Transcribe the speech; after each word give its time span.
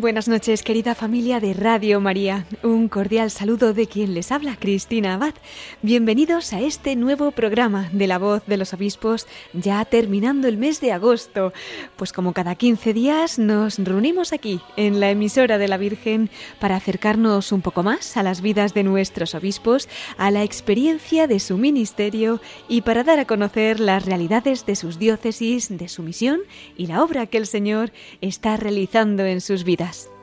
Buenas 0.00 0.28
noches, 0.28 0.62
querida 0.62 0.94
familia 0.94 1.40
de 1.40 1.54
Radio 1.54 2.00
María. 2.00 2.46
Un 2.62 2.88
cordial 2.88 3.32
saludo 3.32 3.74
de 3.74 3.88
quien 3.88 4.14
les 4.14 4.30
habla, 4.30 4.56
Cristina 4.56 5.14
Abad. 5.14 5.34
Bienvenidos 5.82 6.52
a 6.52 6.60
este 6.60 6.94
nuevo 6.94 7.32
programa 7.32 7.88
de 7.92 8.06
La 8.06 8.18
Voz 8.18 8.44
de 8.46 8.58
los 8.58 8.72
Obispos, 8.72 9.26
ya 9.54 9.84
terminando 9.84 10.46
el 10.46 10.56
mes 10.56 10.80
de 10.80 10.92
agosto. 10.92 11.52
Pues 11.96 12.12
como 12.12 12.32
cada 12.32 12.54
15 12.54 12.92
días 12.92 13.40
nos 13.40 13.78
reunimos 13.78 14.32
aquí, 14.32 14.60
en 14.76 15.00
la 15.00 15.10
emisora 15.10 15.58
de 15.58 15.66
la 15.66 15.78
Virgen, 15.78 16.30
para 16.60 16.76
acercarnos 16.76 17.50
un 17.50 17.60
poco 17.60 17.82
más 17.82 18.16
a 18.16 18.22
las 18.22 18.40
vidas 18.40 18.74
de 18.74 18.84
nuestros 18.84 19.34
obispos, 19.34 19.88
a 20.16 20.30
la 20.30 20.44
experiencia 20.44 21.26
de 21.26 21.40
su 21.40 21.58
ministerio 21.58 22.40
y 22.68 22.82
para 22.82 23.02
dar 23.02 23.18
a 23.18 23.26
conocer 23.26 23.80
las 23.80 24.04
realidades 24.04 24.64
de 24.64 24.76
sus 24.76 25.00
diócesis, 25.00 25.76
de 25.76 25.88
su 25.88 26.04
misión 26.04 26.40
y 26.76 26.86
la 26.86 27.02
obra 27.02 27.26
que 27.26 27.38
el 27.38 27.48
Señor 27.48 27.90
está 28.20 28.56
realizando 28.56 29.24
en 29.24 29.40
sus 29.40 29.64
vidas 29.64 29.87
podcast. 29.88 30.17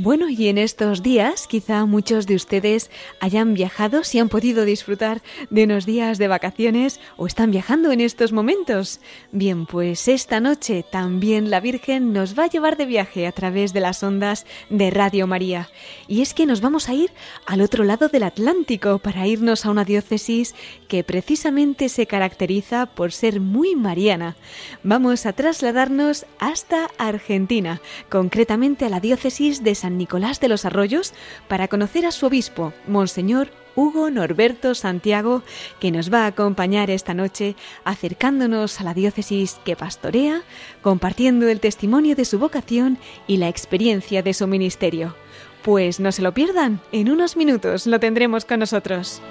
Bueno, 0.00 0.28
y 0.28 0.46
en 0.46 0.58
estos 0.58 1.02
días 1.02 1.48
quizá 1.48 1.84
muchos 1.84 2.28
de 2.28 2.36
ustedes 2.36 2.88
hayan 3.18 3.54
viajado, 3.54 4.04
si 4.04 4.20
han 4.20 4.28
podido 4.28 4.64
disfrutar 4.64 5.22
de 5.50 5.64
unos 5.64 5.86
días 5.86 6.18
de 6.18 6.28
vacaciones 6.28 7.00
o 7.16 7.26
están 7.26 7.50
viajando 7.50 7.90
en 7.90 8.00
estos 8.00 8.30
momentos. 8.30 9.00
Bien, 9.32 9.66
pues 9.66 10.06
esta 10.06 10.38
noche 10.38 10.84
también 10.88 11.50
la 11.50 11.58
Virgen 11.58 12.12
nos 12.12 12.38
va 12.38 12.44
a 12.44 12.48
llevar 12.48 12.76
de 12.76 12.86
viaje 12.86 13.26
a 13.26 13.32
través 13.32 13.72
de 13.72 13.80
las 13.80 14.00
ondas 14.04 14.46
de 14.70 14.88
Radio 14.90 15.26
María. 15.26 15.68
Y 16.06 16.22
es 16.22 16.32
que 16.32 16.46
nos 16.46 16.60
vamos 16.60 16.88
a 16.88 16.94
ir 16.94 17.10
al 17.44 17.60
otro 17.60 17.82
lado 17.82 18.06
del 18.06 18.22
Atlántico 18.22 19.00
para 19.00 19.26
irnos 19.26 19.66
a 19.66 19.70
una 19.72 19.84
diócesis 19.84 20.54
que 20.86 21.02
precisamente 21.02 21.88
se 21.88 22.06
caracteriza 22.06 22.86
por 22.86 23.10
ser 23.10 23.40
muy 23.40 23.74
mariana. 23.74 24.36
Vamos 24.84 25.26
a 25.26 25.32
trasladarnos 25.32 26.24
hasta 26.38 26.88
Argentina, 26.98 27.80
concretamente 28.08 28.84
a 28.84 28.90
la 28.90 29.00
diócesis 29.00 29.64
de 29.64 29.74
San 29.74 29.87
Nicolás 29.96 30.40
de 30.40 30.48
los 30.48 30.64
Arroyos 30.64 31.14
para 31.48 31.68
conocer 31.68 32.04
a 32.04 32.10
su 32.10 32.26
obispo, 32.26 32.72
Monseñor 32.86 33.50
Hugo 33.78 34.10
Norberto 34.10 34.74
Santiago, 34.74 35.44
que 35.78 35.92
nos 35.92 36.12
va 36.12 36.24
a 36.24 36.26
acompañar 36.26 36.90
esta 36.90 37.14
noche 37.14 37.54
acercándonos 37.84 38.80
a 38.80 38.84
la 38.84 38.92
diócesis 38.92 39.60
que 39.64 39.76
pastorea, 39.76 40.42
compartiendo 40.82 41.48
el 41.48 41.60
testimonio 41.60 42.16
de 42.16 42.24
su 42.24 42.40
vocación 42.40 42.98
y 43.28 43.36
la 43.36 43.48
experiencia 43.48 44.22
de 44.22 44.34
su 44.34 44.48
ministerio. 44.48 45.14
Pues 45.62 46.00
no 46.00 46.10
se 46.10 46.22
lo 46.22 46.34
pierdan, 46.34 46.80
en 46.90 47.08
unos 47.08 47.36
minutos 47.36 47.86
lo 47.86 48.00
tendremos 48.00 48.44
con 48.44 48.58
nosotros. 48.58 49.22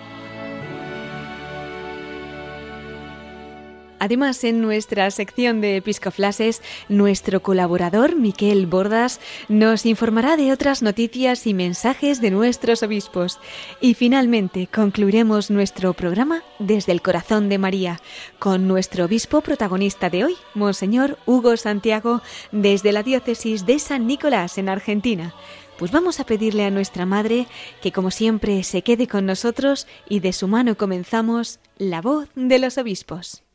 Además, 3.99 4.43
en 4.43 4.61
nuestra 4.61 5.09
sección 5.09 5.59
de 5.59 5.77
Episcoflases, 5.77 6.61
nuestro 6.87 7.41
colaborador 7.41 8.15
Miquel 8.15 8.67
Bordas 8.67 9.19
nos 9.49 9.85
informará 9.85 10.37
de 10.37 10.51
otras 10.51 10.83
noticias 10.83 11.47
y 11.47 11.53
mensajes 11.53 12.21
de 12.21 12.29
nuestros 12.29 12.83
obispos. 12.83 13.39
Y 13.81 13.95
finalmente 13.95 14.67
concluiremos 14.67 15.49
nuestro 15.49 15.93
programa 15.93 16.43
desde 16.59 16.91
el 16.91 17.01
corazón 17.01 17.49
de 17.49 17.57
María, 17.57 17.99
con 18.37 18.67
nuestro 18.67 19.05
obispo 19.05 19.41
protagonista 19.41 20.09
de 20.09 20.25
hoy, 20.25 20.35
Monseñor 20.53 21.17
Hugo 21.25 21.57
Santiago, 21.57 22.21
desde 22.51 22.91
la 22.91 23.01
diócesis 23.01 23.65
de 23.65 23.79
San 23.79 24.05
Nicolás, 24.05 24.57
en 24.59 24.69
Argentina. 24.69 25.33
Pues 25.77 25.91
vamos 25.91 26.19
a 26.19 26.25
pedirle 26.25 26.65
a 26.65 26.71
nuestra 26.71 27.05
Madre 27.05 27.47
que 27.81 27.91
como 27.91 28.09
siempre 28.11 28.63
se 28.63 28.81
quede 28.81 29.07
con 29.07 29.25
nosotros 29.25 29.87
y 30.09 30.19
de 30.19 30.33
su 30.33 30.47
mano 30.47 30.75
comenzamos 30.75 31.59
la 31.77 32.01
voz 32.01 32.29
de 32.35 32.57
los 32.57 32.77
obispos. 32.77 33.46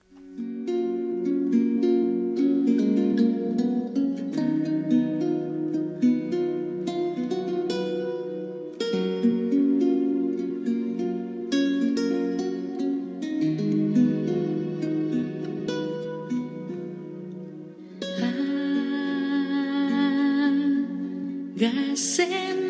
Gracias. 21.62 22.62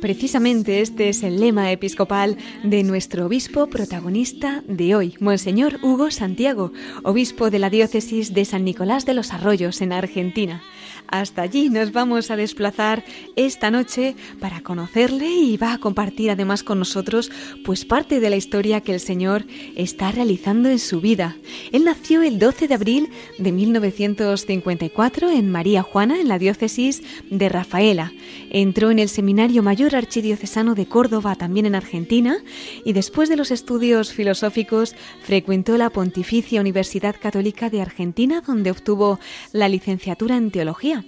Precisamente 0.00 0.82
este 0.82 1.08
es 1.08 1.22
el 1.22 1.40
lema 1.40 1.72
episcopal 1.72 2.36
de 2.62 2.82
nuestro 2.82 3.26
obispo 3.26 3.66
protagonista 3.66 4.62
de 4.68 4.94
hoy, 4.94 5.14
Monseñor 5.20 5.78
Hugo 5.82 6.10
Santiago, 6.10 6.72
obispo 7.02 7.50
de 7.50 7.58
la 7.58 7.70
diócesis 7.70 8.32
de 8.32 8.44
San 8.44 8.64
Nicolás 8.64 9.04
de 9.06 9.14
los 9.14 9.32
Arroyos 9.32 9.80
en 9.80 9.92
Argentina. 9.92 10.62
Hasta 11.08 11.42
allí 11.42 11.68
nos 11.68 11.92
vamos 11.92 12.30
a 12.30 12.36
desplazar 12.36 13.04
esta 13.36 13.70
noche 13.70 14.16
para 14.40 14.60
conocerle 14.60 15.28
y 15.28 15.56
va 15.56 15.72
a 15.72 15.78
compartir 15.78 16.30
además 16.30 16.62
con 16.62 16.78
nosotros 16.78 17.30
pues 17.64 17.84
parte 17.84 18.18
de 18.18 18.30
la 18.30 18.36
historia 18.36 18.80
que 18.80 18.92
el 18.92 19.00
Señor 19.00 19.44
está 19.76 20.10
realizando 20.10 20.68
en 20.68 20.78
su 20.78 21.00
vida. 21.00 21.36
Él 21.72 21.84
nació 21.84 22.22
el 22.22 22.38
12 22.38 22.68
de 22.68 22.74
abril 22.74 23.10
de 23.38 23.52
1954 23.52 25.30
en 25.30 25.50
María 25.50 25.82
Juana, 25.82 26.20
en 26.20 26.28
la 26.28 26.38
diócesis 26.38 27.02
de 27.30 27.48
Rafaela. 27.48 28.12
Entró 28.50 28.90
en 28.90 28.98
el 28.98 29.08
Seminario 29.08 29.62
Mayor 29.62 29.94
Archidiocesano 29.94 30.74
de 30.74 30.86
Córdoba, 30.86 31.36
también 31.36 31.66
en 31.66 31.74
Argentina, 31.74 32.38
y 32.84 32.92
después 32.92 33.28
de 33.28 33.36
los 33.36 33.50
estudios 33.50 34.12
filosóficos 34.12 34.94
frecuentó 35.22 35.76
la 35.76 35.90
Pontificia 35.90 36.60
Universidad 36.60 37.16
Católica 37.20 37.70
de 37.70 37.82
Argentina, 37.82 38.42
donde 38.44 38.70
obtuvo 38.70 39.20
la 39.52 39.68
licenciatura 39.68 40.36
en 40.36 40.50
teología 40.50 40.95
음 40.96 41.02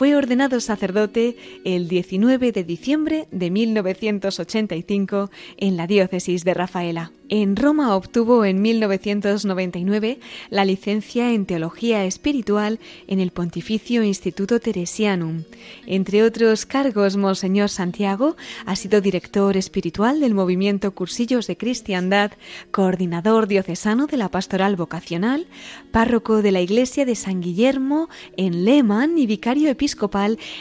fue 0.00 0.16
ordenado 0.16 0.60
sacerdote 0.60 1.36
el 1.62 1.86
19 1.86 2.52
de 2.52 2.64
diciembre 2.64 3.28
de 3.32 3.50
1985 3.50 5.30
en 5.58 5.76
la 5.76 5.86
diócesis 5.86 6.42
de 6.42 6.54
Rafaela. 6.54 7.12
En 7.28 7.54
Roma 7.54 7.94
obtuvo 7.94 8.44
en 8.46 8.60
1999 8.62 10.18
la 10.48 10.64
licencia 10.64 11.32
en 11.32 11.44
Teología 11.44 12.04
Espiritual 12.06 12.80
en 13.08 13.20
el 13.20 13.30
Pontificio 13.30 14.02
Instituto 14.02 14.58
Teresianum. 14.58 15.44
Entre 15.86 16.24
otros 16.24 16.64
cargos, 16.64 17.16
Monseñor 17.16 17.68
Santiago 17.68 18.36
ha 18.64 18.74
sido 18.76 19.02
director 19.02 19.56
espiritual 19.56 20.18
del 20.18 20.34
movimiento 20.34 20.92
Cursillos 20.92 21.46
de 21.46 21.58
Cristiandad, 21.58 22.32
coordinador 22.72 23.46
diocesano 23.46 24.06
de 24.06 24.16
la 24.16 24.30
Pastoral 24.30 24.74
Vocacional, 24.76 25.46
párroco 25.92 26.42
de 26.42 26.52
la 26.52 26.62
Iglesia 26.62 27.04
de 27.04 27.14
San 27.14 27.42
Guillermo 27.42 28.08
en 28.36 28.64
Lehmann 28.64 29.18
y 29.18 29.26
vicario 29.26 29.68
episcopal 29.68 29.89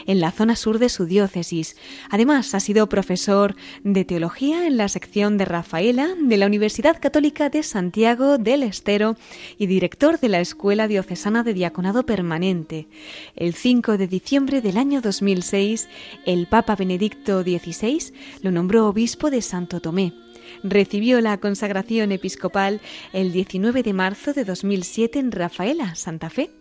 en 0.05 0.19
la 0.19 0.31
zona 0.31 0.55
sur 0.55 0.79
de 0.79 0.89
su 0.89 1.05
diócesis. 1.05 1.75
Además, 2.09 2.53
ha 2.55 2.59
sido 2.59 2.89
profesor 2.89 3.55
de 3.83 4.05
Teología 4.05 4.67
en 4.67 4.77
la 4.77 4.87
sección 4.87 5.37
de 5.37 5.45
Rafaela 5.45 6.09
de 6.19 6.37
la 6.37 6.47
Universidad 6.47 6.99
Católica 6.99 7.49
de 7.49 7.63
Santiago 7.63 8.37
del 8.37 8.63
Estero 8.63 9.15
y 9.57 9.67
director 9.67 10.19
de 10.19 10.29
la 10.29 10.39
Escuela 10.39 10.87
Diocesana 10.87 11.43
de 11.43 11.53
Diaconado 11.53 12.05
Permanente. 12.05 12.87
El 13.35 13.53
5 13.53 13.97
de 13.97 14.07
diciembre 14.07 14.61
del 14.61 14.77
año 14.77 15.01
2006, 15.01 15.87
el 16.25 16.47
Papa 16.47 16.75
Benedicto 16.75 17.41
XVI 17.43 18.13
lo 18.41 18.51
nombró 18.51 18.87
obispo 18.87 19.29
de 19.29 19.41
Santo 19.41 19.79
Tomé. 19.79 20.13
Recibió 20.63 21.21
la 21.21 21.37
consagración 21.39 22.11
episcopal 22.11 22.81
el 23.13 23.31
19 23.31 23.83
de 23.83 23.93
marzo 23.93 24.33
de 24.33 24.45
2007 24.45 25.19
en 25.19 25.31
Rafaela, 25.31 25.95
Santa 25.95 26.29
Fe. 26.29 26.51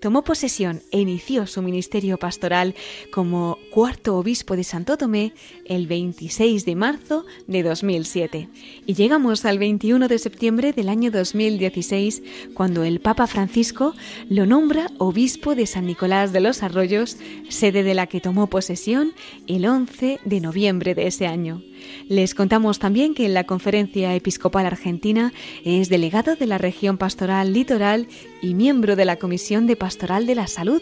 Tomó 0.00 0.22
posesión 0.22 0.82
e 0.90 1.00
inició 1.00 1.46
su 1.46 1.62
ministerio 1.62 2.18
pastoral 2.18 2.74
como 3.12 3.58
cuarto 3.70 4.16
obispo 4.16 4.56
de 4.56 4.64
Santo 4.64 4.96
Tomé 4.96 5.32
el 5.64 5.86
26 5.86 6.64
de 6.64 6.74
marzo 6.74 7.24
de 7.46 7.62
2007. 7.62 8.48
Y 8.86 8.94
llegamos 8.94 9.44
al 9.44 9.58
21 9.58 10.08
de 10.08 10.18
septiembre 10.18 10.72
del 10.72 10.88
año 10.88 11.10
2016, 11.10 12.22
cuando 12.54 12.84
el 12.84 13.00
Papa 13.00 13.26
Francisco 13.26 13.94
lo 14.28 14.46
nombra 14.46 14.90
obispo 14.98 15.54
de 15.54 15.66
San 15.66 15.86
Nicolás 15.86 16.32
de 16.32 16.40
los 16.40 16.62
Arroyos, 16.62 17.16
sede 17.48 17.82
de 17.82 17.94
la 17.94 18.06
que 18.06 18.20
tomó 18.20 18.48
posesión 18.48 19.12
el 19.46 19.66
11 19.66 20.20
de 20.24 20.40
noviembre 20.40 20.94
de 20.94 21.06
ese 21.06 21.26
año. 21.26 21.62
Les 22.08 22.36
contamos 22.36 22.78
también 22.78 23.14
que 23.14 23.26
en 23.26 23.34
la 23.34 23.44
Conferencia 23.44 24.14
Episcopal 24.14 24.64
Argentina 24.64 25.32
es 25.64 25.88
delegado 25.88 26.36
de 26.36 26.46
la 26.46 26.56
región 26.56 26.98
pastoral 26.98 27.52
litoral 27.52 28.06
y 28.40 28.54
miembro 28.54 28.94
de 28.94 29.04
la 29.04 29.16
Comisión 29.16 29.66
de 29.66 29.74
Pastoral 29.74 30.24
de 30.24 30.36
la 30.36 30.46
Salud. 30.46 30.80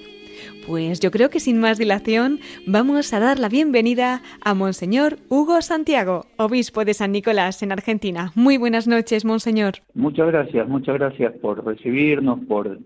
Pues 0.67 1.00
yo 1.00 1.11
creo 1.11 1.31
que 1.31 1.41
sin 1.41 1.59
más 1.59 1.79
dilación 1.79 2.41
vamos 2.67 3.15
a 3.15 3.21
dar 3.21 3.38
la 3.38 3.49
bienvenida 3.49 4.21
a 4.44 4.53
Monseñor 4.53 5.17
Hugo 5.31 5.62
Santiago, 5.62 6.26
obispo 6.37 6.85
de 6.85 6.93
San 6.93 7.12
Nicolás 7.12 7.62
en 7.62 7.73
Argentina. 7.73 8.32
Muy 8.35 8.59
buenas 8.59 8.87
noches, 8.87 9.25
Monseñor. 9.25 9.76
Muchas 9.94 10.26
gracias, 10.26 10.69
muchas 10.69 10.97
gracias 10.97 11.32
por 11.41 11.65
recibirnos, 11.65 12.41
por 12.41 12.79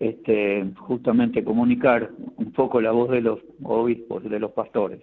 este, 0.00 0.64
justamente 0.78 1.44
comunicar 1.44 2.10
un 2.38 2.50
poco 2.50 2.80
la 2.80 2.90
voz 2.90 3.10
de 3.10 3.20
los 3.20 3.38
obispos, 3.62 4.24
de 4.24 4.40
los 4.40 4.50
pastores. 4.50 4.98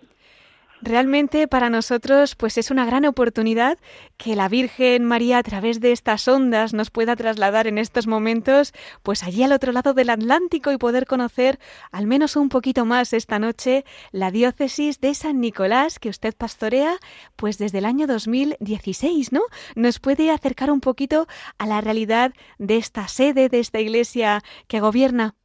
Realmente 0.81 1.47
para 1.47 1.69
nosotros 1.69 2.35
pues 2.35 2.57
es 2.57 2.69
una 2.69 2.85
gran 2.85 3.05
oportunidad 3.05 3.77
que 4.17 4.35
la 4.35 4.49
Virgen 4.49 5.05
María 5.05 5.37
a 5.37 5.43
través 5.43 5.79
de 5.79 5.93
estas 5.93 6.27
ondas 6.27 6.73
nos 6.73 6.91
pueda 6.91 7.15
trasladar 7.15 7.65
en 7.67 7.77
estos 7.77 8.07
momentos 8.07 8.73
pues 9.01 9.23
allí 9.23 9.41
al 9.43 9.53
otro 9.53 9.71
lado 9.71 9.93
del 9.93 10.09
Atlántico 10.09 10.71
y 10.71 10.77
poder 10.77 11.05
conocer 11.05 11.59
al 11.91 12.07
menos 12.07 12.35
un 12.35 12.49
poquito 12.49 12.85
más 12.85 13.13
esta 13.13 13.39
noche 13.39 13.85
la 14.11 14.31
diócesis 14.31 14.99
de 14.99 15.15
San 15.15 15.39
Nicolás 15.39 15.97
que 15.97 16.09
usted 16.09 16.35
pastorea 16.35 16.97
pues 17.37 17.57
desde 17.57 17.77
el 17.77 17.85
año 17.85 18.05
2016, 18.05 19.31
¿no? 19.31 19.41
Nos 19.75 19.99
puede 19.99 20.29
acercar 20.29 20.71
un 20.71 20.81
poquito 20.81 21.27
a 21.57 21.67
la 21.67 21.79
realidad 21.79 22.33
de 22.59 22.77
esta 22.77 23.07
sede, 23.07 23.47
de 23.47 23.59
esta 23.59 23.79
iglesia 23.79 24.43
que 24.67 24.81
gobierna. 24.81 25.35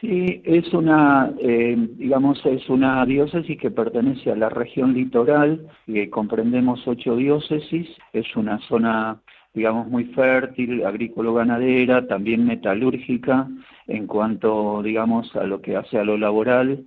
Sí, 0.00 0.42
es 0.44 0.74
una, 0.74 1.32
eh, 1.40 1.74
digamos, 1.96 2.44
es 2.44 2.68
una 2.68 3.06
diócesis 3.06 3.58
que 3.58 3.70
pertenece 3.70 4.30
a 4.30 4.36
la 4.36 4.50
región 4.50 4.92
litoral, 4.92 5.66
que 5.86 6.10
comprendemos 6.10 6.86
ocho 6.86 7.16
diócesis, 7.16 7.88
es 8.12 8.36
una 8.36 8.58
zona, 8.68 9.22
digamos, 9.54 9.88
muy 9.88 10.04
fértil, 10.06 10.84
agrícola-ganadera, 10.84 12.06
también 12.08 12.44
metalúrgica, 12.44 13.48
en 13.86 14.06
cuanto, 14.06 14.82
digamos, 14.82 15.34
a 15.34 15.44
lo 15.44 15.62
que 15.62 15.76
hace 15.76 15.98
a 15.98 16.04
lo 16.04 16.18
laboral, 16.18 16.84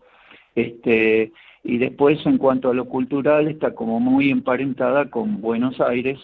este, 0.53 1.31
y 1.63 1.77
después 1.79 2.23
en 2.27 2.37
cuanto 2.37 2.69
a 2.69 2.75
lo 2.75 2.85
cultural 2.85 3.47
está 3.47 3.73
como 3.73 3.99
muy 3.99 4.29
emparentada 4.29 5.09
con 5.09 5.41
Buenos 5.41 5.81
Aires, 5.81 6.19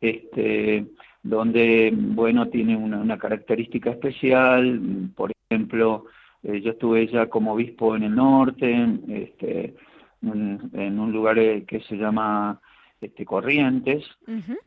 este, 0.00 0.86
donde, 1.22 1.92
bueno, 1.94 2.48
tiene 2.48 2.76
una, 2.76 2.96
una 2.98 3.18
característica 3.18 3.90
especial, 3.90 4.80
por 5.14 5.32
ejemplo, 5.50 6.06
eh, 6.44 6.60
yo 6.60 6.72
estuve 6.72 7.06
ya 7.06 7.26
como 7.28 7.54
obispo 7.54 7.96
en 7.96 8.02
el 8.04 8.14
norte, 8.14 8.98
este, 9.08 9.74
en, 10.22 10.98
un 10.98 11.12
lugar 11.12 11.38
eh, 11.38 11.64
que 11.66 11.80
se 11.80 11.96
llama 11.96 12.60
este, 13.00 13.24
Corrientes, 13.24 14.04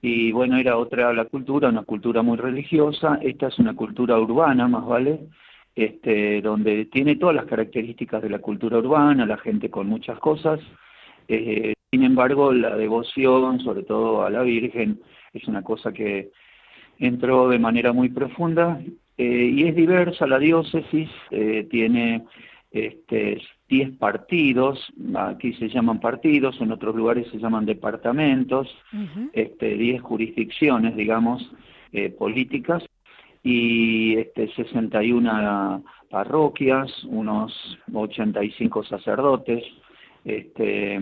y 0.01 0.31
bueno, 0.31 0.57
era 0.57 0.77
otra 0.77 1.13
la 1.13 1.25
cultura, 1.25 1.69
una 1.69 1.83
cultura 1.83 2.21
muy 2.21 2.37
religiosa, 2.37 3.19
esta 3.21 3.47
es 3.47 3.59
una 3.59 3.75
cultura 3.75 4.19
urbana, 4.19 4.67
más 4.67 4.85
vale, 4.85 5.27
este, 5.75 6.41
donde 6.41 6.85
tiene 6.85 7.15
todas 7.15 7.35
las 7.35 7.45
características 7.45 8.21
de 8.23 8.29
la 8.29 8.39
cultura 8.39 8.79
urbana, 8.79 9.25
la 9.25 9.37
gente 9.37 9.69
con 9.69 9.87
muchas 9.87 10.17
cosas, 10.19 10.59
eh, 11.27 11.73
sin 11.91 12.03
embargo, 12.03 12.51
la 12.51 12.75
devoción, 12.75 13.59
sobre 13.59 13.83
todo 13.83 14.23
a 14.23 14.29
la 14.29 14.41
Virgen, 14.41 14.99
es 15.33 15.47
una 15.47 15.61
cosa 15.61 15.91
que 15.93 16.31
entró 16.97 17.49
de 17.49 17.59
manera 17.59 17.93
muy 17.93 18.09
profunda 18.09 18.81
eh, 19.17 19.51
y 19.53 19.67
es 19.67 19.75
diversa 19.75 20.27
la 20.27 20.37
diócesis, 20.37 21.09
eh, 21.31 21.67
tiene 21.69 22.23
este, 22.71 23.41
10 23.69 23.97
partidos, 23.97 24.93
aquí 25.15 25.53
se 25.53 25.69
llaman 25.69 25.99
partidos, 25.99 26.59
en 26.61 26.71
otros 26.71 26.95
lugares 26.95 27.27
se 27.31 27.39
llaman 27.39 27.65
departamentos, 27.65 28.67
este, 29.33 29.75
10 29.75 30.01
jurisdicciones, 30.01 30.95
digamos, 30.95 31.51
eh, 31.93 32.09
políticas, 32.09 32.83
y 33.43 34.17
este, 34.17 34.53
61 34.53 35.83
parroquias, 36.09 37.03
unos 37.05 37.77
85 37.91 38.83
sacerdotes, 38.83 39.63
este, 40.25 40.99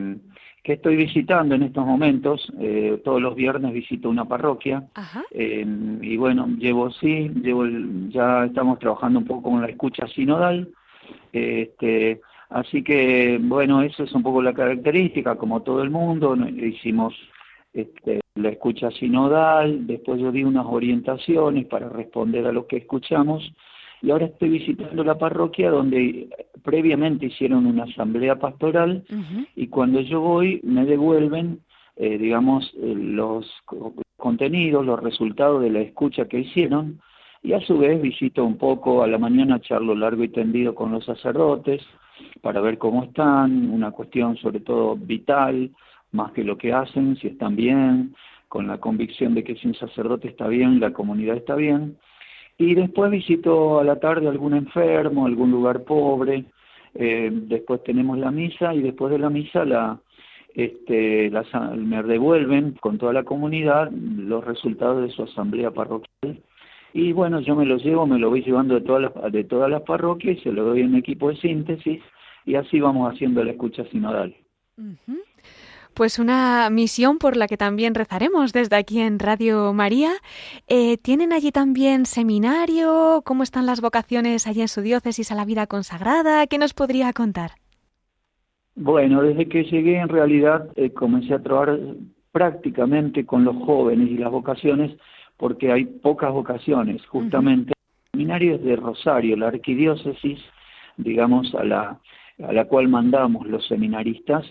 que 0.66 0.74
estoy 0.74 0.96
visitando 0.96 1.54
en 1.54 1.62
estos 1.62 1.86
momentos. 1.86 2.52
Eh, 2.60 3.00
todos 3.06 3.22
los 3.22 3.36
viernes 3.36 3.72
visito 3.72 4.10
una 4.10 4.26
parroquia. 4.26 4.84
Eh, 5.30 5.64
y 6.02 6.18
bueno, 6.18 6.48
llevo, 6.58 6.90
sí, 6.90 7.30
llevo 7.44 7.68
ya 8.10 8.46
estamos 8.46 8.80
trabajando 8.80 9.20
un 9.20 9.26
poco 9.26 9.52
con 9.52 9.62
la 9.62 9.68
escucha 9.68 10.08
sinodal. 10.08 10.68
este, 11.32 12.20
así 12.50 12.84
que, 12.84 13.40
bueno, 13.40 13.84
eso 13.84 14.04
es 14.04 14.12
un 14.14 14.24
poco 14.24 14.42
la 14.42 14.56
característica, 14.56 15.36
como 15.36 15.62
todo 15.62 15.84
el 15.84 15.92
mundo. 15.92 16.36
Hicimos 16.36 17.14
este, 17.72 18.22
la 18.34 18.50
escucha 18.50 18.90
sinodal, 18.90 19.86
después 19.86 20.20
yo 20.20 20.32
di 20.32 20.44
unas 20.44 20.66
orientaciones 20.66 21.68
para 21.68 21.90
responder 21.90 22.48
a 22.48 22.52
lo 22.52 22.66
que 22.66 22.78
escuchamos 22.78 23.54
y 24.06 24.12
ahora 24.12 24.28
estoy 24.28 24.50
visitando 24.50 25.04
la 25.04 25.18
parroquia 25.18 25.72
donde 25.72 26.30
previamente 26.62 27.26
hicieron 27.26 27.66
una 27.66 27.86
asamblea 27.86 28.38
pastoral 28.38 29.04
y 29.56 29.66
cuando 29.68 30.00
yo 30.02 30.22
voy 30.22 30.62
me 30.64 30.86
devuelven, 30.86 31.62
eh, 31.96 32.20
digamos, 32.20 32.72
eh, 32.76 32.94
los 32.96 33.52
contenidos, 34.16 34.86
los 34.86 35.02
resultados 35.02 35.64
de 35.64 35.72
la 35.72 35.80
escucha 35.80 36.28
que 36.28 36.42
hicieron 36.42 37.02
y 37.42 37.54
a 37.54 37.62
su 37.62 37.80
vez 37.80 38.00
visito 38.00 38.46
un 38.46 38.60
poco 38.60 39.02
a 39.02 39.08
la 39.08 39.18
mañana, 39.18 39.60
charlo 39.60 39.96
largo 39.96 40.24
y 40.24 40.30
tendido 40.30 40.76
con 40.76 40.92
los 40.92 41.04
sacerdotes 41.04 41.82
para 42.42 42.62
ver 42.62 42.78
cómo 42.78 43.06
están, 43.06 43.72
una 43.72 43.90
cuestión 43.90 44.38
sobre 44.38 44.60
todo 44.60 44.96
vital, 44.96 45.72
más 46.12 46.32
que 46.34 46.44
lo 46.44 46.60
que 46.60 46.74
hacen, 46.74 47.16
si 47.18 47.30
están 47.30 47.56
bien, 47.56 48.14
con 48.50 48.68
la 48.68 48.78
convicción 48.78 49.34
de 49.34 49.44
que 49.44 49.56
si 49.56 49.68
un 49.68 49.74
sacerdote 49.74 50.28
está 50.28 50.48
bien, 50.48 50.80
la 50.80 50.94
comunidad 50.94 51.38
está 51.38 51.56
bien 51.56 51.98
y 52.58 52.76
después 52.76 53.12
visito 53.12 53.80
a 53.80 53.84
la 53.84 53.98
tarde 54.00 54.28
algún 54.28 54.54
enfermo, 54.54 55.26
algún 55.26 55.52
lugar 55.52 55.84
pobre, 55.84 56.46
eh, 56.94 57.30
después 57.32 57.84
tenemos 57.84 58.18
la 58.18 58.32
misa 58.32 58.74
y 58.74 58.82
después 58.82 59.12
de 59.12 59.20
la 59.20 59.30
misa 59.30 59.66
la, 59.66 60.00
este, 60.54 61.30
me 61.76 62.04
devuelven 62.04 62.74
con 62.74 62.98
toda 62.98 63.12
la 63.12 63.24
comunidad 63.24 63.92
los 63.92 64.44
resultados 64.44 65.02
de 65.02 65.14
su 65.14 65.24
asamblea 65.24 65.72
parroquial 65.72 66.42
y 66.96 67.12
bueno, 67.12 67.42
yo 67.42 67.58
me 67.58 67.66
los 67.66 67.84
llevo, 67.84 68.08
me 68.08 68.18
lo 68.18 68.30
voy 68.30 68.42
llevando 68.42 68.76
de 68.76 68.82
todas 68.82 69.02
las, 69.02 69.32
de 69.34 69.44
todas 69.44 69.70
las 69.70 69.82
parroquias 69.82 70.38
y 70.38 70.42
se 70.42 70.52
lo 70.54 70.64
doy 70.64 70.80
en 70.80 70.96
equipo 70.96 71.28
de 71.28 71.36
síntesis 71.36 72.02
y 72.46 72.56
así 72.56 72.80
vamos 72.80 73.14
haciendo 73.14 73.44
la 73.44 73.52
escucha 73.52 73.84
sinodal. 73.92 74.34
Pues 75.96 76.20
una 76.20 76.70
misión 76.70 77.20
por 77.20 77.38
la 77.38 77.48
que 77.48 77.56
también 77.56 77.96
rezaremos 77.96 78.52
desde 78.52 78.76
aquí 78.76 79.00
en 79.00 79.18
Radio 79.18 79.72
María. 79.72 80.12
Eh, 80.68 80.98
¿Tienen 80.98 81.32
allí 81.32 81.54
también 81.54 82.06
seminario? 82.06 83.22
¿Cómo 83.24 83.44
están 83.44 83.66
las 83.66 83.80
vocaciones 83.80 84.46
allí 84.46 84.60
en 84.60 84.68
su 84.68 84.82
diócesis 84.82 85.32
a 85.32 85.36
la 85.36 85.46
vida 85.46 85.68
consagrada? 85.68 86.48
¿Qué 86.48 86.58
nos 86.58 86.74
podría 86.74 87.14
contar? 87.14 87.52
Bueno, 88.76 89.22
desde 89.22 89.48
que 89.48 89.64
llegué 89.64 90.00
en 90.00 90.10
realidad 90.10 90.68
eh, 90.76 90.90
comencé 90.90 91.34
a 91.34 91.42
trabajar 91.42 91.80
prácticamente 92.34 93.26
con 93.26 93.46
los 93.46 93.56
jóvenes 93.56 94.10
y 94.10 94.18
las 94.18 94.32
vocaciones 94.32 94.92
porque 95.38 95.72
hay 95.72 95.86
pocas 95.86 96.34
vocaciones. 96.34 97.06
Justamente 97.06 97.72
el 97.72 98.20
seminario 98.20 98.56
es 98.56 98.64
de 98.66 98.76
Rosario, 98.76 99.38
la 99.38 99.48
arquidiócesis, 99.48 100.40
digamos, 100.98 101.56
a 101.56 101.64
la, 101.64 102.02
a 102.46 102.52
la 102.52 102.66
cual 102.66 102.90
mandamos 102.90 103.48
los 103.48 103.66
seminaristas 103.66 104.46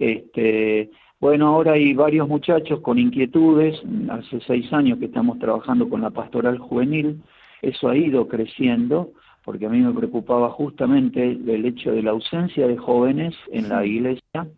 este, 0.00 0.90
bueno, 1.20 1.48
ahora 1.48 1.72
hay 1.72 1.92
varios 1.92 2.26
muchachos 2.26 2.80
con 2.80 2.98
inquietudes, 2.98 3.80
hace 4.08 4.40
seis 4.46 4.72
años 4.72 4.98
que 4.98 5.04
estamos 5.04 5.38
trabajando 5.38 5.88
con 5.88 6.00
la 6.00 6.10
pastoral 6.10 6.58
juvenil, 6.58 7.22
eso 7.60 7.90
ha 7.90 7.96
ido 7.96 8.26
creciendo, 8.26 9.10
porque 9.44 9.66
a 9.66 9.68
mí 9.68 9.80
me 9.80 9.92
preocupaba 9.92 10.48
justamente 10.48 11.32
el 11.32 11.66
hecho 11.66 11.92
de 11.92 12.02
la 12.02 12.12
ausencia 12.12 12.66
de 12.66 12.78
jóvenes 12.78 13.34
en 13.52 13.68
la 13.68 13.84
iglesia 13.84 14.48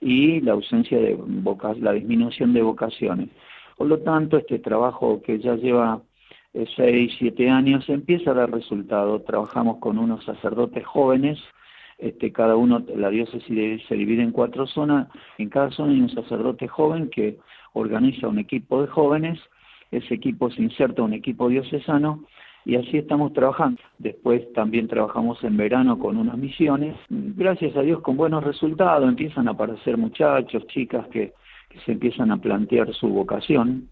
y 0.00 0.40
la 0.40 0.52
ausencia 0.52 0.98
de 0.98 1.18
la 1.80 1.92
disminución 1.92 2.54
de 2.54 2.62
vocaciones. 2.62 3.28
Por 3.76 3.88
lo 3.88 3.98
tanto, 3.98 4.38
este 4.38 4.58
trabajo 4.58 5.20
que 5.22 5.38
ya 5.38 5.54
lleva 5.56 6.00
eh, 6.54 6.64
seis, 6.74 7.12
siete 7.18 7.50
años 7.50 7.86
empieza 7.90 8.30
a 8.30 8.34
dar 8.34 8.50
resultado. 8.50 9.20
Trabajamos 9.20 9.76
con 9.78 9.98
unos 9.98 10.24
sacerdotes 10.24 10.86
jóvenes 10.86 11.38
este, 11.98 12.32
cada 12.32 12.56
uno, 12.56 12.84
la 12.94 13.10
diócesis 13.10 13.82
se 13.88 13.94
divide 13.94 14.22
en 14.22 14.32
cuatro 14.32 14.66
zonas, 14.66 15.08
en 15.38 15.48
cada 15.48 15.70
zona 15.70 15.92
hay 15.92 16.00
un 16.00 16.10
sacerdote 16.10 16.68
joven 16.68 17.08
que 17.08 17.38
organiza 17.72 18.28
un 18.28 18.38
equipo 18.38 18.82
de 18.82 18.88
jóvenes, 18.88 19.38
ese 19.90 20.14
equipo 20.14 20.50
se 20.50 20.62
inserta 20.62 21.02
un 21.02 21.14
equipo 21.14 21.48
diocesano 21.48 22.24
y 22.64 22.74
así 22.74 22.98
estamos 22.98 23.32
trabajando. 23.32 23.80
Después 23.98 24.52
también 24.52 24.88
trabajamos 24.88 25.42
en 25.44 25.56
verano 25.56 25.98
con 25.98 26.16
unas 26.16 26.36
misiones, 26.36 26.96
gracias 27.08 27.76
a 27.76 27.82
Dios 27.82 28.00
con 28.02 28.16
buenos 28.16 28.44
resultados, 28.44 29.08
empiezan 29.08 29.48
a 29.48 29.52
aparecer 29.52 29.96
muchachos, 29.96 30.66
chicas 30.66 31.06
que, 31.08 31.32
que 31.70 31.80
se 31.80 31.92
empiezan 31.92 32.30
a 32.30 32.36
plantear 32.36 32.92
su 32.92 33.08
vocación. 33.08 33.88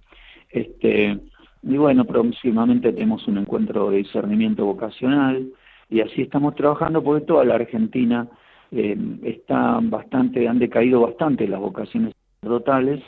Este, 0.51 1.19
y 1.63 1.77
bueno, 1.79 2.05
próximamente 2.05 2.93
tenemos 2.93 3.27
un 3.27 3.39
encuentro 3.39 3.91
de 3.91 3.99
discernimiento 3.99 4.67
vocacional 4.67 5.49
y 5.89 6.01
así 6.01 6.23
estamos 6.23 6.55
trabajando 6.55 7.03
porque 7.03 7.27
toda 7.27 7.45
la 7.45 7.57
Argentina 7.57 8.29
eh, 8.71 8.97
está 9.23 9.79
bastante, 9.83 10.49
han 10.49 10.59
decaído 10.59 11.01
bastante 11.01 11.47
las 11.47 11.61
vocaciones 11.61 12.15
sacerdotales. 12.41 13.03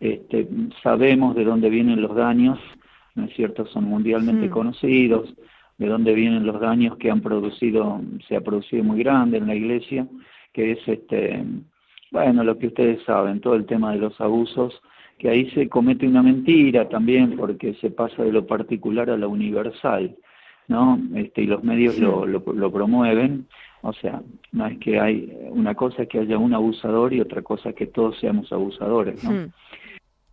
Este, 0.00 0.48
sabemos 0.82 1.34
de 1.34 1.44
dónde 1.44 1.70
vienen 1.70 2.02
los 2.02 2.14
daños, 2.14 2.58
¿no 3.14 3.24
es 3.24 3.34
cierto? 3.34 3.66
Son 3.66 3.84
mundialmente 3.84 4.48
hmm. 4.48 4.50
conocidos, 4.50 5.34
de 5.78 5.86
dónde 5.86 6.14
vienen 6.14 6.46
los 6.46 6.60
daños 6.60 6.96
que 6.98 7.10
han 7.10 7.20
producido, 7.20 8.00
se 8.28 8.36
ha 8.36 8.40
producido 8.40 8.84
muy 8.84 9.02
grande 9.02 9.38
en 9.38 9.46
la 9.46 9.54
iglesia, 9.54 10.06
que 10.52 10.72
es 10.72 10.78
este, 10.86 11.44
bueno, 12.10 12.44
lo 12.44 12.56
que 12.58 12.68
ustedes 12.68 13.02
saben, 13.04 13.40
todo 13.40 13.56
el 13.56 13.66
tema 13.66 13.92
de 13.92 13.98
los 13.98 14.20
abusos 14.20 14.80
que 15.18 15.28
ahí 15.28 15.50
se 15.50 15.68
comete 15.68 16.06
una 16.06 16.22
mentira 16.22 16.88
también 16.88 17.36
porque 17.36 17.74
se 17.74 17.90
pasa 17.90 18.22
de 18.22 18.32
lo 18.32 18.46
particular 18.46 19.10
a 19.10 19.16
lo 19.16 19.28
universal, 19.30 20.16
¿no? 20.68 20.98
Este, 21.14 21.42
y 21.42 21.46
los 21.46 21.62
medios 21.62 21.98
lo, 21.98 22.26
lo, 22.26 22.72
promueven, 22.72 23.46
o 23.82 23.92
sea, 23.92 24.22
no 24.52 24.66
es 24.66 24.78
que 24.78 24.98
hay, 24.98 25.36
una 25.50 25.74
cosa 25.74 26.06
que 26.06 26.20
haya 26.20 26.38
un 26.38 26.54
abusador 26.54 27.12
y 27.12 27.20
otra 27.20 27.42
cosa 27.42 27.72
que 27.72 27.86
todos 27.86 28.18
seamos 28.18 28.52
abusadores, 28.52 29.22
¿no? 29.24 29.30
Hmm. 29.30 29.52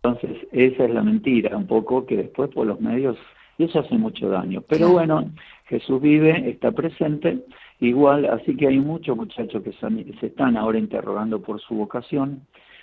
Entonces, 0.02 0.48
esa 0.50 0.84
es 0.84 0.90
la 0.90 1.02
mentira, 1.02 1.56
un 1.56 1.66
poco 1.66 2.06
que 2.06 2.16
después 2.16 2.50
por 2.50 2.66
los 2.66 2.80
medios, 2.80 3.16
y 3.56 3.64
eso 3.64 3.80
hace 3.80 3.96
mucho 3.96 4.28
daño. 4.28 4.62
Pero 4.68 4.90
bueno, 4.90 5.30
Jesús 5.66 6.02
vive, 6.02 6.50
está 6.50 6.72
presente, 6.72 7.44
igual, 7.78 8.24
así 8.26 8.56
que 8.56 8.66
hay 8.66 8.80
muchos 8.80 9.16
muchachos 9.16 9.62
que 9.62 9.72
se 9.72 10.26
están 10.26 10.56
ahora 10.56 10.78
interrogando 10.78 11.40
por 11.40 11.60
su 11.60 11.74
vocación, 11.74 12.42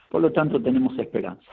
por 0.09 0.21
lo 0.21 0.31
tanto 0.31 0.61
tenemos 0.61 0.97
esperanza. 0.97 1.51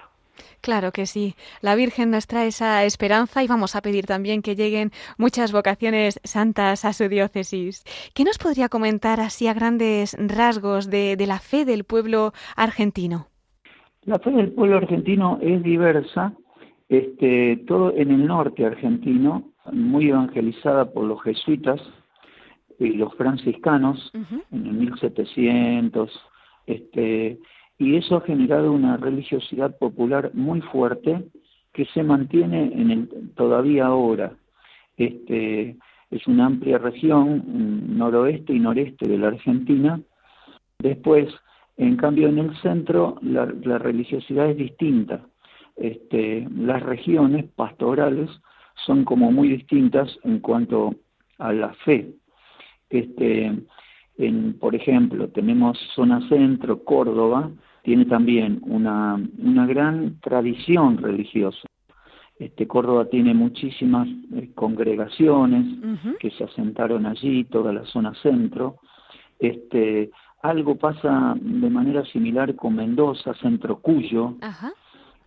Claro 0.60 0.92
que 0.92 1.06
sí. 1.06 1.34
La 1.60 1.74
Virgen 1.74 2.10
nos 2.10 2.26
trae 2.26 2.48
esa 2.48 2.84
esperanza 2.84 3.42
y 3.42 3.46
vamos 3.46 3.76
a 3.76 3.82
pedir 3.82 4.06
también 4.06 4.42
que 4.42 4.56
lleguen 4.56 4.90
muchas 5.18 5.52
vocaciones 5.52 6.20
santas 6.24 6.84
a 6.84 6.92
su 6.92 7.08
diócesis. 7.08 7.84
¿Qué 8.14 8.24
nos 8.24 8.38
podría 8.38 8.68
comentar 8.68 9.20
así 9.20 9.48
a 9.48 9.54
grandes 9.54 10.16
rasgos 10.18 10.90
de, 10.90 11.16
la 11.26 11.38
fe 11.38 11.64
del 11.64 11.84
pueblo 11.84 12.32
argentino? 12.56 13.28
La 14.04 14.18
fe 14.18 14.30
del 14.30 14.52
pueblo 14.52 14.76
argentino 14.76 15.38
es 15.42 15.62
diversa, 15.62 16.32
este, 16.88 17.56
todo 17.66 17.92
en 17.96 18.12
el 18.12 18.26
norte 18.26 18.64
argentino, 18.64 19.52
muy 19.72 20.10
evangelizada 20.10 20.92
por 20.92 21.04
los 21.04 21.20
jesuitas 21.22 21.80
y 22.78 22.90
los 22.90 23.12
franciscanos 23.14 24.12
en 24.14 24.66
el 24.66 24.72
1700, 24.74 26.10
este, 26.66 27.40
y 27.78 27.96
eso 27.96 28.16
ha 28.16 28.20
generado 28.22 28.72
una 28.72 28.96
religiosidad 28.96 29.76
popular 29.78 30.30
muy 30.34 30.60
fuerte 30.62 31.24
que 31.72 31.84
se 31.86 32.02
mantiene 32.02 32.72
en 32.72 32.90
el 32.90 33.30
todavía 33.34 33.86
ahora. 33.86 34.32
Este, 34.96 35.76
es 36.10 36.26
una 36.26 36.46
amplia 36.46 36.78
región, 36.78 37.98
noroeste 37.98 38.54
y 38.54 38.60
noreste 38.60 39.06
de 39.06 39.18
la 39.18 39.28
Argentina. 39.28 40.00
Después, 40.78 41.28
en 41.76 41.96
cambio, 41.96 42.28
en 42.28 42.38
el 42.38 42.56
centro 42.62 43.18
la, 43.20 43.44
religiosidad 43.78 44.48
es 44.50 44.56
distinta. 44.56 45.26
Este, 45.76 46.48
las 46.56 46.82
regiones 46.82 47.44
pastorales 47.54 48.30
son 48.86 49.04
como 49.04 49.30
muy 49.30 49.48
distintas 49.48 50.18
en 50.24 50.38
cuanto 50.38 50.94
a 51.38 51.52
la 51.52 51.74
fe. 51.84 52.14
Este, 52.88 53.52
en, 54.18 54.58
por 54.58 54.74
ejemplo, 54.74 55.28
tenemos 55.28 55.78
zona 55.94 56.26
centro, 56.28 56.82
Córdoba, 56.84 57.50
tiene 57.82 58.06
también 58.06 58.60
una, 58.62 59.20
una 59.38 59.66
gran 59.66 60.18
tradición 60.20 60.98
religiosa. 60.98 61.68
Este, 62.38 62.66
Córdoba 62.66 63.06
tiene 63.06 63.32
muchísimas 63.32 64.08
eh, 64.34 64.50
congregaciones 64.54 65.64
que 66.18 66.30
se 66.30 66.44
asentaron 66.44 67.06
allí, 67.06 67.44
toda 67.44 67.72
la 67.72 67.84
zona 67.86 68.12
centro. 68.22 68.76
Este, 69.38 70.10
algo 70.42 70.76
pasa 70.76 71.34
de 71.40 71.70
manera 71.70 72.04
similar 72.06 72.54
con 72.54 72.76
Mendoza, 72.76 73.34
Centro 73.34 73.80
Cuyo. 73.80 74.34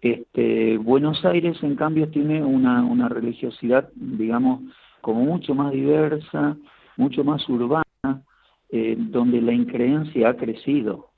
Este, 0.02 0.78
Buenos 0.78 1.26
Aires, 1.26 1.58
en 1.64 1.76
cambio, 1.76 2.10
tiene 2.10 2.44
una, 2.44 2.84
una 2.84 3.10
religiosidad, 3.10 3.90
digamos, 3.96 4.62
como 5.02 5.24
mucho 5.24 5.56
más 5.56 5.72
diversa, 5.72 6.56
mucho 6.96 7.24
más 7.24 7.48
urbana, 7.50 7.84
eh, 8.72 8.96
donde 8.98 9.42
la 9.42 9.54
increencia 9.54 10.30
ha 10.30 10.36
crecido. 10.36 11.10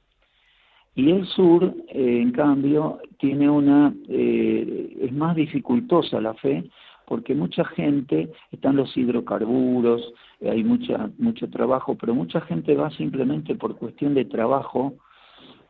Y 0.95 1.11
el 1.11 1.25
sur, 1.25 1.73
eh, 1.87 2.19
en 2.21 2.31
cambio, 2.31 2.99
tiene 3.17 3.49
una, 3.49 3.93
eh, 4.09 4.97
es 5.01 5.13
más 5.13 5.35
dificultosa 5.35 6.19
la 6.19 6.33
fe, 6.33 6.69
porque 7.07 7.33
mucha 7.33 7.63
gente, 7.63 8.29
están 8.51 8.75
los 8.75 8.95
hidrocarburos, 8.95 10.13
eh, 10.41 10.49
hay 10.49 10.63
mucha, 10.63 11.09
mucho 11.17 11.49
trabajo, 11.49 11.95
pero 11.95 12.13
mucha 12.13 12.41
gente 12.41 12.75
va 12.75 12.89
simplemente 12.91 13.55
por 13.55 13.77
cuestión 13.77 14.13
de 14.13 14.25
trabajo 14.25 14.93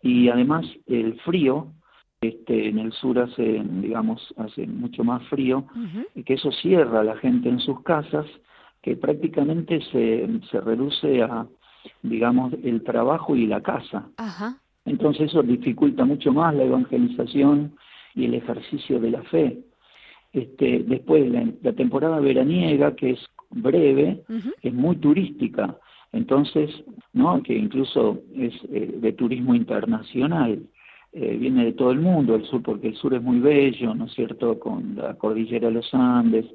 y 0.02 0.30
además 0.30 0.66
el 0.88 1.20
frío, 1.22 1.68
este, 2.22 2.70
en 2.70 2.80
el 2.80 2.92
sur 2.92 3.20
hace, 3.20 3.64
digamos, 3.82 4.34
hace 4.38 4.66
mucho 4.68 5.04
más 5.04 5.24
frío, 5.28 5.66
y 6.16 6.24
que 6.24 6.36
eso 6.36 6.52
cierra 6.52 7.02
a 7.02 7.04
la 7.04 7.18
gente 7.18 7.50
en 7.50 7.60
sus 7.60 7.82
casas, 7.82 8.26
que 8.82 8.96
prácticamente 8.96 9.82
se, 9.92 10.28
se 10.50 10.62
reduce 10.62 11.22
a, 11.24 11.48
digamos, 12.04 12.54
el 12.64 12.84
trabajo 12.84 13.36
y 13.36 13.48
la 13.48 13.62
casa. 13.62 14.10
Ajá. 14.18 14.58
Entonces 14.86 15.30
eso 15.30 15.44
dificulta 15.44 16.06
mucho 16.06 16.34
más 16.34 16.54
la 16.56 16.64
evangelización 16.64 17.76
y 18.16 18.26
el 18.26 18.36
ejercicio 18.36 19.00
de 19.00 19.12
la 19.12 19.22
fe. 19.24 19.60
Este, 20.34 20.84
después 20.84 21.30
la, 21.30 21.74
temporada 21.74 22.20
veraniega, 22.20 22.96
que 22.96 23.12
es 23.12 23.20
breve, 23.50 24.24
es 24.62 24.74
muy 24.74 24.96
turística, 24.96 25.78
entonces, 26.14 26.70
¿no? 27.14 27.42
que 27.44 27.54
incluso 27.54 28.22
es 28.36 28.54
eh, 28.72 28.96
de 28.98 29.14
turismo 29.14 29.56
internacional, 29.56 30.64
eh, 31.14 31.38
viene 31.38 31.66
de 31.66 31.74
todo 31.74 31.92
el 31.92 32.00
mundo 32.00 32.36
el 32.36 32.46
sur, 32.46 32.62
porque 32.62 32.88
el 32.88 32.96
sur 32.96 33.14
es 33.14 33.22
muy 33.22 33.40
bello, 33.40 33.94
¿no 33.94 34.06
es 34.06 34.14
cierto?, 34.14 34.58
con 34.58 34.96
la 34.96 35.16
cordillera 35.16 35.68
de 35.68 35.74
los 35.74 35.94
Andes, 35.94 36.46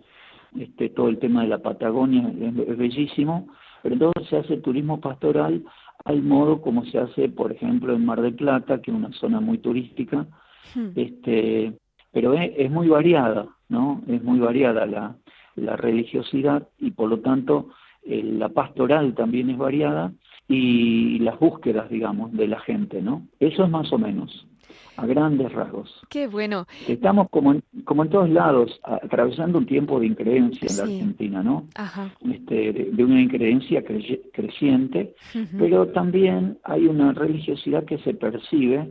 este, 0.59 0.89
todo 0.89 1.09
el 1.09 1.19
tema 1.19 1.43
de 1.43 1.49
la 1.49 1.59
Patagonia 1.59 2.33
es 2.41 2.77
bellísimo, 2.77 3.49
pero 3.87 3.95
entonces 3.95 4.29
se 4.29 4.37
hace 4.37 4.57
turismo 4.57 5.01
pastoral 5.01 5.63
al 6.05 6.23
modo 6.23 6.61
como 6.61 6.85
se 6.87 6.99
hace, 6.99 7.29
por 7.29 7.53
ejemplo, 7.53 7.95
en 7.95 8.05
Mar 8.05 8.21
del 8.21 8.35
Plata, 8.35 8.83
que 8.83 8.91
es 8.91 8.97
una 8.97 9.13
zona 9.13 9.41
muy 9.41 9.59
turística, 9.59 10.27
hmm. 10.75 10.89
este, 10.97 11.73
pero 12.11 12.35
es, 12.35 12.69
muy 12.69 12.89
variada, 12.89 13.47
¿no? 13.69 14.03
Es 14.09 14.25
muy 14.25 14.41
variada 14.41 14.87
la, 14.87 15.15
la 15.55 15.77
religiosidad 15.77 16.67
y 16.81 16.91
por 16.91 17.09
lo 17.09 17.21
tanto 17.21 17.69
eh, 18.05 18.25
la 18.25 18.49
pastoral 18.49 19.15
también 19.15 19.51
es 19.51 19.57
variada 19.57 20.13
y 20.49 21.21
las 21.21 21.39
búsquedas, 21.39 21.89
digamos, 21.89 22.33
de 22.33 22.49
la 22.49 22.59
gente, 22.59 23.01
¿no? 23.01 23.29
Eso 23.39 23.63
es 23.63 23.71
más 23.71 23.93
o 23.93 23.99
menos 23.99 24.49
a 24.97 25.07
grandes 25.07 25.53
rasgos. 25.53 26.03
Qué 26.09 26.27
bueno. 26.27 26.67
Estamos 26.89 27.29
como 27.31 27.53
en, 27.53 27.63
como 27.85 28.05
en 28.05 28.11
todos 28.11 28.31
lados, 28.31 28.81
atravesando 28.83 29.59
un 29.59 29.67
tiempo 29.67 30.01
de 30.01 30.07
increencia 30.07 30.69
en 30.71 30.77
la 30.77 30.83
Argentina, 30.85 31.43
¿no? 31.43 31.67
Ajá. 31.75 32.11
Este, 32.31 32.73
de, 32.73 33.05
una 33.05 33.21
increencia 33.21 33.85
creciente, 33.85 35.15
pero 35.59 35.89
también 35.89 36.59
hay 36.65 36.87
una 36.87 37.13
religiosidad 37.13 37.85
que 37.85 37.99
se 37.99 38.15
percibe 38.15 38.91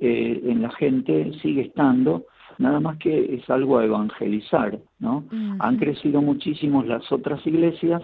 eh, 0.00 0.40
en 0.44 0.62
la 0.62 0.70
gente, 0.72 1.32
sigue 1.40 1.62
estando, 1.62 2.26
nada 2.58 2.80
más 2.80 2.98
que 2.98 3.36
es 3.36 3.48
algo 3.48 3.78
a 3.78 3.84
evangelizar, 3.84 4.78
¿no? 4.98 5.24
Han 5.58 5.76
crecido 5.76 6.22
muchísimo 6.22 6.82
las 6.82 7.10
otras 7.12 7.46
iglesias, 7.46 8.02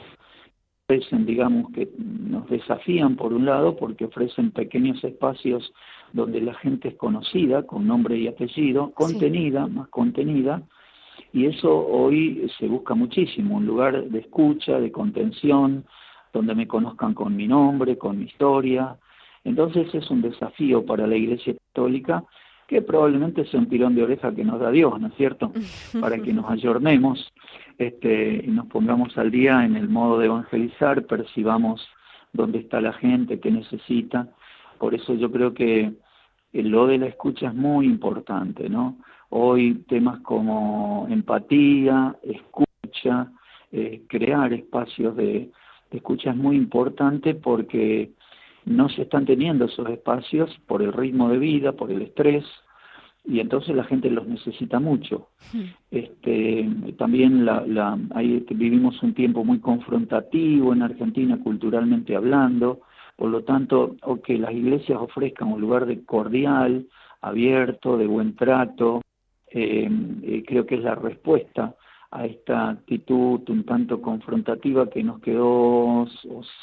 digamos, 1.10 1.72
que 1.72 1.88
nos 1.98 2.48
desafían 2.50 3.16
por 3.16 3.32
un 3.32 3.46
lado 3.46 3.76
porque 3.76 4.04
ofrecen 4.04 4.50
pequeños 4.50 5.02
espacios 5.02 5.72
donde 6.12 6.40
la 6.40 6.54
gente 6.54 6.88
es 6.88 6.94
conocida, 6.96 7.64
con 7.64 7.86
nombre 7.86 8.16
y 8.16 8.28
apellido, 8.28 8.92
contenida, 8.92 9.66
más 9.66 9.88
contenida, 9.88 10.62
y 11.32 11.46
eso 11.46 11.74
hoy 11.86 12.50
se 12.58 12.66
busca 12.66 12.94
muchísimo, 12.94 13.56
un 13.56 13.66
lugar 13.66 14.04
de 14.04 14.18
escucha, 14.18 14.78
de 14.78 14.92
contención, 14.92 15.84
donde 16.32 16.54
me 16.54 16.66
conozcan 16.66 17.14
con 17.14 17.36
mi 17.36 17.46
nombre, 17.46 17.96
con 17.96 18.18
mi 18.18 18.24
historia. 18.24 18.96
Entonces 19.44 19.94
es 19.94 20.10
un 20.10 20.22
desafío 20.22 20.84
para 20.84 21.06
la 21.06 21.16
Iglesia 21.16 21.54
Católica 21.54 22.24
que 22.66 22.80
probablemente 22.80 23.44
sea 23.46 23.60
un 23.60 23.68
tirón 23.68 23.94
de 23.94 24.02
oreja 24.02 24.34
que 24.34 24.44
nos 24.44 24.60
da 24.60 24.70
Dios, 24.70 24.98
¿no 24.98 25.08
es 25.08 25.14
cierto? 25.14 25.52
Para 26.00 26.18
que 26.18 26.32
nos 26.32 26.50
ayornemos 26.50 27.32
este, 27.76 28.42
y 28.46 28.50
nos 28.50 28.66
pongamos 28.66 29.16
al 29.18 29.30
día 29.30 29.64
en 29.64 29.76
el 29.76 29.88
modo 29.88 30.18
de 30.18 30.26
evangelizar, 30.26 31.04
percibamos 31.06 31.86
dónde 32.32 32.60
está 32.60 32.80
la 32.80 32.94
gente, 32.94 33.40
qué 33.40 33.50
necesita. 33.50 34.28
Por 34.78 34.94
eso 34.94 35.14
yo 35.14 35.30
creo 35.30 35.52
que 35.52 35.92
lo 36.52 36.86
de 36.86 36.98
la 36.98 37.06
escucha 37.06 37.48
es 37.48 37.54
muy 37.54 37.86
importante, 37.86 38.68
¿no? 38.68 38.98
Hoy 39.30 39.84
temas 39.88 40.20
como 40.20 41.06
empatía, 41.08 42.16
escucha, 42.22 43.32
eh, 43.70 44.02
crear 44.06 44.52
espacios 44.52 45.16
de, 45.16 45.50
de 45.90 45.96
escucha 45.96 46.30
es 46.30 46.36
muy 46.36 46.56
importante 46.56 47.34
porque 47.34 48.10
no 48.66 48.88
se 48.90 49.02
están 49.02 49.24
teniendo 49.24 49.64
esos 49.64 49.88
espacios 49.88 50.50
por 50.66 50.82
el 50.82 50.92
ritmo 50.92 51.28
de 51.30 51.38
vida, 51.38 51.72
por 51.72 51.90
el 51.90 52.02
estrés, 52.02 52.44
y 53.24 53.40
entonces 53.40 53.74
la 53.74 53.84
gente 53.84 54.10
los 54.10 54.26
necesita 54.26 54.80
mucho. 54.80 55.28
Hmm. 55.52 55.62
Este, 55.90 56.68
también 56.98 57.44
la, 57.44 57.64
la, 57.66 57.98
ahí 58.14 58.44
vivimos 58.50 59.00
un 59.02 59.14
tiempo 59.14 59.44
muy 59.44 59.60
confrontativo 59.60 60.72
en 60.72 60.82
Argentina 60.82 61.38
culturalmente 61.42 62.16
hablando, 62.16 62.80
por 63.22 63.30
lo 63.30 63.44
tanto, 63.44 63.94
o 64.02 64.20
que 64.20 64.36
las 64.36 64.50
iglesias 64.50 64.98
ofrezcan 65.00 65.52
un 65.52 65.60
lugar 65.60 65.86
de 65.86 66.04
cordial, 66.04 66.88
abierto, 67.20 67.96
de 67.96 68.08
buen 68.08 68.34
trato, 68.34 69.00
eh, 69.48 69.88
eh, 70.24 70.42
creo 70.44 70.66
que 70.66 70.74
es 70.74 70.80
la 70.82 70.96
respuesta 70.96 71.72
a 72.10 72.26
esta 72.26 72.70
actitud 72.70 73.48
un 73.48 73.62
tanto 73.62 74.02
confrontativa 74.02 74.90
que 74.90 75.04
nos 75.04 75.20
quedó 75.20 76.00
o 76.00 76.08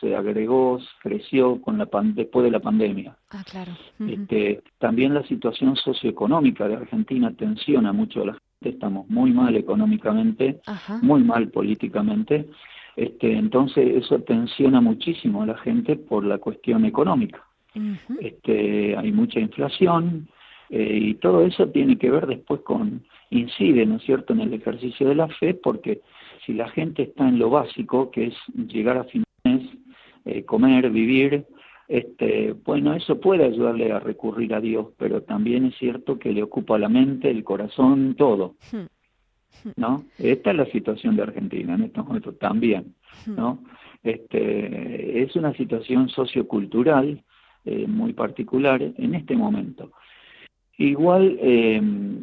se 0.01 0.13
agregó, 0.13 0.79
creció 1.01 1.61
con 1.61 1.77
la 1.77 1.87
después 2.13 2.43
de 2.43 2.51
la 2.51 2.59
pandemia. 2.59 3.15
Ah, 3.29 3.45
claro. 3.49 3.71
este, 4.05 4.61
también 4.79 5.13
la 5.13 5.23
situación 5.23 5.77
socioeconómica 5.77 6.67
de 6.67 6.75
Argentina 6.75 7.31
tensiona 7.37 7.93
mucho 7.93 8.23
a 8.23 8.25
la 8.25 8.33
gente, 8.33 8.75
estamos 8.75 9.07
muy 9.07 9.31
mal 9.31 9.55
económicamente, 9.55 10.59
muy 11.01 11.23
mal 11.23 11.47
políticamente, 11.51 12.49
este, 12.99 13.31
entonces 13.31 14.03
eso 14.03 14.19
tensiona 14.23 14.81
muchísimo 14.81 15.43
a 15.43 15.45
la 15.45 15.57
gente 15.57 15.95
por 15.95 16.25
la 16.25 16.37
cuestión 16.37 16.83
económica. 16.83 17.41
este, 18.19 18.97
hay 18.97 19.11
mucha 19.13 19.39
inflación, 19.39 20.27
eh, 20.69 20.99
y 21.01 21.13
todo 21.13 21.45
eso 21.45 21.69
tiene 21.69 21.97
que 21.97 22.11
ver 22.11 22.27
después 22.27 22.59
con, 22.61 23.03
incide, 23.29 23.85
¿no 23.85 23.95
es 23.95 24.03
cierto?, 24.03 24.33
en 24.33 24.41
el 24.41 24.53
ejercicio 24.53 25.07
de 25.07 25.15
la 25.15 25.29
fe, 25.29 25.53
porque 25.53 26.01
si 26.45 26.53
la 26.53 26.67
gente 26.71 27.03
está 27.03 27.29
en 27.29 27.39
lo 27.39 27.49
básico, 27.49 28.11
que 28.11 28.27
es 28.27 28.35
llegar 28.67 28.97
a 28.97 29.05
fin 29.05 29.23
de 29.43 29.51
mes, 29.51 29.69
eh, 30.25 30.43
comer, 30.43 30.89
vivir, 30.89 31.45
este, 31.87 32.53
bueno, 32.65 32.93
eso 32.95 33.17
puede 33.21 33.45
ayudarle 33.45 33.93
a 33.93 33.99
recurrir 33.99 34.53
a 34.53 34.59
Dios, 34.59 34.87
pero 34.97 35.23
también 35.23 35.65
es 35.67 35.77
cierto 35.77 36.19
que 36.19 36.33
le 36.33 36.43
ocupa 36.43 36.77
la 36.77 36.89
mente, 36.89 37.29
el 37.29 37.45
corazón, 37.45 38.15
todo. 38.15 38.55
Hmm. 38.73 38.87
¿No? 39.75 40.05
Esta 40.17 40.51
es 40.51 40.57
la 40.57 40.65
situación 40.67 41.15
de 41.15 41.23
Argentina 41.23 41.75
en 41.75 41.83
estos 41.83 42.05
momentos 42.05 42.37
también. 42.39 42.95
¿no? 43.25 43.59
Este, 44.03 45.21
es 45.21 45.35
una 45.35 45.53
situación 45.53 46.09
sociocultural 46.09 47.23
eh, 47.65 47.87
muy 47.87 48.13
particular 48.13 48.81
en 48.81 49.15
este 49.15 49.35
momento. 49.35 49.91
Igual 50.77 51.37
eh, 51.41 51.81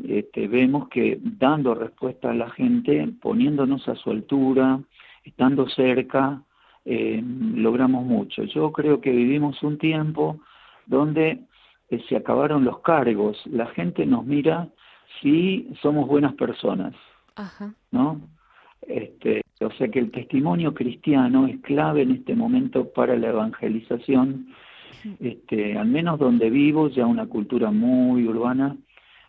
este, 0.09 0.49
vemos 0.49 0.89
que 0.89 1.19
dando 1.21 1.75
respuesta 1.75 2.31
a 2.31 2.35
la 2.35 2.49
gente, 2.49 3.07
poniéndonos 3.21 3.87
a 3.87 3.97
su 3.97 4.11
altura, 4.11 4.81
estando 5.25 5.69
cerca, 5.69 6.43
eh, 6.87 7.23
logramos 7.55 8.07
mucho. 8.07 8.45
Yo 8.45 8.73
creo 8.73 9.01
que 9.01 9.11
vivimos 9.11 9.63
un 9.63 9.77
tiempo 9.77 10.41
donde 10.87 11.41
eh, 11.91 12.03
se 12.09 12.17
acabaron 12.17 12.65
los 12.65 12.81
cargos, 12.81 13.37
la 13.47 13.67
gente 13.67 14.07
nos 14.07 14.25
mira 14.25 14.69
si 15.21 15.69
somos 15.83 16.09
buenas 16.09 16.35
personas, 16.35 16.95
¿no? 17.91 18.21
Este, 18.83 19.43
o 19.61 19.71
sea 19.73 19.89
que 19.89 19.99
el 19.99 20.11
testimonio 20.11 20.75
cristiano 20.75 21.47
es 21.47 21.61
clave 21.61 22.03
en 22.03 22.13
este 22.13 22.35
momento 22.35 22.93
para 22.93 23.17
la 23.17 23.29
evangelización 23.29 24.49
este, 25.21 25.79
al 25.79 25.87
menos 25.89 26.19
donde 26.19 26.51
vivo, 26.51 26.89
ya 26.89 27.07
una 27.07 27.27
cultura 27.27 27.71
muy 27.71 28.27
urbana, 28.27 28.77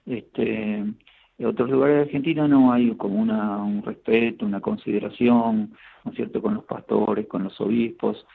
este, 0.05 0.77
en 0.77 1.45
otros 1.45 1.69
lugares 1.69 1.97
de 1.97 2.01
Argentina 2.03 2.47
no 2.47 2.71
hay 2.71 2.95
como 2.95 3.19
una, 3.21 3.57
un 3.57 3.83
respeto, 3.83 4.45
una 4.45 4.61
consideración, 4.61 5.73
¿no 6.03 6.11
es 6.11 6.17
cierto?, 6.17 6.41
con 6.41 6.55
los 6.55 6.63
pastores, 6.63 7.27
con 7.27 7.43
los 7.43 7.59
obispos. 7.61 8.25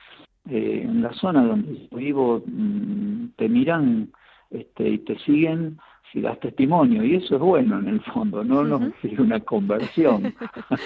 Eh, 0.48 0.82
en 0.84 1.02
la 1.02 1.12
zona 1.14 1.44
donde 1.44 1.88
vivo 1.92 2.42
mm, 2.44 3.28
te 3.36 3.48
miran 3.48 4.10
este, 4.50 4.88
y 4.88 4.98
te 4.98 5.16
siguen 5.20 5.78
si 6.12 6.20
das 6.20 6.38
testimonio, 6.40 7.04
y 7.04 7.16
eso 7.16 7.36
es 7.36 7.40
bueno 7.40 7.78
en 7.78 7.88
el 7.88 8.00
fondo, 8.02 8.44
no 8.44 8.60
uh 8.60 8.92
una 9.18 9.40
conversión. 9.40 10.34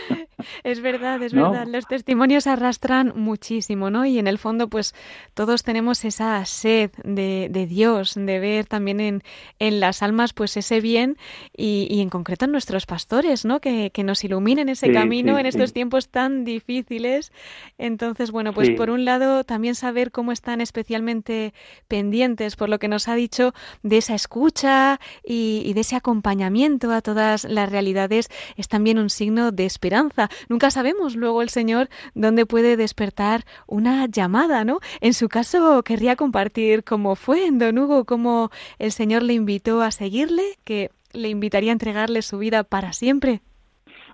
es 0.64 0.80
verdad, 0.80 1.22
es 1.22 1.32
verdad, 1.32 1.66
los 1.66 1.86
testimonios 1.86 2.46
arrastran 2.46 3.12
muchísimo, 3.16 3.90
¿no? 3.90 4.04
Y 4.04 4.18
en 4.18 4.26
el 4.26 4.38
fondo, 4.38 4.68
pues 4.68 4.94
todos 5.34 5.62
tenemos 5.62 6.04
esa 6.04 6.44
sed 6.44 6.90
de, 7.04 7.48
de 7.50 7.66
Dios, 7.66 8.14
de 8.14 8.38
ver 8.38 8.66
también 8.66 9.00
en, 9.00 9.22
en, 9.58 9.80
las 9.80 10.02
almas, 10.02 10.32
pues 10.32 10.56
ese 10.56 10.80
bien, 10.80 11.16
y, 11.56 11.88
y 11.90 12.00
en 12.00 12.10
concreto 12.10 12.44
en 12.44 12.52
nuestros 12.52 12.86
pastores, 12.86 13.44
¿no? 13.44 13.60
Que, 13.60 13.90
que 13.90 14.04
nos 14.04 14.22
iluminen 14.24 14.68
ese 14.68 14.92
camino 14.92 15.38
en 15.38 15.46
estos 15.46 15.72
tiempos 15.72 16.08
tan 16.08 16.44
difíciles. 16.44 17.32
Entonces, 17.78 18.30
bueno, 18.30 18.52
pues 18.52 18.70
por 18.70 18.90
un 18.90 19.04
lado, 19.04 19.44
también 19.44 19.74
saber 19.74 20.10
cómo 20.10 20.32
están 20.32 20.60
especialmente 20.60 21.54
pendientes, 21.88 22.56
por 22.56 22.68
lo 22.68 22.78
que 22.78 22.88
nos 22.88 23.08
ha 23.08 23.14
dicho, 23.14 23.54
de 23.82 23.98
esa 23.98 24.14
escucha, 24.14 25.00
y, 25.24 25.72
de 25.72 25.80
ese 25.80 25.96
acompañamiento 25.96 26.90
a 26.92 27.02
todas 27.02 27.44
las 27.44 27.70
realidades 27.70 28.28
es 28.56 28.68
también 28.68 28.98
un 28.98 29.10
signo 29.10 29.52
de 29.52 29.66
esperanza. 29.66 30.28
Nunca 30.48 30.70
sabemos 30.70 31.16
luego 31.16 31.42
el 31.42 31.50
Señor 31.50 31.88
dónde 32.14 32.46
puede 32.46 32.76
despertar 32.76 33.44
una 33.66 34.06
llamada, 34.06 34.64
¿no? 34.64 34.78
En 35.00 35.12
su 35.12 35.28
caso, 35.28 35.82
querría 35.82 36.16
compartir 36.16 36.84
cómo 36.84 37.16
fue 37.16 37.46
en 37.46 37.58
Don 37.58 37.78
Hugo, 37.78 38.04
cómo 38.04 38.50
el 38.78 38.92
Señor 38.92 39.22
le 39.22 39.34
invitó 39.34 39.82
a 39.82 39.90
seguirle, 39.90 40.42
que 40.64 40.90
le 41.12 41.28
invitaría 41.28 41.72
a 41.72 41.74
entregarle 41.74 42.22
su 42.22 42.38
vida 42.38 42.64
para 42.64 42.92
siempre. 42.92 43.40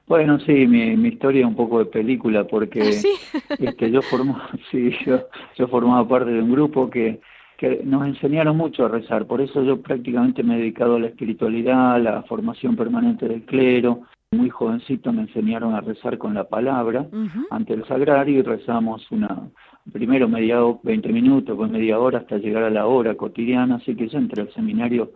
Bueno, 0.06 0.38
sí, 0.40 0.66
mi, 0.66 0.96
mi 0.96 1.08
historia 1.08 1.42
es 1.42 1.46
un 1.46 1.54
poco 1.54 1.78
de 1.78 1.86
película 1.86 2.44
porque 2.44 2.80
¿Ah, 2.80 3.54
este, 3.58 3.90
yo, 3.90 4.00
sí, 4.70 4.90
yo, 5.06 5.20
yo 5.56 5.68
formaba 5.68 6.06
parte 6.06 6.32
de 6.32 6.42
un 6.42 6.52
grupo 6.52 6.90
que 6.90 7.20
que 7.62 7.81
nos 7.85 8.05
enseñaron 8.05 8.57
mucho 8.57 8.85
a 8.85 8.88
rezar, 8.88 9.25
por 9.25 9.40
eso 9.40 9.62
yo 9.62 9.81
prácticamente 9.81 10.42
me 10.42 10.57
he 10.57 10.59
dedicado 10.59 10.96
a 10.96 10.98
la 10.98 11.07
espiritualidad, 11.07 11.94
a 11.94 11.98
la 12.01 12.22
formación 12.25 12.75
permanente 12.75 13.29
del 13.29 13.42
clero. 13.42 14.01
Muy 14.33 14.51
jovencito 14.51 15.12
me 15.12 15.22
enseñaron 15.22 15.72
a 15.72 15.81
rezar 15.81 16.18
con 16.18 16.35
la 16.35 16.48
palabra 16.48 17.07
ante 17.51 17.75
el 17.75 17.87
sagrario 17.87 18.40
y 18.40 18.42
rezamos 18.42 19.09
una, 19.12 19.48
primero 19.92 20.29
media 20.29 20.64
hora, 20.64 20.81
20 20.83 21.12
minutos, 21.12 21.57
pues 21.57 21.70
media 21.70 22.01
hora 22.01 22.18
hasta 22.18 22.38
llegar 22.38 22.64
a 22.64 22.70
la 22.70 22.87
hora 22.87 23.14
cotidiana, 23.14 23.77
así 23.77 23.94
que 23.94 24.09
yo 24.09 24.18
entré 24.18 24.42
al 24.42 24.53
seminario 24.55 25.12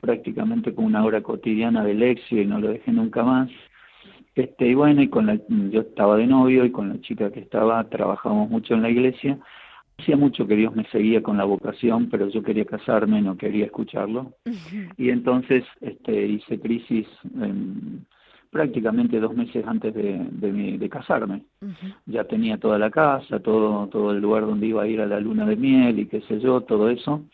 prácticamente 0.00 0.74
con 0.74 0.86
una 0.86 1.04
hora 1.04 1.20
cotidiana 1.20 1.84
de 1.84 1.92
lección 1.92 2.40
y 2.40 2.46
no 2.46 2.60
lo 2.60 2.68
dejé 2.68 2.92
nunca 2.92 3.22
más. 3.24 3.50
Este, 4.34 4.68
y 4.68 4.74
bueno, 4.74 5.02
y 5.02 5.08
con 5.08 5.26
la, 5.26 5.38
yo 5.48 5.82
estaba 5.82 6.16
de 6.16 6.26
novio 6.26 6.64
y 6.64 6.70
con 6.70 6.88
la 6.88 6.98
chica 7.02 7.30
que 7.30 7.40
estaba, 7.40 7.84
trabajamos 7.90 8.48
mucho 8.48 8.72
en 8.72 8.80
la 8.80 8.88
iglesia 8.88 9.38
Hacía 10.00 10.16
mucho 10.16 10.46
que 10.46 10.56
Dios 10.56 10.74
me 10.74 10.84
seguía 10.84 11.22
con 11.22 11.36
la 11.36 11.44
vocación, 11.44 12.08
pero 12.08 12.28
yo 12.28 12.42
quería 12.42 12.64
casarme, 12.64 13.20
no 13.20 13.36
quería 13.36 13.66
escucharlo. 13.66 14.32
Y 14.96 15.10
entonces 15.10 15.64
este, 15.80 16.26
hice 16.26 16.58
crisis 16.58 17.06
prácticamente 18.50 19.20
dos 19.20 19.34
meses 19.34 19.64
antes 19.66 19.94
de, 19.94 20.26
de, 20.78 20.88
casarme. 20.88 21.44
Ya 22.06 22.24
tenía 22.24 22.58
toda 22.58 22.78
la 22.78 22.90
casa, 22.90 23.40
todo, 23.40 23.88
todo 23.88 24.12
el 24.12 24.20
lugar 24.20 24.46
donde 24.46 24.66
iba 24.66 24.82
a 24.82 24.88
ir 24.88 25.00
a 25.00 25.06
la 25.06 25.20
luna 25.20 25.46
de 25.46 25.56
miel 25.56 25.98
y 25.98 26.06
qué 26.06 26.20
sé 26.22 26.40
yo, 26.40 26.62
todo 26.62 26.88
eso. 26.88 27.24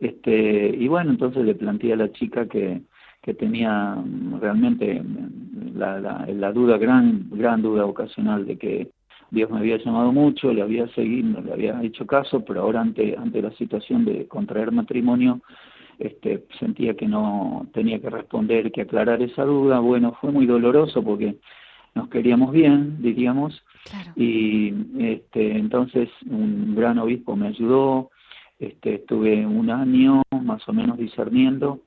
Este, 0.00 0.68
y 0.68 0.88
bueno, 0.88 1.10
entonces 1.10 1.44
le 1.44 1.54
planteé 1.54 1.92
a 1.92 1.96
la 1.96 2.12
chica 2.12 2.46
que, 2.46 2.82
que 3.22 3.34
tenía 3.34 3.96
realmente 4.40 5.02
la, 5.74 6.00
la, 6.00 6.26
la 6.26 6.52
duda, 6.52 6.78
gran, 6.78 7.28
gran 7.30 7.62
duda 7.62 7.84
ocasional 7.84 8.46
de 8.46 8.58
que 8.58 8.90
Dios 9.30 9.50
me 9.50 9.58
había 9.58 9.78
llamado 9.78 10.12
mucho, 10.12 10.52
le 10.52 10.62
había 10.62 10.88
seguido, 10.88 11.40
le 11.40 11.52
había 11.52 11.82
hecho 11.82 12.06
caso, 12.06 12.44
pero 12.44 12.62
ahora 12.62 12.80
ante, 12.80 13.16
ante 13.16 13.42
la 13.42 13.50
situación 13.52 14.04
de 14.04 14.26
contraer 14.26 14.72
matrimonio, 14.72 15.40
este, 15.98 16.44
sentía 16.58 16.94
que 16.94 17.06
no 17.06 17.66
tenía 17.72 17.98
que 18.00 18.10
responder, 18.10 18.70
que 18.70 18.82
aclarar 18.82 19.22
esa 19.22 19.44
duda. 19.44 19.80
Bueno, 19.80 20.16
fue 20.20 20.30
muy 20.30 20.46
doloroso 20.46 21.02
porque 21.02 21.36
nos 21.94 22.08
queríamos 22.08 22.52
bien, 22.52 23.00
diríamos, 23.00 23.64
y 24.14 24.72
este, 24.98 25.56
entonces 25.56 26.10
un 26.28 26.74
gran 26.74 26.98
obispo 26.98 27.36
me 27.36 27.48
ayudó, 27.48 28.10
este, 28.58 28.96
estuve 28.96 29.46
un 29.46 29.70
año 29.70 30.22
más 30.42 30.68
o 30.68 30.72
menos 30.72 30.98
discerniendo 30.98 31.80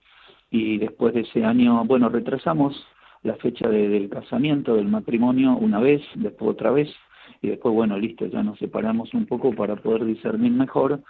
y 0.50 0.80
después 0.80 1.14
de 1.14 1.22
ese 1.22 1.46
año, 1.46 1.84
bueno, 1.86 2.10
retrasamos 2.10 2.76
la 3.22 3.36
fecha 3.36 3.68
del 3.70 4.10
casamiento, 4.10 4.76
del 4.76 4.88
matrimonio 4.88 5.56
una 5.56 5.80
vez, 5.80 6.02
después 6.16 6.52
otra 6.52 6.72
vez, 6.72 6.90
y 7.42 7.50
después, 7.50 7.74
bueno, 7.74 7.98
listo, 7.98 8.26
ya 8.28 8.44
nos 8.44 8.58
separamos 8.60 9.14
un 9.14 9.26
poco 9.26 9.54
para 9.54 9.76
poder 9.76 10.06
discernir 10.06 10.52
mejor. 10.52 11.02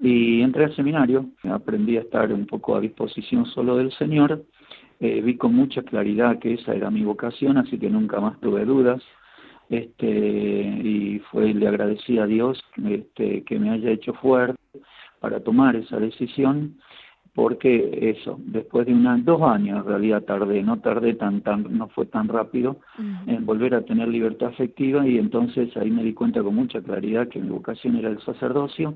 Y 0.00 0.40
entré 0.42 0.64
al 0.64 0.74
seminario, 0.74 1.26
aprendí 1.44 1.96
a 1.96 2.00
estar 2.00 2.32
un 2.32 2.46
poco 2.46 2.74
a 2.74 2.80
disposición 2.80 3.46
solo 3.46 3.76
del 3.76 3.92
Señor, 3.92 4.44
eh, 5.00 5.20
vi 5.20 5.36
con 5.36 5.54
mucha 5.54 5.82
claridad 5.82 6.38
que 6.38 6.54
esa 6.54 6.74
era 6.74 6.90
mi 6.90 7.02
vocación, 7.02 7.56
así 7.58 7.78
que 7.78 7.90
nunca 7.90 8.20
más 8.20 8.38
tuve 8.40 8.64
dudas, 8.64 9.02
este, 9.68 10.06
y 10.06 11.20
fue, 11.30 11.54
le 11.54 11.66
agradecí 11.66 12.18
a 12.18 12.26
Dios 12.26 12.62
este, 12.84 13.42
que 13.44 13.58
me 13.58 13.70
haya 13.70 13.90
hecho 13.90 14.12
fuerte 14.14 14.60
para 15.18 15.40
tomar 15.40 15.76
esa 15.76 15.98
decisión, 15.98 16.78
porque 17.34 18.14
eso, 18.14 18.38
después 18.44 18.86
de 18.86 18.92
una, 18.92 19.16
dos 19.16 19.40
años 19.42 19.78
en 19.78 19.86
realidad 19.86 20.22
tardé, 20.22 20.62
no 20.62 20.80
tardé 20.80 21.14
tan, 21.14 21.40
tan, 21.40 21.66
no 21.76 21.88
fue 21.88 22.06
tan 22.06 22.28
rápido 22.28 22.76
en 23.26 23.46
volver 23.46 23.74
a 23.74 23.84
tener 23.84 24.08
libertad 24.08 24.48
afectiva 24.48 25.06
y 25.06 25.16
entonces 25.16 25.74
ahí 25.76 25.90
me 25.90 26.02
di 26.02 26.12
cuenta 26.12 26.42
con 26.42 26.54
mucha 26.54 26.82
claridad 26.82 27.28
que 27.28 27.40
mi 27.40 27.48
vocación 27.48 27.96
era 27.96 28.10
el 28.10 28.20
sacerdocio 28.20 28.94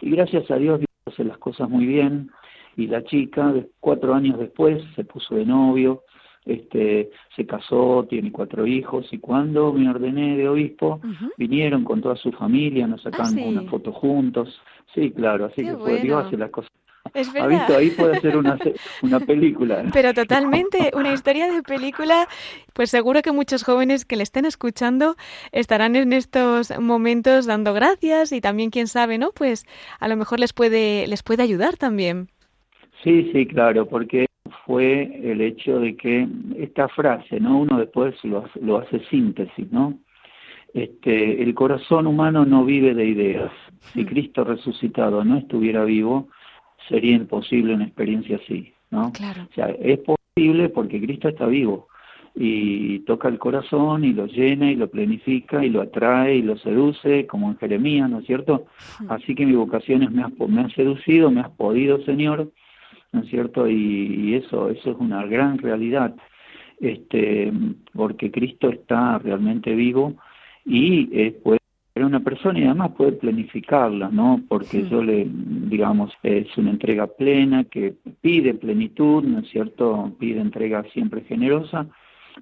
y 0.00 0.10
gracias 0.10 0.50
a 0.50 0.56
Dios 0.56 0.78
Dios 0.78 0.88
hace 1.04 1.24
las 1.24 1.36
cosas 1.36 1.68
muy 1.68 1.84
bien 1.84 2.30
y 2.76 2.86
la 2.86 3.04
chica 3.04 3.54
cuatro 3.78 4.14
años 4.14 4.38
después 4.38 4.82
se 4.94 5.04
puso 5.04 5.34
de 5.34 5.44
novio, 5.44 6.02
este, 6.46 7.10
se 7.34 7.44
casó, 7.44 8.06
tiene 8.08 8.32
cuatro 8.32 8.66
hijos 8.66 9.06
y 9.12 9.18
cuando 9.18 9.72
me 9.72 9.90
ordené 9.90 10.36
de 10.36 10.48
obispo 10.48 11.00
vinieron 11.36 11.84
con 11.84 12.00
toda 12.00 12.16
su 12.16 12.32
familia, 12.32 12.86
nos 12.86 13.02
sacaron 13.02 13.38
ah, 13.38 13.48
una 13.48 13.62
foto 13.64 13.92
juntos, 13.92 14.58
sí, 14.94 15.10
claro, 15.10 15.46
así 15.46 15.62
que 15.62 15.76
fue 15.76 16.00
Dios 16.00 16.24
hace 16.24 16.38
las 16.38 16.50
cosas 16.50 16.70
es 17.16 17.32
verdad. 17.32 17.70
Ahí 17.74 17.90
puede 17.90 18.20
ser 18.20 18.36
una, 18.36 18.58
una 19.02 19.20
película. 19.20 19.84
Pero 19.92 20.14
totalmente, 20.14 20.90
una 20.94 21.12
historia 21.12 21.50
de 21.50 21.62
película. 21.62 22.28
Pues 22.72 22.90
seguro 22.90 23.22
que 23.22 23.32
muchos 23.32 23.64
jóvenes 23.64 24.04
que 24.04 24.16
le 24.16 24.22
estén 24.22 24.44
escuchando 24.44 25.16
estarán 25.52 25.96
en 25.96 26.12
estos 26.12 26.78
momentos 26.78 27.46
dando 27.46 27.72
gracias 27.72 28.32
y 28.32 28.40
también, 28.40 28.70
quién 28.70 28.86
sabe, 28.86 29.18
¿no? 29.18 29.32
Pues 29.32 29.64
a 29.98 30.08
lo 30.08 30.16
mejor 30.16 30.40
les 30.40 30.52
puede, 30.52 31.06
les 31.06 31.22
puede 31.22 31.42
ayudar 31.42 31.76
también. 31.76 32.28
Sí, 33.02 33.30
sí, 33.32 33.46
claro, 33.46 33.86
porque 33.86 34.26
fue 34.64 35.20
el 35.22 35.40
hecho 35.40 35.80
de 35.80 35.96
que 35.96 36.26
esta 36.58 36.88
frase, 36.88 37.40
¿no? 37.40 37.60
Uno 37.60 37.78
después 37.78 38.14
lo, 38.24 38.44
lo 38.60 38.78
hace 38.78 39.00
síntesis, 39.06 39.70
¿no? 39.70 39.98
Este, 40.74 41.42
el 41.42 41.54
corazón 41.54 42.06
humano 42.06 42.44
no 42.44 42.64
vive 42.64 42.94
de 42.94 43.06
ideas. 43.06 43.52
Si 43.94 44.02
mm. 44.02 44.06
Cristo 44.06 44.44
resucitado 44.44 45.24
no 45.24 45.38
estuviera 45.38 45.84
vivo, 45.84 46.28
sería 46.88 47.16
imposible 47.16 47.74
una 47.74 47.84
experiencia 47.84 48.38
así, 48.42 48.72
¿no? 48.90 49.12
Claro. 49.12 49.46
O 49.50 49.54
sea, 49.54 49.68
es 49.80 49.98
posible 50.00 50.68
porque 50.68 51.00
Cristo 51.00 51.28
está 51.28 51.46
vivo 51.46 51.88
y 52.38 52.98
toca 53.00 53.28
el 53.28 53.38
corazón 53.38 54.04
y 54.04 54.12
lo 54.12 54.26
llena 54.26 54.70
y 54.70 54.76
lo 54.76 54.90
planifica 54.90 55.64
y 55.64 55.70
lo 55.70 55.80
atrae 55.80 56.36
y 56.36 56.42
lo 56.42 56.58
seduce, 56.58 57.26
como 57.26 57.48
en 57.50 57.56
Jeremías, 57.56 58.10
¿no 58.10 58.18
es 58.18 58.26
cierto? 58.26 58.66
Así 59.08 59.34
que 59.34 59.46
mi 59.46 59.54
vocación 59.54 60.02
es, 60.02 60.10
me 60.10 60.22
has, 60.22 60.32
me 60.46 60.60
has 60.60 60.72
seducido, 60.74 61.30
me 61.30 61.40
has 61.40 61.50
podido, 61.50 62.04
Señor, 62.04 62.52
¿no 63.12 63.22
es 63.22 63.30
cierto? 63.30 63.66
Y, 63.68 64.34
eso, 64.34 64.68
eso 64.68 64.90
es 64.90 64.96
una 64.98 65.24
gran 65.24 65.56
realidad, 65.56 66.14
este, 66.78 67.50
porque 67.94 68.30
Cristo 68.30 68.68
está 68.68 69.18
realmente 69.18 69.74
vivo 69.74 70.14
y 70.66 71.08
eh, 71.18 71.40
puede 71.42 71.58
una 72.04 72.20
persona 72.20 72.58
y 72.58 72.64
además 72.64 72.92
puede 72.96 73.12
planificarla, 73.12 74.10
¿no? 74.10 74.42
Porque 74.48 74.86
yo 74.88 75.02
le, 75.02 75.26
digamos, 75.30 76.12
es 76.22 76.46
una 76.58 76.70
entrega 76.70 77.06
plena 77.06 77.64
que 77.64 77.94
pide 78.20 78.54
plenitud, 78.54 79.24
¿no 79.24 79.38
es 79.38 79.48
cierto? 79.48 80.12
Pide 80.18 80.40
entrega 80.40 80.84
siempre 80.92 81.22
generosa, 81.22 81.86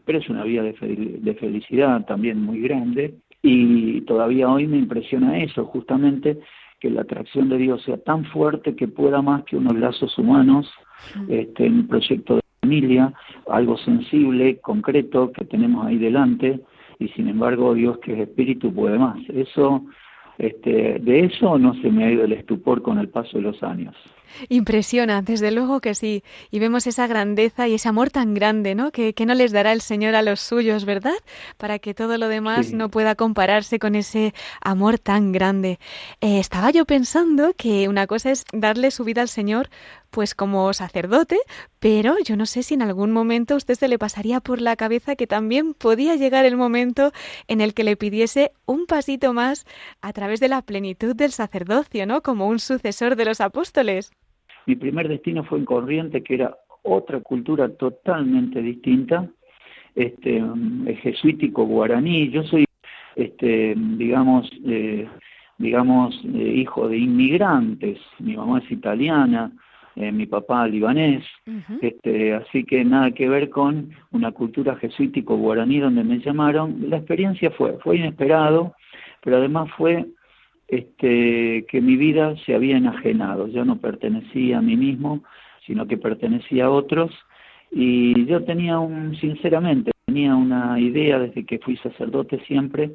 pero 0.04 0.18
es 0.18 0.28
una 0.28 0.42
vía 0.42 0.62
de, 0.62 0.72
de 0.72 1.34
felicidad 1.34 2.04
también 2.06 2.42
muy 2.42 2.60
grande 2.60 3.14
y 3.42 4.00
todavía 4.02 4.48
hoy 4.48 4.66
me 4.66 4.78
impresiona 4.78 5.38
eso, 5.38 5.66
justamente 5.66 6.38
que 6.80 6.90
la 6.90 7.02
atracción 7.02 7.48
de 7.48 7.58
Dios 7.58 7.82
sea 7.82 7.98
tan 7.98 8.24
fuerte 8.26 8.74
que 8.74 8.88
pueda 8.88 9.22
más 9.22 9.44
que 9.44 9.56
unos 9.56 9.74
lazos 9.76 10.16
humanos 10.18 10.70
este, 11.28 11.66
en 11.66 11.74
un 11.74 11.88
proyecto 11.88 12.36
de 12.36 12.42
familia, 12.60 13.12
algo 13.48 13.76
sensible, 13.78 14.58
concreto 14.60 15.30
que 15.32 15.44
tenemos 15.44 15.86
ahí 15.86 15.98
delante, 15.98 16.60
y 16.98 17.08
sin 17.08 17.28
embargo 17.28 17.74
Dios 17.74 17.98
que 17.98 18.12
es 18.14 18.28
espíritu 18.28 18.72
puede 18.72 18.98
más. 18.98 19.18
Eso, 19.28 19.84
este, 20.38 20.98
de 21.00 21.20
eso 21.20 21.58
no 21.58 21.74
se 21.74 21.90
me 21.90 22.04
ha 22.04 22.10
ido 22.10 22.24
el 22.24 22.32
estupor 22.32 22.82
con 22.82 22.98
el 22.98 23.08
paso 23.08 23.38
de 23.38 23.42
los 23.42 23.62
años. 23.62 23.94
Impresiona, 24.48 25.22
desde 25.22 25.50
luego 25.50 25.80
que 25.80 25.94
sí. 25.94 26.22
Y 26.50 26.58
vemos 26.58 26.86
esa 26.86 27.06
grandeza 27.06 27.68
y 27.68 27.74
ese 27.74 27.88
amor 27.88 28.10
tan 28.10 28.34
grande, 28.34 28.74
¿no? 28.74 28.90
Que, 28.90 29.14
que 29.14 29.26
no 29.26 29.34
les 29.34 29.52
dará 29.52 29.72
el 29.72 29.80
Señor 29.80 30.14
a 30.14 30.22
los 30.22 30.40
suyos, 30.40 30.84
¿verdad? 30.84 31.14
Para 31.56 31.78
que 31.78 31.94
todo 31.94 32.18
lo 32.18 32.28
demás 32.28 32.72
no 32.72 32.88
pueda 32.90 33.14
compararse 33.14 33.78
con 33.78 33.94
ese 33.94 34.34
amor 34.60 34.98
tan 34.98 35.32
grande. 35.32 35.78
Eh, 36.20 36.38
estaba 36.38 36.70
yo 36.70 36.84
pensando 36.84 37.54
que 37.56 37.88
una 37.88 38.06
cosa 38.06 38.30
es 38.30 38.44
darle 38.52 38.90
su 38.90 39.04
vida 39.04 39.22
al 39.22 39.28
Señor, 39.28 39.68
pues 40.10 40.34
como 40.36 40.72
sacerdote, 40.72 41.38
pero 41.80 42.16
yo 42.24 42.36
no 42.36 42.46
sé 42.46 42.62
si 42.62 42.74
en 42.74 42.82
algún 42.82 43.10
momento 43.10 43.54
a 43.54 43.56
usted 43.56 43.74
se 43.74 43.88
le 43.88 43.98
pasaría 43.98 44.40
por 44.40 44.60
la 44.60 44.76
cabeza 44.76 45.16
que 45.16 45.26
también 45.26 45.74
podía 45.74 46.14
llegar 46.14 46.44
el 46.44 46.56
momento 46.56 47.12
en 47.48 47.60
el 47.60 47.74
que 47.74 47.82
le 47.82 47.96
pidiese 47.96 48.52
un 48.64 48.86
pasito 48.86 49.32
más 49.32 49.66
a 50.00 50.12
través 50.12 50.38
de 50.38 50.48
la 50.48 50.62
plenitud 50.62 51.16
del 51.16 51.32
sacerdocio, 51.32 52.06
¿no? 52.06 52.22
Como 52.22 52.46
un 52.46 52.60
sucesor 52.60 53.16
de 53.16 53.24
los 53.24 53.40
apóstoles. 53.40 54.12
Mi 54.66 54.76
primer 54.76 55.08
destino 55.08 55.44
fue 55.44 55.58
en 55.58 55.64
Corriente, 55.64 56.22
que 56.22 56.34
era 56.34 56.56
otra 56.82 57.20
cultura 57.20 57.68
totalmente 57.68 58.60
distinta, 58.62 59.28
este, 59.94 60.40
mm, 60.40 60.86
jesuítico 60.96 61.64
guaraní. 61.64 62.30
Yo 62.30 62.42
soy, 62.44 62.64
este, 63.16 63.74
digamos, 63.76 64.50
eh, 64.66 65.08
digamos, 65.58 66.20
eh, 66.24 66.54
hijo 66.56 66.88
de 66.88 66.98
inmigrantes. 66.98 67.98
Mi 68.18 68.36
mamá 68.36 68.58
es 68.58 68.70
italiana, 68.70 69.52
eh, 69.96 70.10
mi 70.10 70.26
papá 70.26 70.66
libanés, 70.66 71.24
este, 71.80 72.34
así 72.34 72.64
que 72.64 72.84
nada 72.84 73.12
que 73.12 73.28
ver 73.28 73.48
con 73.48 73.90
una 74.10 74.32
cultura 74.32 74.74
jesuítico 74.74 75.36
guaraní 75.36 75.78
donde 75.78 76.02
me 76.02 76.18
llamaron. 76.18 76.90
La 76.90 76.96
experiencia 76.96 77.50
fue, 77.52 77.78
fue 77.78 77.98
inesperado, 77.98 78.74
pero 79.22 79.36
además 79.36 79.70
fue 79.76 80.06
este, 80.68 81.66
que 81.68 81.80
mi 81.80 81.96
vida 81.96 82.34
se 82.44 82.54
había 82.54 82.76
enajenado, 82.76 83.48
yo 83.48 83.64
no 83.64 83.76
pertenecía 83.76 84.58
a 84.58 84.62
mí 84.62 84.76
mismo, 84.76 85.22
sino 85.66 85.86
que 85.86 85.96
pertenecía 85.96 86.66
a 86.66 86.70
otros, 86.70 87.10
y 87.70 88.26
yo 88.26 88.44
tenía 88.44 88.78
un, 88.78 89.16
sinceramente, 89.16 89.90
tenía 90.06 90.34
una 90.36 90.78
idea 90.78 91.18
desde 91.18 91.44
que 91.44 91.58
fui 91.58 91.76
sacerdote 91.78 92.40
siempre, 92.46 92.92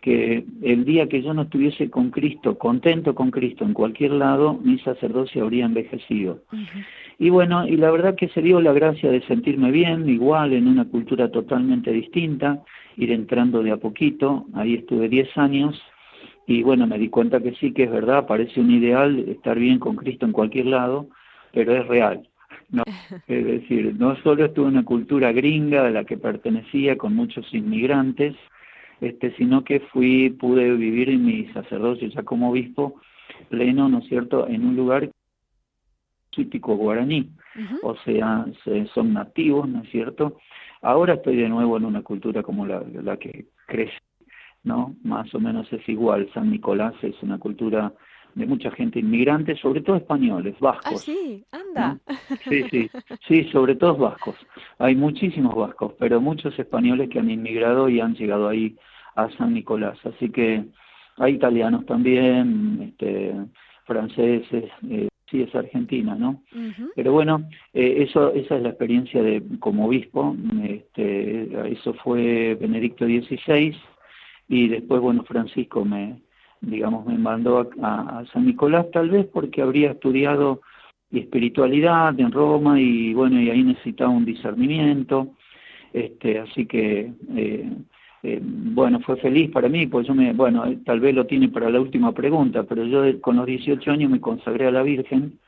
que 0.00 0.44
el 0.62 0.84
día 0.84 1.08
que 1.08 1.22
yo 1.22 1.34
no 1.34 1.42
estuviese 1.42 1.90
con 1.90 2.10
Cristo, 2.10 2.56
contento 2.56 3.14
con 3.14 3.30
Cristo 3.30 3.64
en 3.64 3.74
cualquier 3.74 4.12
lado, 4.12 4.54
mi 4.62 4.78
sacerdocio 4.78 5.42
habría 5.42 5.64
envejecido. 5.64 6.42
Y 7.18 7.30
bueno, 7.30 7.66
y 7.66 7.76
la 7.76 7.90
verdad 7.90 8.14
que 8.14 8.28
se 8.28 8.40
dio 8.40 8.60
la 8.60 8.72
gracia 8.72 9.10
de 9.10 9.22
sentirme 9.22 9.70
bien, 9.70 10.08
igual, 10.08 10.52
en 10.52 10.68
una 10.68 10.84
cultura 10.84 11.30
totalmente 11.30 11.90
distinta, 11.90 12.62
ir 12.96 13.10
entrando 13.10 13.62
de 13.62 13.72
a 13.72 13.76
poquito, 13.76 14.46
ahí 14.54 14.74
estuve 14.74 15.08
10 15.08 15.36
años, 15.36 15.80
y 16.48 16.62
bueno, 16.62 16.86
me 16.86 16.98
di 16.98 17.10
cuenta 17.10 17.40
que 17.40 17.54
sí, 17.56 17.74
que 17.74 17.84
es 17.84 17.90
verdad, 17.90 18.26
parece 18.26 18.58
un 18.58 18.70
ideal 18.70 19.18
estar 19.28 19.58
bien 19.58 19.78
con 19.78 19.96
Cristo 19.96 20.24
en 20.24 20.32
cualquier 20.32 20.64
lado, 20.64 21.10
pero 21.52 21.76
es 21.76 21.86
real. 21.86 22.26
No, 22.70 22.84
es 23.28 23.44
decir, 23.44 23.94
no 23.98 24.16
solo 24.22 24.46
estuve 24.46 24.68
en 24.68 24.72
una 24.72 24.84
cultura 24.84 25.30
gringa 25.30 25.86
a 25.86 25.90
la 25.90 26.04
que 26.04 26.16
pertenecía 26.16 26.96
con 26.96 27.14
muchos 27.14 27.52
inmigrantes, 27.52 28.34
este, 29.02 29.36
sino 29.36 29.62
que 29.62 29.80
fui, 29.80 30.30
pude 30.30 30.74
vivir 30.74 31.10
en 31.10 31.26
mi 31.26 31.44
sacerdocio 31.52 32.08
ya 32.08 32.22
como 32.22 32.50
obispo 32.50 32.94
pleno, 33.50 33.90
¿no 33.90 33.98
es 33.98 34.06
cierto?, 34.06 34.48
en 34.48 34.66
un 34.66 34.74
lugar 34.74 35.10
suítico 36.30 36.76
guaraní, 36.76 37.28
o 37.82 37.94
sea, 37.96 38.46
son 38.94 39.12
nativos, 39.12 39.68
¿no 39.68 39.82
es 39.82 39.90
cierto? 39.90 40.38
Ahora 40.80 41.14
estoy 41.14 41.36
de 41.36 41.48
nuevo 41.50 41.76
en 41.76 41.84
una 41.84 42.02
cultura 42.02 42.42
como 42.42 42.64
la, 42.64 42.82
la 43.02 43.18
que 43.18 43.48
crece 43.66 43.98
¿no? 44.64 44.96
Más 45.02 45.32
o 45.34 45.40
menos 45.40 45.72
es 45.72 45.88
igual. 45.88 46.28
San 46.34 46.50
Nicolás 46.50 46.94
es 47.02 47.14
una 47.22 47.38
cultura 47.38 47.92
de 48.34 48.46
mucha 48.46 48.70
gente 48.70 49.00
inmigrante, 49.00 49.56
sobre 49.56 49.80
todo 49.80 49.96
españoles, 49.96 50.58
vascos. 50.60 50.92
Ah, 50.94 50.96
sí, 50.96 51.44
anda. 51.50 51.98
Sí, 52.48 52.64
sí, 52.70 52.90
sí, 53.26 53.44
sobre 53.50 53.74
todo 53.74 53.96
vascos. 53.96 54.36
Hay 54.78 54.94
muchísimos 54.94 55.54
vascos, 55.54 55.94
pero 55.98 56.20
muchos 56.20 56.56
españoles 56.58 57.08
que 57.08 57.18
han 57.18 57.30
inmigrado 57.30 57.88
y 57.88 58.00
han 58.00 58.14
llegado 58.14 58.48
ahí 58.48 58.76
a 59.16 59.28
San 59.30 59.54
Nicolás. 59.54 59.98
Así 60.04 60.30
que 60.30 60.64
hay 61.16 61.34
italianos 61.34 61.84
también, 61.86 62.92
este, 62.92 63.34
franceses, 63.84 64.70
eh, 64.88 65.08
sí 65.30 65.42
es 65.42 65.54
Argentina, 65.54 66.14
¿no? 66.14 66.42
Pero 66.94 67.12
bueno, 67.12 67.48
eh, 67.74 68.04
eso, 68.08 68.32
esa 68.32 68.56
es 68.56 68.62
la 68.62 68.70
experiencia 68.70 69.22
de 69.22 69.42
como 69.58 69.86
obispo. 69.86 70.36
Este, 70.62 71.72
eso 71.72 71.92
fue 71.94 72.56
Benedicto 72.60 73.04
XVI 73.04 73.76
y 74.48 74.68
después, 74.68 75.00
bueno, 75.00 75.24
Francisco 75.24 75.84
me, 75.84 76.20
digamos, 76.60 77.06
me 77.06 77.18
mandó 77.18 77.70
a, 77.82 78.24
San 78.32 78.46
Nicolás, 78.46 78.86
tal 78.92 79.10
vez 79.10 79.26
porque 79.26 79.62
habría 79.62 79.92
estudiado 79.92 80.62
espiritualidad 81.10 82.18
en 82.18 82.32
Roma 82.32 82.80
y 82.80 83.14
bueno, 83.14 83.40
y 83.40 83.50
ahí 83.50 83.62
necesitaba 83.62 84.10
un 84.10 84.24
discernimiento, 84.24 85.34
este, 85.92 86.38
así 86.38 86.66
que, 86.66 87.12
eh, 87.34 87.70
eh, 88.22 88.40
bueno, 88.42 89.00
fue 89.00 89.16
feliz 89.16 89.50
para 89.50 89.68
mí, 89.68 89.86
pues 89.86 90.06
yo 90.06 90.14
me, 90.14 90.32
bueno, 90.32 90.64
tal 90.84 91.00
vez 91.00 91.14
lo 91.14 91.26
tiene 91.26 91.48
para 91.48 91.70
la 91.70 91.80
última 91.80 92.12
pregunta, 92.12 92.64
pero 92.64 92.84
yo 92.84 93.20
con 93.20 93.36
los 93.36 93.46
18 93.46 93.90
años 93.90 94.10
me 94.10 94.20
consagré 94.20 94.66
a 94.66 94.70
la 94.70 94.82
Virgen 94.82 95.38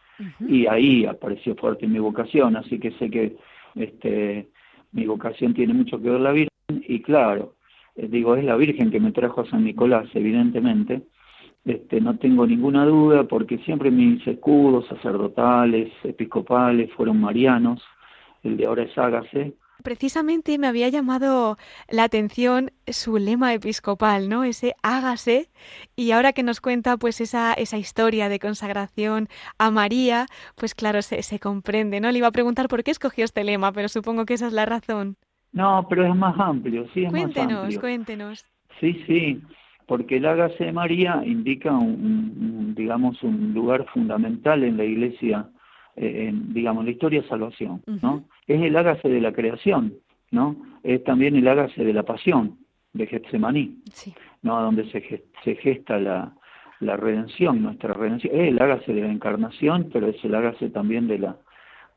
y 0.47 0.67
ahí 0.67 1.07
apareció 1.07 1.57
fuerte 1.57 1.87
mi 1.87 1.99
vocación, 1.99 2.57
así 2.57 2.79
que 2.79 2.93
sé 2.93 3.11
que 3.11 3.37
este, 3.75 4.49
mi 4.93 5.07
vocación 5.07 5.55
tiene 5.55 5.75
mucho 5.75 6.01
que 6.01 6.11
ver 6.11 6.21
la 6.21 6.33
Virgen 6.33 6.51
y 6.69 7.01
claro, 7.01 7.55
eh, 7.55 7.60
digo, 8.09 8.37
es 8.37 8.45
la 8.45 8.57
Virgen 8.57 8.91
que 8.91 9.01
me 9.01 9.13
trajo 9.13 9.43
a 9.43 9.47
San 9.51 9.65
Nicolás, 9.65 10.09
evidentemente, 10.15 11.03
este, 11.65 12.01
no 12.01 12.17
tengo 12.19 12.47
ninguna 12.47 12.87
duda 12.87 13.25
porque 13.25 13.59
siempre 13.59 13.91
mis 13.91 14.27
escudos 14.27 14.87
sacerdotales, 14.89 15.93
episcopales 16.05 16.91
fueron 16.95 17.21
marianos, 17.21 17.83
el 18.43 18.57
de 18.57 18.67
ahora 18.67 18.85
es 18.85 18.97
Ágase, 18.97 19.55
Precisamente 19.83 20.59
me 20.59 20.67
había 20.67 20.89
llamado 20.89 21.57
la 21.89 22.05
atención 22.05 22.71
su 22.87 23.17
lema 23.19 23.55
episcopal, 23.55 24.29
¿no? 24.29 24.45
Ese 24.45 24.75
hágase. 24.83 25.49
Y 25.97 26.11
ahora 26.13 26.33
que 26.33 26.43
nos 26.43 26.61
cuenta 26.61 26.97
pues 26.97 27.21
esa, 27.21 27.53
esa 27.55 27.79
historia 27.79 28.29
de 28.29 28.39
consagración 28.39 29.29
a 29.59 29.71
María, 29.71 30.27
pues 30.57 30.75
claro, 30.75 31.03
se, 31.03 31.23
se 31.23 31.39
comprende, 31.39 32.01
¿no? 32.01 32.11
Le 32.11 32.19
iba 32.19 32.29
a 32.29 32.33
preguntar 32.33 32.69
por 32.69 32.83
qué 32.85 32.91
escogió 32.91 33.25
este 33.25 33.45
lema, 33.45 33.73
pero 33.73 33.89
supongo 33.89 34.27
que 34.27 34.35
esa 34.35 34.49
es 34.49 34.53
la 34.53 34.67
razón. 34.67 35.17
No, 35.53 35.87
pero 35.89 36.07
es 36.07 36.15
más 36.15 36.39
amplio, 36.39 36.87
sí, 36.95 37.05
es 37.05 37.11
cuéntenos, 37.11 37.53
más 37.53 37.63
amplio. 37.63 37.81
Cuéntenos, 37.81 38.47
Sí, 38.79 39.03
sí, 39.07 39.41
porque 39.87 40.17
el 40.17 40.27
hágase 40.27 40.65
de 40.65 40.73
María 40.73 41.23
indica, 41.25 41.73
un, 41.73 42.75
digamos, 42.77 43.23
un 43.23 43.53
lugar 43.53 43.87
fundamental 43.93 44.63
en 44.63 44.77
la 44.77 44.85
iglesia 44.85 45.49
eh, 45.97 46.33
digamos, 46.33 46.85
la 46.85 46.93
historia 46.93 47.21
de 47.21 47.29
salvación, 47.29 47.83
¿no? 48.01 48.25
Es 48.47 48.63
el 48.63 48.77
hágase 48.77 49.09
de 49.09 49.21
la 49.21 49.33
creación, 49.33 49.95
¿no? 50.31 50.57
Es 50.83 51.03
también 51.05 51.37
el 51.37 51.47
hágase 51.47 51.85
de 51.85 51.93
la 51.93 52.05
pasión, 52.05 52.59
de 52.93 53.07
Getsemaní, 53.07 53.83
¿no? 54.43 54.63
Donde 54.63 54.91
se, 54.91 55.25
se 55.45 55.57
gesta 55.57 55.99
la, 55.99 56.33
la 56.79 56.97
redención, 56.97 57.63
nuestra 57.63 57.93
redención. 57.93 58.35
Es 58.35 58.49
el 58.49 58.63
hágase 58.63 58.95
de 58.95 59.03
la 59.03 59.13
encarnación, 59.13 59.91
pero 59.93 60.07
es 60.07 60.25
el 60.25 60.35
hágase 60.35 60.71
también 60.71 61.07
de 61.07 61.19
la, 61.19 61.37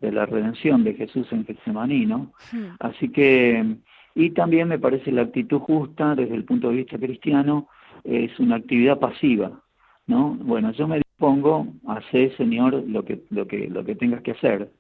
de 0.04 0.12
la 0.12 0.26
redención 0.26 0.84
de 0.84 0.94
Jesús 0.94 1.26
en 1.32 1.46
Getsemaní, 1.46 2.06
¿no? 2.06 2.34
Así 2.80 3.10
que, 3.10 3.78
y 4.14 4.32
también 4.32 4.68
me 4.68 4.78
parece 4.78 5.12
la 5.12 5.22
actitud 5.22 5.60
justa 5.60 6.14
desde 6.14 6.36
el 6.36 6.44
punto 6.44 6.70
de 6.70 6.76
vista 6.76 6.98
cristiano, 6.98 7.70
es 8.04 8.38
una 8.40 8.58
actividad 8.58 9.00
pasiva, 9.00 9.62
¿no? 10.06 10.36
Bueno, 10.42 10.72
yo 10.74 10.88
me 10.90 11.02
pongo, 11.18 11.68
hace 11.88 12.36
Señor 12.36 12.84
lo 12.86 13.06
que, 13.06 13.24
lo 13.30 13.48
que, 13.48 13.70
lo 13.70 13.86
que 13.86 13.96
tengas 13.96 14.22
que 14.22 14.32
hacer. 14.32 14.72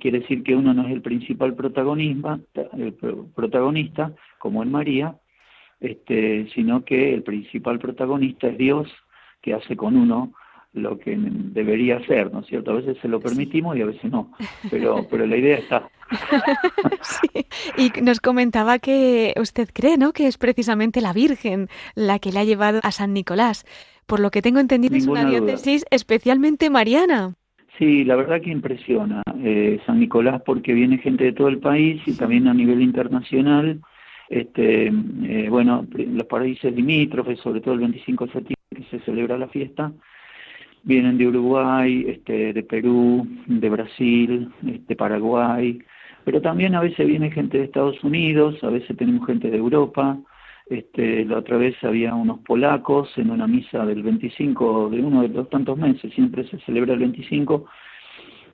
Quiere 0.00 0.20
decir 0.20 0.44
que 0.44 0.54
uno 0.54 0.72
no 0.72 0.86
es 0.86 0.92
el 0.92 1.02
principal 1.02 1.54
protagonista, 1.54 2.38
el 2.78 2.94
protagonista, 3.34 4.12
como 4.38 4.62
en 4.62 4.70
María, 4.70 5.16
este, 5.80 6.48
sino 6.54 6.84
que 6.84 7.12
el 7.12 7.24
principal 7.24 7.78
protagonista 7.80 8.46
es 8.46 8.56
Dios, 8.56 8.88
que 9.42 9.54
hace 9.54 9.76
con 9.76 9.96
uno 9.96 10.32
lo 10.76 10.98
que 10.98 11.16
debería 11.18 11.96
hacer, 11.96 12.32
¿no 12.32 12.40
es 12.40 12.46
cierto? 12.46 12.70
A 12.70 12.74
veces 12.74 12.96
se 13.00 13.08
lo 13.08 13.20
permitimos 13.20 13.76
y 13.76 13.82
a 13.82 13.86
veces 13.86 14.10
no, 14.10 14.32
pero, 14.70 15.06
pero 15.10 15.26
la 15.26 15.36
idea 15.36 15.58
está. 15.58 15.88
Sí. 17.00 17.46
Y 17.76 18.00
nos 18.00 18.20
comentaba 18.20 18.78
que 18.78 19.34
usted 19.40 19.68
cree, 19.72 19.96
¿no? 19.98 20.12
Que 20.12 20.26
es 20.26 20.38
precisamente 20.38 21.00
la 21.00 21.12
Virgen 21.12 21.68
la 21.94 22.18
que 22.18 22.30
le 22.30 22.38
ha 22.38 22.44
llevado 22.44 22.80
a 22.82 22.92
San 22.92 23.12
Nicolás. 23.12 23.64
Por 24.06 24.20
lo 24.20 24.30
que 24.30 24.42
tengo 24.42 24.60
entendido 24.60 24.96
es 24.96 25.06
una 25.06 25.24
diócesis 25.24 25.84
especialmente 25.90 26.70
mariana. 26.70 27.34
Sí, 27.78 28.04
la 28.04 28.16
verdad 28.16 28.40
que 28.40 28.50
impresiona 28.50 29.22
eh, 29.42 29.80
San 29.84 30.00
Nicolás 30.00 30.40
porque 30.46 30.72
viene 30.72 30.98
gente 30.98 31.24
de 31.24 31.32
todo 31.32 31.48
el 31.48 31.58
país 31.58 32.00
y 32.06 32.12
también 32.16 32.48
a 32.48 32.54
nivel 32.54 32.80
internacional. 32.80 33.80
Este, 34.28 34.86
eh, 34.86 35.48
bueno, 35.50 35.86
los 35.92 36.26
países 36.26 36.74
limítrofes, 36.74 37.38
sobre 37.40 37.60
todo 37.60 37.74
el 37.74 37.80
25 37.80 38.26
de 38.26 38.32
septiembre 38.32 38.56
que 38.74 38.96
se 38.96 39.04
celebra 39.04 39.36
la 39.36 39.48
fiesta, 39.48 39.92
vienen 40.86 41.18
de 41.18 41.26
Uruguay, 41.26 42.06
este, 42.08 42.52
de 42.52 42.62
Perú, 42.62 43.26
de 43.46 43.68
Brasil, 43.68 44.48
de 44.62 44.96
Paraguay, 44.96 45.82
pero 46.24 46.40
también 46.40 46.76
a 46.76 46.80
veces 46.80 47.06
viene 47.06 47.30
gente 47.30 47.58
de 47.58 47.64
Estados 47.64 48.02
Unidos, 48.04 48.62
a 48.62 48.70
veces 48.70 48.96
tenemos 48.96 49.26
gente 49.26 49.50
de 49.50 49.56
Europa, 49.56 50.16
este, 50.70 51.24
la 51.24 51.38
otra 51.38 51.56
vez 51.56 51.74
había 51.82 52.14
unos 52.14 52.38
polacos 52.40 53.10
en 53.16 53.30
una 53.30 53.48
misa 53.48 53.84
del 53.84 54.04
25 54.04 54.90
de 54.90 55.00
uno 55.00 55.22
de 55.22 55.28
los 55.28 55.50
tantos 55.50 55.76
meses, 55.76 56.14
siempre 56.14 56.48
se 56.48 56.58
celebra 56.60 56.94
el 56.94 57.00
25, 57.00 57.66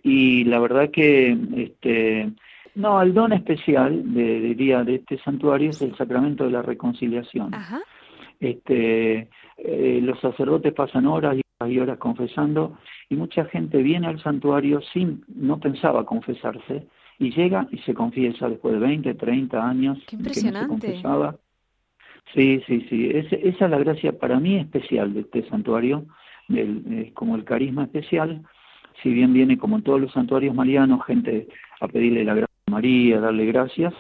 y 0.03 0.45
la 0.45 0.59
verdad 0.59 0.91
que, 0.91 1.37
este, 1.57 2.33
no, 2.75 3.03
el 3.03 3.13
don 3.13 3.35
especial, 3.35 4.15
de, 4.15 4.41
diría, 4.41 4.85
de 4.85 4.97
este 4.97 5.19
santuario 5.19 5.69
es 5.69 5.83
el 5.83 5.95
sacramento 5.97 6.45
de 6.45 6.51
la 6.51 6.63
reconciliación. 6.63 7.51
Este, 8.41 9.29
eh, 9.59 10.01
los 10.03 10.19
sacerdotes 10.19 10.73
pasan 10.73 11.07
horas 11.07 11.42
y 11.69 11.79
horas 11.79 11.99
confesando 11.99 12.79
y 13.09 13.17
mucha 13.17 13.45
gente 13.47 13.83
viene 13.83 14.07
al 14.07 14.23
santuario 14.23 14.81
sin, 14.93 15.25
no 15.29 15.59
pensaba 15.61 16.05
confesarse 16.05 16.87
y 17.19 17.31
llega 17.31 17.69
y 17.71 17.79
se 17.79 17.95
confiesa 17.95 18.49
después 18.49 18.75
de 18.75 18.81
20, 18.81 19.15
30 19.15 19.69
años 19.69 19.99
Qué 20.07 20.17
impresionante. 20.17 21.01
Sí, 22.35 22.63
sí, 22.67 22.87
sí. 22.89 23.11
esa 23.13 23.37
es 23.37 23.71
la 23.71 23.79
gracia 23.79 24.19
para 24.19 24.41
mí 24.41 24.57
especial 24.57 25.13
de 25.13 25.21
este 25.21 25.47
santuario, 25.49 26.07
es 26.49 27.13
como 27.13 27.37
el 27.37 27.45
carisma 27.45 27.85
especial. 27.85 28.43
Si 29.03 29.11
bien 29.11 29.33
viene 29.33 29.59
como 29.59 29.77
en 29.77 29.83
todos 29.83 30.01
los 30.01 30.13
santuarios 30.13 30.55
marianos, 30.55 31.05
gente 31.05 31.49
a 31.81 31.89
pedirle 31.89 32.25
la 32.25 32.35
gracia 32.35 32.55
a 32.67 32.71
María, 32.71 33.19
a 33.19 33.21
darle 33.21 33.47
gracias, 33.47 33.93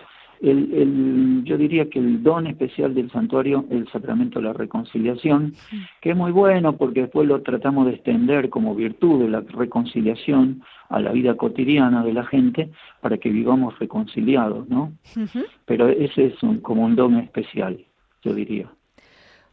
el, 0.42 0.72
el, 0.74 1.42
yo 1.44 1.56
diría 1.56 1.88
que 1.88 1.98
el 1.98 2.22
don 2.22 2.46
especial 2.46 2.94
del 2.94 3.10
santuario 3.10 3.64
es 3.70 3.76
el 3.76 3.88
sacramento 3.88 4.40
de 4.40 4.46
la 4.46 4.52
reconciliación, 4.52 5.54
que 6.00 6.10
es 6.10 6.16
muy 6.16 6.32
bueno 6.32 6.76
porque 6.76 7.02
después 7.02 7.28
lo 7.28 7.40
tratamos 7.42 7.86
de 7.86 7.92
extender 7.92 8.50
como 8.50 8.74
virtud 8.74 9.22
de 9.22 9.30
la 9.30 9.40
reconciliación 9.40 10.62
a 10.88 11.00
la 11.00 11.12
vida 11.12 11.36
cotidiana 11.36 12.04
de 12.04 12.12
la 12.12 12.24
gente 12.24 12.70
para 13.00 13.18
que 13.18 13.30
vivamos 13.30 13.78
reconciliados, 13.78 14.68
¿no? 14.68 14.92
Pero 15.64 15.88
ese 15.88 16.26
es 16.26 16.42
un, 16.42 16.58
como 16.58 16.84
un 16.84 16.96
don 16.96 17.16
especial 17.18 17.78
yo 18.22 18.34
diría. 18.34 18.70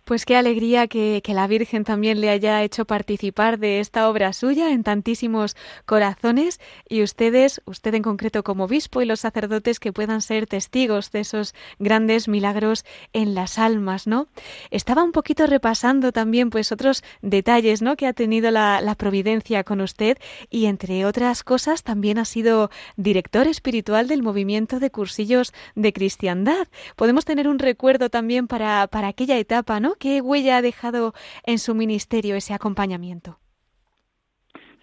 Pues 0.10 0.26
qué 0.26 0.36
alegría 0.36 0.88
que, 0.88 1.22
que, 1.24 1.36
la 1.36 1.46
Virgen 1.46 1.84
también 1.84 2.20
le 2.20 2.32
haya 2.32 2.64
hecho 2.64 2.86
participar 2.86 3.60
de 3.60 3.80
esta 3.80 4.10
obra 4.10 4.34
suya 4.34 4.72
en 4.72 4.82
tantísimos 4.82 5.56
corazones 5.86 6.60
y 6.88 7.04
ustedes, 7.04 7.62
usted 7.66 7.94
en 7.94 8.02
concreto 8.02 8.44
como 8.44 8.64
obispo 8.64 9.04
y 9.04 9.06
los 9.06 9.20
sacerdotes 9.20 9.80
que 9.80 9.94
puedan 9.94 10.24
ser 10.24 10.48
testigos 10.48 11.12
de 11.12 11.20
esos 11.20 11.54
grandes 11.78 12.28
milagros 12.28 12.86
en 13.14 13.36
las 13.36 13.60
almas, 13.60 14.08
¿no? 14.08 14.30
Estaba 14.72 15.04
un 15.04 15.12
poquito 15.12 15.46
repasando 15.46 16.12
también 16.12 16.50
pues 16.50 16.72
otros 16.72 17.04
detalles, 17.22 17.84
¿no? 17.84 17.96
Que 17.96 18.08
ha 18.08 18.14
tenido 18.14 18.50
la, 18.50 18.96
providencia 18.98 19.64
con 19.64 19.80
usted 19.80 20.18
y 20.50 20.66
entre 20.66 21.06
otras 21.06 21.44
cosas 21.44 21.84
también 21.84 22.18
ha 22.18 22.26
sido 22.26 22.72
director 22.98 23.46
espiritual 23.46 24.08
del 24.08 24.24
movimiento 24.24 24.80
de 24.80 24.90
cursillos 24.90 25.54
de 25.76 25.94
cristiandad. 25.94 26.68
Podemos 26.96 27.26
tener 27.26 27.48
un 27.48 27.60
recuerdo 27.60 28.10
también 28.10 28.48
para, 28.48 28.88
para 28.88 29.10
aquella 29.10 29.38
etapa, 29.38 29.80
¿no? 29.80 29.99
¿Qué 30.00 30.22
huella 30.22 30.58
ha 30.58 30.62
dejado 30.62 31.14
en 31.46 31.60
su 31.60 31.76
ministerio 31.76 32.36
ese 32.36 32.54
acompañamiento? 32.54 33.38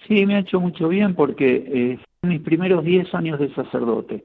Sí, 0.06 0.26
me 0.26 0.36
ha 0.36 0.40
hecho 0.40 0.60
mucho 0.60 0.88
bien 0.88 1.14
porque 1.14 1.64
eh, 1.66 1.98
mis 2.22 2.40
primeros 2.42 2.84
10 2.84 3.14
años 3.14 3.40
de 3.40 3.52
sacerdote. 3.54 4.24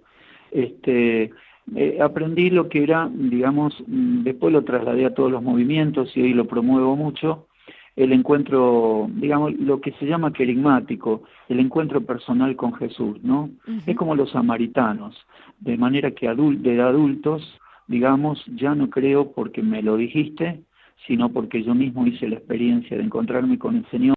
Este, 0.52 1.32
eh, 1.76 1.98
aprendí 2.02 2.50
lo 2.50 2.68
que 2.68 2.84
era, 2.84 3.10
digamos, 3.12 3.74
mm, 3.88 4.24
después 4.24 4.52
lo 4.52 4.64
trasladé 4.64 5.06
a 5.06 5.14
todos 5.14 5.32
los 5.32 5.42
movimientos 5.42 6.16
y 6.16 6.22
hoy 6.22 6.34
lo 6.34 6.46
promuevo 6.46 6.96
mucho, 6.96 7.48
el 7.96 8.14
encuentro, 8.14 9.10
digamos, 9.16 9.54
lo 9.54 9.80
que 9.80 9.92
se 9.94 10.06
llama 10.06 10.34
querigmático, 10.34 11.24
el 11.50 11.60
encuentro 11.60 12.02
personal 12.02 12.56
con 12.56 12.74
Jesús, 12.74 13.22
¿no? 13.22 13.50
Es 13.86 13.96
como 13.98 14.16
los 14.16 14.32
samaritanos, 14.32 15.16
de 15.60 15.78
manera 15.78 16.12
que 16.12 16.28
de 16.28 16.82
adultos, 16.82 17.60
digamos, 17.88 18.44
ya 18.48 18.76
no 18.76 18.90
creo 18.90 19.34
porque 19.34 19.62
me 19.62 19.82
lo 19.82 19.98
dijiste, 19.98 20.64
sino 21.08 21.30
porque 21.30 21.64
yo 21.64 21.74
mismo 21.74 22.06
hice 22.06 22.28
la 22.28 22.36
experiencia 22.36 22.98
de 22.98 23.04
encontrarme 23.04 23.58
con 23.58 23.76
el 23.76 23.86
Señor, 23.90 24.16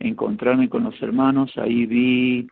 encontrarme 0.00 0.68
con 0.68 0.84
los 0.84 1.00
hermanos, 1.02 1.52
ahí 1.56 1.86
vi 1.86 2.48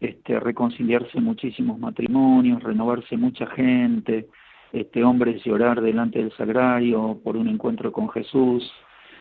este, 0.00 0.38
reconciliarse 0.40 1.20
muchísimos 1.20 1.78
matrimonios, 1.78 2.62
renovarse 2.62 3.16
mucha 3.16 3.46
gente, 3.46 4.28
este, 4.72 5.02
hombres 5.02 5.42
llorar 5.44 5.80
delante 5.80 6.18
del 6.18 6.32
sagrario 6.32 7.20
por 7.22 7.36
un 7.36 7.48
encuentro 7.48 7.92
con 7.92 8.08
Jesús. 8.10 8.70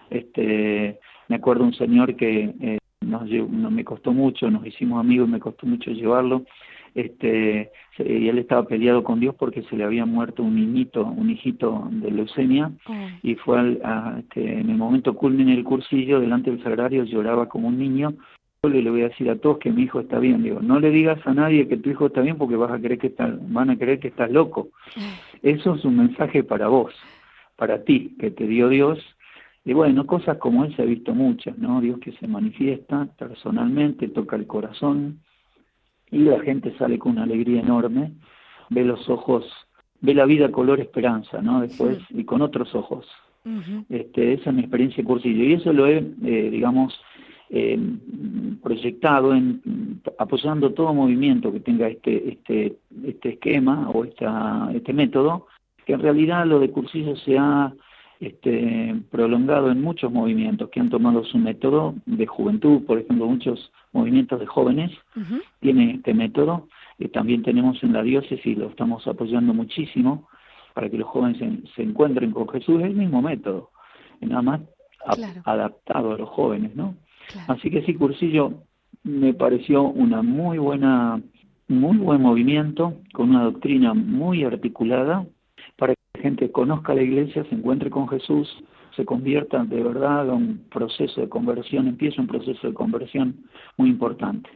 Este, 0.10 1.00
me 1.28 1.36
acuerdo 1.36 1.64
un 1.64 1.74
señor 1.74 2.16
que 2.16 2.54
eh, 2.60 2.78
nos, 3.02 3.30
no 3.30 3.72
me 3.72 3.84
costó 3.84 4.14
mucho, 4.14 4.50
nos 4.50 4.66
hicimos 4.66 5.00
amigos 5.00 5.30
me 5.30 5.40
costó 5.40 5.66
mucho 5.66 5.92
llevarlo, 5.92 6.46
este, 6.96 7.72
y 7.98 8.28
él 8.28 8.38
estaba 8.38 8.64
peleado 8.64 9.04
con 9.04 9.20
Dios 9.20 9.36
porque 9.36 9.64
se 9.64 9.76
le 9.76 9.84
había 9.84 10.06
muerto 10.06 10.44
un 10.44 10.56
niñito, 10.56 11.06
un 11.06 11.30
hijito 11.30 11.88
de 11.92 12.12
leucemia, 12.12 12.72
oh. 12.88 12.94
y 13.24 13.36
fue 13.36 13.60
al, 13.60 13.82
a, 13.84 14.18
este, 14.20 14.60
en 14.60 14.70
el 14.70 14.78
momento 14.78 15.16
culmine 15.16 15.56
del 15.56 15.64
cursillo, 15.64 16.20
delante 16.20 16.52
del 16.52 16.64
sagrario, 16.64 17.04
lloraba 17.04 17.48
como 17.48 17.68
un 17.68 17.78
niño. 17.80 18.14
Yo 18.64 18.70
le 18.70 18.90
voy 18.90 19.02
a 19.02 19.10
decir 19.10 19.30
a 19.30 19.38
todos 19.38 19.60
que 19.60 19.72
mi 19.72 19.84
hijo 19.84 20.02
está 20.02 20.20
bien. 20.20 20.44
Digo, 20.44 20.60
no 20.62 20.80
le 20.80 20.90
digas 20.90 21.20
a 21.26 21.34
nadie 21.34 21.68
que 21.68 21.78
tu 21.78 21.90
hijo 21.90 22.08
está 22.08 22.22
bien 22.22 22.38
porque 22.38 22.58
vas 22.58 22.72
a 22.72 22.80
creer 22.80 23.00
que 23.00 23.08
está, 23.08 23.34
van 23.42 23.70
a 23.70 23.78
creer 23.78 24.00
que 24.00 24.10
estás 24.10 24.30
loco. 24.32 24.70
Eso 25.42 25.76
es 25.76 25.86
un 25.86 25.98
mensaje 25.98 26.44
para 26.44 26.68
vos, 26.68 26.94
para 27.56 27.84
ti, 27.84 28.16
que 28.20 28.32
te 28.32 28.48
dio 28.48 28.68
Dios 28.68 29.00
y 29.66 29.74
bueno, 29.74 30.08
cosas 30.08 30.38
como 30.38 30.66
esa 30.66 30.84
he 30.84 30.86
visto 30.88 31.14
muchas, 31.14 31.58
¿no? 31.58 31.82
Dios 31.82 32.00
que 32.00 32.12
se 32.14 32.28
manifiesta 32.28 33.08
personalmente, 33.18 34.08
toca 34.08 34.36
el 34.36 34.48
corazón, 34.48 35.20
y 36.12 36.20
la 36.20 36.40
gente 36.42 36.76
sale 36.78 36.98
con 36.98 37.14
una 37.14 37.24
alegría 37.24 37.62
enorme, 37.62 38.12
ve 38.70 38.84
los 38.84 39.10
ojos, 39.10 39.46
ve 40.02 40.14
la 40.14 40.26
vida 40.26 40.52
color 40.52 40.80
esperanza, 40.80 41.42
¿no? 41.42 41.62
Después, 41.62 41.98
y 42.10 42.24
con 42.24 42.42
otros 42.42 42.74
ojos, 42.76 43.08
este, 43.90 44.34
esa 44.34 44.50
es 44.50 44.56
mi 44.56 44.62
experiencia 44.62 45.04
de 45.04 45.08
cursillo. 45.08 45.44
Y 45.44 45.54
eso 45.54 45.74
lo 45.74 45.88
he, 45.88 45.98
eh, 45.98 46.50
digamos, 46.52 47.00
eh, 47.50 47.80
proyectado 48.62 49.34
en 49.34 50.02
apoyando 50.20 50.72
todo 50.74 50.94
movimiento 50.94 51.52
que 51.52 51.60
tenga 51.60 51.88
este 51.88 52.34
este 52.34 52.78
este 53.04 53.30
esquema 53.30 53.90
o 53.90 54.06
esta, 54.06 54.70
este 54.76 54.94
método 54.94 55.48
que 55.84 55.94
en 55.94 56.00
realidad 56.00 56.46
lo 56.46 56.60
de 56.60 56.70
cursillo 56.70 57.16
se 57.16 57.40
ha 57.40 57.74
este, 58.20 58.96
prolongado 59.12 59.72
en 59.72 59.82
muchos 59.82 60.12
movimientos 60.12 60.70
que 60.70 60.80
han 60.80 60.90
tomado 60.90 61.24
su 61.24 61.38
método 61.38 61.96
de 62.06 62.28
juventud, 62.28 62.86
por 62.86 63.00
ejemplo, 63.00 63.28
muchos 63.28 63.72
movimientos 63.94 64.40
de 64.40 64.46
jóvenes 64.46 64.92
tienen 65.62 65.90
este 65.92 66.14
método, 66.14 66.68
y 66.98 67.08
también 67.08 67.44
tenemos 67.44 67.82
en 67.82 67.94
la 67.94 68.04
diócesis, 68.04 68.58
lo 68.58 68.68
estamos 68.68 69.08
apoyando 69.08 69.54
muchísimo 69.54 70.28
para 70.74 70.90
que 70.90 70.98
los 70.98 71.08
jóvenes 71.08 71.38
se, 71.76 71.82
encuentren 71.82 72.32
con 72.32 72.48
Jesús, 72.50 72.82
es 72.82 72.88
el 72.88 72.96
mismo 72.96 73.22
método, 73.22 73.70
nada 74.20 74.42
más 74.42 74.62
adaptado 75.46 76.14
a 76.14 76.18
los 76.18 76.30
jóvenes, 76.30 76.76
¿no? 76.76 76.96
Así 77.48 77.70
que 77.70 77.84
sí, 77.84 77.94
Cursillo 77.94 78.64
me 79.04 79.34
pareció 79.34 79.84
una 79.84 80.22
muy 80.22 80.58
buena, 80.58 81.22
muy 81.68 81.98
buen 81.98 82.22
movimiento, 82.22 82.96
con 83.14 83.30
una 83.30 83.44
doctrina 83.44 83.94
muy 83.94 84.44
articulada, 84.44 85.26
para 85.78 85.94
gente 86.20 86.52
conozca 86.52 86.94
la 86.94 87.02
iglesia, 87.02 87.46
se 87.50 87.56
encuentre 87.56 87.90
con 87.90 88.08
Jesús, 88.08 88.48
se 88.96 89.06
convierta 89.06 89.64
de 89.64 89.82
verdad 89.82 90.28
en 90.28 90.34
un 90.34 90.58
proceso 90.72 91.22
de 91.22 91.30
conversión, 91.30 91.88
empieza 91.88 92.22
un 92.22 92.28
proceso 92.28 92.68
de 92.68 92.74
conversión 92.74 93.46
muy 93.78 93.90
importante. 93.90 94.50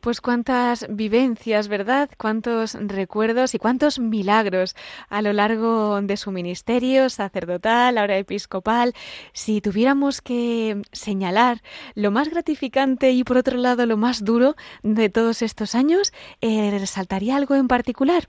Pues 0.00 0.20
cuántas 0.20 0.84
vivencias, 0.90 1.68
¿verdad? 1.68 2.10
Cuántos 2.18 2.74
recuerdos 2.74 3.54
y 3.54 3.58
cuántos 3.58 4.00
milagros 4.00 4.74
a 5.08 5.22
lo 5.22 5.32
largo 5.32 6.02
de 6.02 6.16
su 6.16 6.32
ministerio 6.32 7.08
sacerdotal, 7.08 7.96
ahora 7.96 8.18
episcopal. 8.18 8.94
Si 9.32 9.60
tuviéramos 9.60 10.20
que 10.20 10.82
señalar 10.90 11.58
lo 11.94 12.10
más 12.10 12.30
gratificante 12.30 13.12
y 13.12 13.22
por 13.22 13.36
otro 13.36 13.58
lado 13.58 13.86
lo 13.86 13.96
más 13.96 14.24
duro 14.24 14.56
de 14.82 15.08
todos 15.08 15.40
estos 15.40 15.76
años, 15.76 16.12
eh, 16.40 16.76
¿resaltaría 16.80 17.36
algo 17.36 17.54
en 17.54 17.68
particular? 17.68 18.28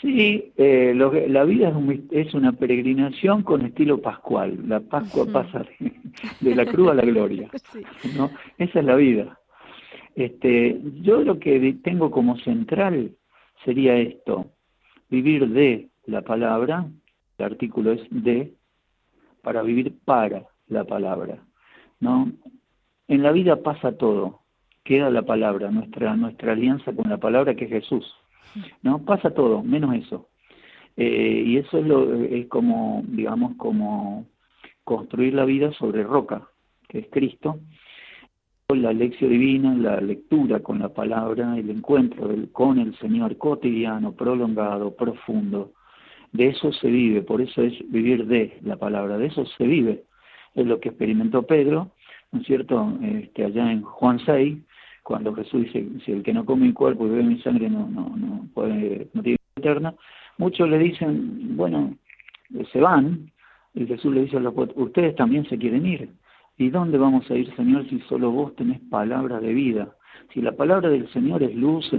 Sí, 0.00 0.52
eh, 0.56 0.92
la 0.94 1.44
vida 1.44 1.72
es, 2.12 2.32
una 2.32 2.52
peregrinación 2.52 3.42
con 3.42 3.62
estilo 3.62 4.00
pascual. 4.00 4.68
La 4.68 4.78
Pascua 4.78 5.26
pasa 5.26 5.64
de, 6.40 6.54
la 6.54 6.66
cruz 6.66 6.90
a 6.90 6.94
la 6.94 7.02
gloria. 7.02 7.50
¿no? 8.16 8.30
Esa 8.58 8.78
es 8.78 8.84
la 8.84 8.94
vida. 8.94 9.40
Este, 10.14 10.80
yo 11.02 11.22
lo 11.22 11.40
que 11.40 11.76
tengo 11.82 12.10
como 12.10 12.38
central 12.38 13.16
sería 13.64 13.96
esto, 13.96 14.46
vivir 15.08 15.48
de 15.48 15.88
la 16.06 16.22
palabra, 16.22 16.86
el 17.38 17.44
artículo 17.44 17.92
es 17.92 18.02
de, 18.10 18.54
para 19.42 19.62
vivir 19.62 19.94
para 20.04 20.46
la 20.68 20.84
palabra. 20.84 21.38
¿no? 21.98 22.30
En 23.08 23.22
la 23.22 23.32
vida 23.32 23.62
pasa 23.62 23.96
todo, 23.96 24.42
queda 24.84 25.10
la 25.10 25.22
palabra, 25.22 25.70
nuestra, 25.70 26.14
nuestra 26.14 26.52
alianza 26.52 26.92
con 26.92 27.10
la 27.10 27.18
palabra 27.18 27.54
que 27.54 27.64
es 27.64 27.70
Jesús. 27.70 28.14
¿No? 28.82 29.04
Pasa 29.04 29.30
todo, 29.30 29.62
menos 29.62 29.94
eso. 29.94 30.28
Eh, 30.96 31.44
y 31.46 31.56
eso 31.58 31.78
es, 31.78 31.86
lo, 31.86 32.12
es 32.14 32.46
como, 32.48 33.04
digamos, 33.06 33.56
como 33.56 34.26
construir 34.84 35.34
la 35.34 35.44
vida 35.44 35.70
sobre 35.72 36.02
roca, 36.02 36.48
que 36.88 36.98
es 37.00 37.06
Cristo. 37.10 37.60
La 38.68 38.92
lección 38.92 39.30
divina, 39.30 39.74
la 39.74 40.00
lectura 40.00 40.60
con 40.60 40.78
la 40.78 40.90
palabra, 40.90 41.56
el 41.56 41.70
encuentro 41.70 42.28
con 42.52 42.78
el 42.78 42.94
Señor 42.98 43.38
cotidiano, 43.38 44.12
prolongado, 44.12 44.94
profundo. 44.94 45.72
De 46.32 46.48
eso 46.48 46.72
se 46.72 46.88
vive, 46.88 47.22
por 47.22 47.40
eso 47.40 47.62
es 47.62 47.72
vivir 47.90 48.26
de 48.26 48.58
la 48.62 48.76
palabra, 48.76 49.16
de 49.16 49.26
eso 49.26 49.46
se 49.46 49.66
vive. 49.66 50.04
Es 50.54 50.66
lo 50.66 50.80
que 50.80 50.90
experimentó 50.90 51.44
Pedro, 51.44 51.92
¿no 52.32 52.40
es 52.40 52.46
cierto? 52.46 52.98
Este, 53.02 53.44
allá 53.44 53.72
en 53.72 53.82
Juan 53.82 54.18
6, 54.26 54.58
cuando 55.08 55.34
Jesús 55.34 55.62
dice, 55.62 55.88
si 56.04 56.12
el 56.12 56.22
que 56.22 56.34
no 56.34 56.44
come 56.44 56.66
mi 56.66 56.74
cuerpo 56.74 57.06
y 57.06 57.08
bebe 57.08 57.22
mi 57.22 57.40
sangre 57.40 57.70
no, 57.70 57.88
no, 57.88 58.14
no, 58.14 58.46
puede, 58.52 59.08
no 59.14 59.22
tiene 59.22 59.38
eterna, 59.56 59.94
muchos 60.36 60.68
le 60.68 60.78
dicen, 60.78 61.56
bueno, 61.56 61.96
se 62.70 62.78
van, 62.78 63.32
y 63.72 63.86
Jesús 63.86 64.14
le 64.14 64.24
dice 64.24 64.36
a 64.36 64.40
los 64.40 64.52
ustedes 64.74 65.16
también 65.16 65.48
se 65.48 65.56
quieren 65.56 65.86
ir. 65.86 66.10
¿Y 66.58 66.68
dónde 66.68 66.98
vamos 66.98 67.30
a 67.30 67.36
ir, 67.36 67.50
Señor, 67.56 67.88
si 67.88 68.00
solo 68.00 68.30
vos 68.30 68.54
tenés 68.54 68.80
palabra 68.90 69.40
de 69.40 69.54
vida? 69.54 69.96
Si 70.34 70.42
la 70.42 70.52
palabra 70.52 70.90
del 70.90 71.08
Señor 71.08 71.42
es 71.42 71.56
luz, 71.56 71.90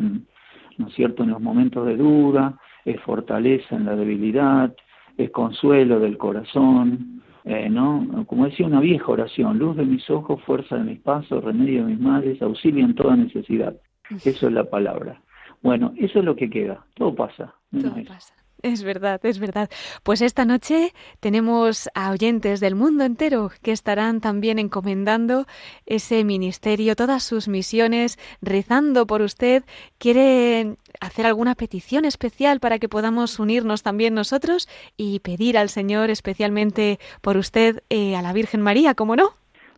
¿no 0.77 0.87
es 0.87 0.93
cierto?, 0.93 1.23
en 1.23 1.31
los 1.31 1.41
momentos 1.41 1.87
de 1.87 1.97
duda, 1.97 2.59
es 2.85 3.01
fortaleza 3.01 3.75
en 3.75 3.85
la 3.85 3.95
debilidad, 3.95 4.71
es 5.17 5.31
consuelo 5.31 5.99
del 5.99 6.19
corazón, 6.19 7.18
eh, 7.45 7.69
¿no? 7.69 8.25
Como 8.27 8.45
decía 8.45 8.65
una 8.65 8.79
vieja 8.79 9.11
oración, 9.11 9.57
luz 9.57 9.77
de 9.77 9.85
mis 9.85 10.09
ojos, 10.09 10.41
fuerza 10.43 10.77
de 10.77 10.83
mis 10.83 10.99
pasos, 10.99 11.43
remedio 11.43 11.85
de 11.85 11.93
mis 11.93 11.99
males, 11.99 12.41
auxilio 12.41 12.85
en 12.85 12.95
toda 12.95 13.15
necesidad. 13.15 13.75
Eso 14.09 14.47
es 14.47 14.53
la 14.53 14.69
palabra. 14.69 15.21
Bueno, 15.61 15.93
eso 15.97 16.19
es 16.19 16.25
lo 16.25 16.35
que 16.35 16.49
queda, 16.49 16.85
todo 16.95 17.13
pasa. 17.15 17.53
Todo 17.71 17.93
pasa. 18.07 18.33
Es 18.61 18.83
verdad, 18.83 19.25
es 19.25 19.39
verdad. 19.39 19.69
Pues 20.03 20.21
esta 20.21 20.43
noche 20.43 20.93
tenemos 21.21 21.89
a 21.93 22.11
oyentes 22.11 22.59
del 22.59 22.75
mundo 22.75 23.05
entero 23.05 23.51
que 23.61 23.71
estarán 23.71 24.19
también 24.19 24.59
encomendando 24.59 25.47
ese 25.85 26.25
ministerio, 26.25 26.97
todas 26.97 27.23
sus 27.23 27.47
misiones, 27.47 28.19
rezando 28.41 29.07
por 29.07 29.21
usted. 29.21 29.63
¿Quiere 29.97 30.75
hacer 30.99 31.25
alguna 31.25 31.55
petición 31.55 32.03
especial 32.03 32.59
para 32.59 32.79
que 32.79 32.89
podamos 32.89 33.39
unirnos 33.39 33.81
también 33.81 34.13
nosotros 34.13 34.67
y 34.97 35.19
pedir 35.19 35.57
al 35.57 35.69
Señor 35.69 36.09
especialmente 36.09 36.99
por 37.21 37.37
usted, 37.37 37.83
eh, 37.89 38.17
a 38.17 38.21
la 38.21 38.33
Virgen 38.33 38.61
María, 38.61 38.93
como 38.93 39.15
no? 39.15 39.35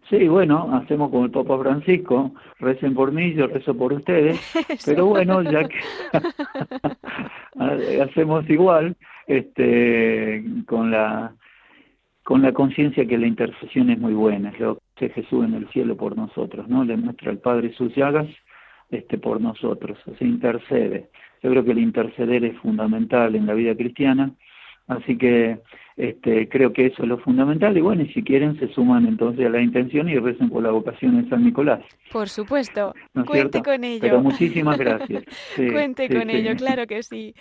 Sí, 0.09 0.27
bueno, 0.27 0.69
hacemos 0.73 1.09
como 1.09 1.25
el 1.25 1.31
Papa 1.31 1.57
Francisco, 1.59 2.33
recen 2.59 2.93
por 2.93 3.11
mí, 3.11 3.33
yo 3.33 3.47
rezo 3.47 3.73
por 3.75 3.93
ustedes, 3.93 4.39
pero 4.85 5.05
bueno, 5.05 5.41
ya 5.41 5.67
que 5.67 5.79
hacemos 8.01 8.49
igual, 8.49 8.95
este, 9.27 10.43
con 10.65 10.91
la 10.91 11.33
con 12.23 12.41
la 12.43 12.53
conciencia 12.53 13.05
que 13.05 13.17
la 13.17 13.27
intercesión 13.27 13.89
es 13.89 13.99
muy 13.99 14.13
buena, 14.13 14.49
es 14.49 14.59
lo 14.59 14.77
que 14.95 15.05
hace 15.05 15.21
Jesús 15.21 15.43
en 15.43 15.55
el 15.55 15.67
cielo 15.69 15.97
por 15.97 16.15
nosotros, 16.15 16.67
¿no? 16.69 16.83
Le 16.85 16.95
muestra 16.95 17.31
al 17.31 17.39
Padre 17.39 17.73
sus 17.73 17.95
llagas 17.95 18.27
este, 18.89 19.17
por 19.17 19.41
nosotros, 19.41 19.97
se 20.17 20.25
intercede. 20.25 21.09
Yo 21.41 21.49
creo 21.49 21.65
que 21.65 21.71
el 21.71 21.79
interceder 21.79 22.45
es 22.45 22.57
fundamental 22.59 23.35
en 23.35 23.47
la 23.47 23.53
vida 23.53 23.75
cristiana, 23.75 24.31
así 24.87 25.17
que 25.17 25.59
este, 25.97 26.47
creo 26.49 26.73
que 26.73 26.87
eso 26.87 27.03
es 27.03 27.09
lo 27.09 27.17
fundamental 27.19 27.77
y 27.77 27.81
bueno, 27.81 28.03
y 28.03 28.13
si 28.13 28.23
quieren 28.23 28.57
se 28.59 28.67
suman 28.73 29.05
entonces 29.05 29.45
a 29.45 29.49
la 29.49 29.61
intención 29.61 30.07
y 30.09 30.17
recen 30.17 30.49
por 30.49 30.63
la 30.63 30.71
vocación 30.71 31.21
de 31.21 31.29
San 31.29 31.43
Nicolás. 31.43 31.81
Por 32.11 32.29
supuesto, 32.29 32.93
cuente 33.25 33.61
con 33.61 33.83
ello. 33.83 34.01
Pero 34.01 34.21
muchísimas 34.21 34.77
gracias. 34.77 35.23
cuente 35.55 36.09
con 36.09 36.29
ello, 36.29 36.55
claro 36.55 36.87
que 36.87 37.03
sí. 37.03 37.35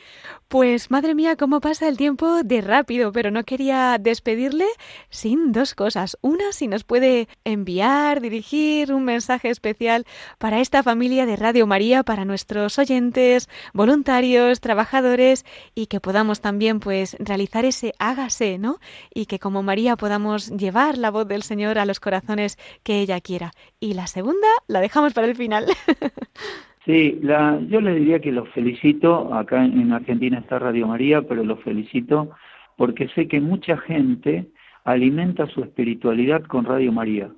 Pues 0.48 0.90
madre 0.90 1.14
mía, 1.14 1.36
cómo 1.36 1.60
pasa 1.60 1.88
el 1.88 1.96
tiempo 1.96 2.42
de 2.42 2.60
rápido, 2.60 3.12
pero 3.12 3.30
no 3.30 3.44
quería 3.44 3.96
despedirle 3.98 4.66
sin 5.08 5.52
dos 5.52 5.74
cosas. 5.74 6.18
Una, 6.20 6.52
si 6.52 6.68
nos 6.68 6.84
puede 6.84 7.28
enviar, 7.44 8.20
dirigir 8.20 8.92
un 8.92 9.04
mensaje 9.04 9.50
especial 9.50 10.04
para 10.38 10.60
esta 10.60 10.82
familia 10.82 11.26
de 11.26 11.36
Radio 11.36 11.66
María, 11.66 12.02
para 12.02 12.24
nuestros 12.24 12.78
oyentes, 12.78 13.48
voluntarios, 13.72 14.60
trabajadores 14.60 15.44
y 15.74 15.86
que 15.86 16.00
podamos 16.00 16.40
también 16.40 16.80
pues 16.80 17.16
realizar 17.20 17.64
ese 17.64 17.92
hágase 17.98 18.39
¿no? 18.58 18.78
Y 19.14 19.26
que 19.26 19.38
como 19.38 19.62
María 19.62 19.96
podamos 19.96 20.50
llevar 20.50 20.98
la 20.98 21.10
voz 21.10 21.28
del 21.28 21.42
Señor 21.42 21.78
a 21.78 21.84
los 21.84 22.00
corazones 22.00 22.56
que 22.82 23.00
ella 23.00 23.20
quiera. 23.20 23.52
Y 23.78 23.94
la 23.94 24.06
segunda 24.06 24.48
la 24.66 24.80
dejamos 24.80 25.12
para 25.12 25.26
el 25.26 25.36
final. 25.36 25.66
Sí, 26.86 27.18
la, 27.22 27.60
yo 27.68 27.82
le 27.82 27.94
diría 27.94 28.20
que 28.20 28.32
los 28.32 28.48
felicito, 28.48 29.34
acá 29.34 29.62
en 29.62 29.92
Argentina 29.92 30.38
está 30.38 30.58
Radio 30.58 30.86
María, 30.86 31.20
pero 31.20 31.44
los 31.44 31.60
felicito 31.60 32.30
porque 32.76 33.08
sé 33.08 33.28
que 33.28 33.38
mucha 33.38 33.76
gente 33.76 34.46
alimenta 34.84 35.46
su 35.48 35.62
espiritualidad 35.62 36.42
con 36.44 36.64
Radio 36.64 36.90
María, 36.90 37.30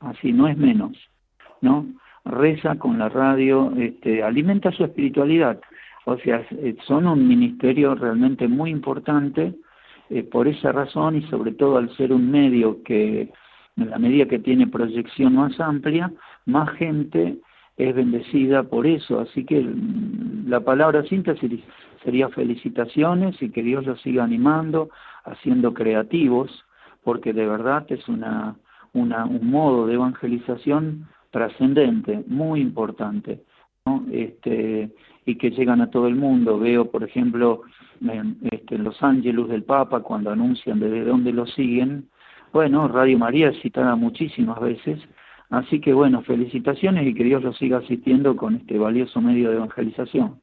así 0.00 0.34
no 0.34 0.46
es 0.46 0.58
menos, 0.58 0.92
¿no? 1.62 1.86
Reza 2.26 2.76
con 2.76 2.98
la 2.98 3.08
radio, 3.08 3.72
este, 3.78 4.22
alimenta 4.22 4.70
su 4.72 4.84
espiritualidad, 4.84 5.58
o 6.04 6.18
sea, 6.18 6.46
son 6.86 7.06
un 7.06 7.26
ministerio 7.26 7.94
realmente 7.94 8.46
muy 8.48 8.70
importante 8.70 9.54
eh, 10.14 10.22
por 10.24 10.46
esa 10.46 10.72
razón 10.72 11.16
y 11.16 11.22
sobre 11.28 11.52
todo 11.52 11.78
al 11.78 11.94
ser 11.96 12.12
un 12.12 12.30
medio 12.30 12.82
que 12.82 13.32
en 13.76 13.90
la 13.90 13.98
medida 13.98 14.26
que 14.26 14.38
tiene 14.38 14.66
proyección 14.66 15.34
más 15.34 15.58
amplia, 15.58 16.12
más 16.44 16.70
gente 16.76 17.38
es 17.78 17.94
bendecida 17.94 18.62
por 18.62 18.86
eso. 18.86 19.20
Así 19.20 19.44
que 19.46 19.66
la 20.46 20.60
palabra 20.60 21.02
síntesis 21.04 21.60
sería 22.04 22.28
felicitaciones 22.28 23.40
y 23.40 23.48
que 23.50 23.62
Dios 23.62 23.86
los 23.86 24.02
siga 24.02 24.24
animando, 24.24 24.90
haciendo 25.24 25.72
creativos, 25.72 26.50
porque 27.02 27.32
de 27.32 27.46
verdad 27.46 27.86
es 27.88 28.06
una, 28.08 28.56
una 28.92 29.24
un 29.24 29.50
modo 29.50 29.86
de 29.86 29.94
evangelización 29.94 31.08
trascendente, 31.30 32.22
muy 32.26 32.60
importante. 32.60 33.40
Este, 34.12 34.90
y 35.24 35.36
que 35.36 35.50
llegan 35.50 35.80
a 35.80 35.90
todo 35.90 36.08
el 36.08 36.16
mundo. 36.16 36.58
Veo, 36.58 36.90
por 36.90 37.04
ejemplo, 37.04 37.62
en, 38.00 38.38
este, 38.50 38.78
Los 38.78 39.02
Ángeles 39.02 39.48
del 39.48 39.62
Papa 39.62 40.00
cuando 40.00 40.30
anuncian 40.30 40.80
desde 40.80 41.04
dónde 41.04 41.32
lo 41.32 41.46
siguen. 41.46 42.08
Bueno, 42.52 42.88
Radio 42.88 43.18
María 43.18 43.48
es 43.48 43.60
citada 43.62 43.96
muchísimas 43.96 44.60
veces. 44.60 45.00
Así 45.50 45.80
que 45.80 45.92
bueno, 45.92 46.22
felicitaciones 46.22 47.06
y 47.06 47.14
que 47.14 47.24
Dios 47.24 47.42
lo 47.42 47.52
siga 47.52 47.78
asistiendo 47.78 48.36
con 48.36 48.56
este 48.56 48.78
valioso 48.78 49.20
medio 49.20 49.50
de 49.50 49.56
evangelización. 49.56 50.41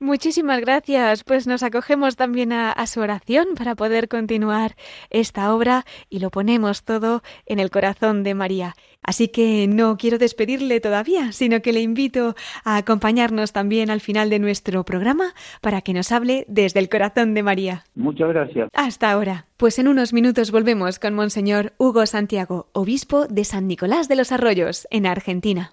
Muchísimas 0.00 0.62
gracias. 0.62 1.24
Pues 1.24 1.46
nos 1.46 1.62
acogemos 1.62 2.16
también 2.16 2.52
a, 2.52 2.74
su 2.86 3.00
oración 3.00 3.48
para 3.54 3.74
poder 3.74 4.08
continuar 4.08 4.74
esta 5.10 5.54
obra 5.54 5.84
y 6.08 6.20
lo 6.20 6.30
ponemos 6.30 6.84
todo 6.84 7.22
en 7.44 7.60
el 7.60 7.70
corazón 7.70 8.22
de 8.22 8.34
María. 8.34 8.74
Así 9.02 9.28
que 9.28 9.66
no 9.68 9.98
quiero 9.98 10.16
despedirle 10.16 10.80
todavía, 10.80 11.32
sino 11.32 11.60
que 11.60 11.74
le 11.74 11.82
invito 11.82 12.34
a 12.64 12.78
acompañarnos 12.78 13.52
también 13.52 13.90
al 13.90 14.00
final 14.00 14.30
de 14.30 14.38
nuestro 14.38 14.84
programa 14.84 15.34
para 15.60 15.82
que 15.82 15.92
nos 15.92 16.12
hable 16.12 16.46
desde 16.48 16.80
el 16.80 16.88
corazón 16.88 17.34
de 17.34 17.42
María. 17.42 17.84
Muchas 17.94 18.30
gracias. 18.30 18.70
Hasta 18.72 19.10
ahora. 19.10 19.46
Pues 19.58 19.78
en 19.78 19.88
unos 19.88 20.14
minutos 20.14 20.50
volvemos 20.50 20.98
con 20.98 21.14
Monseñor 21.14 21.74
Hugo 21.76 22.06
Santiago, 22.06 22.68
obispo 22.72 23.26
de 23.26 23.44
San 23.44 23.68
Nicolás 23.68 24.08
de 24.08 24.16
los 24.16 24.32
Arroyos, 24.32 24.88
en 24.90 25.04
Argentina. 25.04 25.72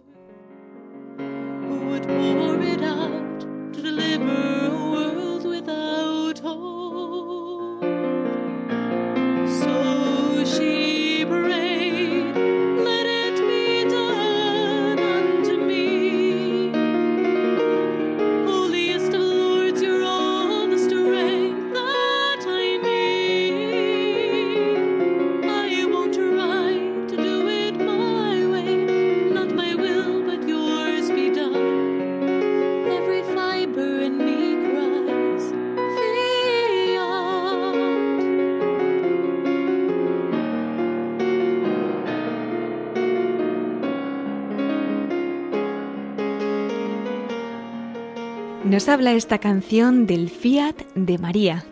Nos 48.71 48.87
habla 48.87 49.11
esta 49.11 49.37
canción 49.39 50.07
del 50.07 50.29
Fiat 50.29 50.77
de 50.95 51.17
María. 51.17 51.65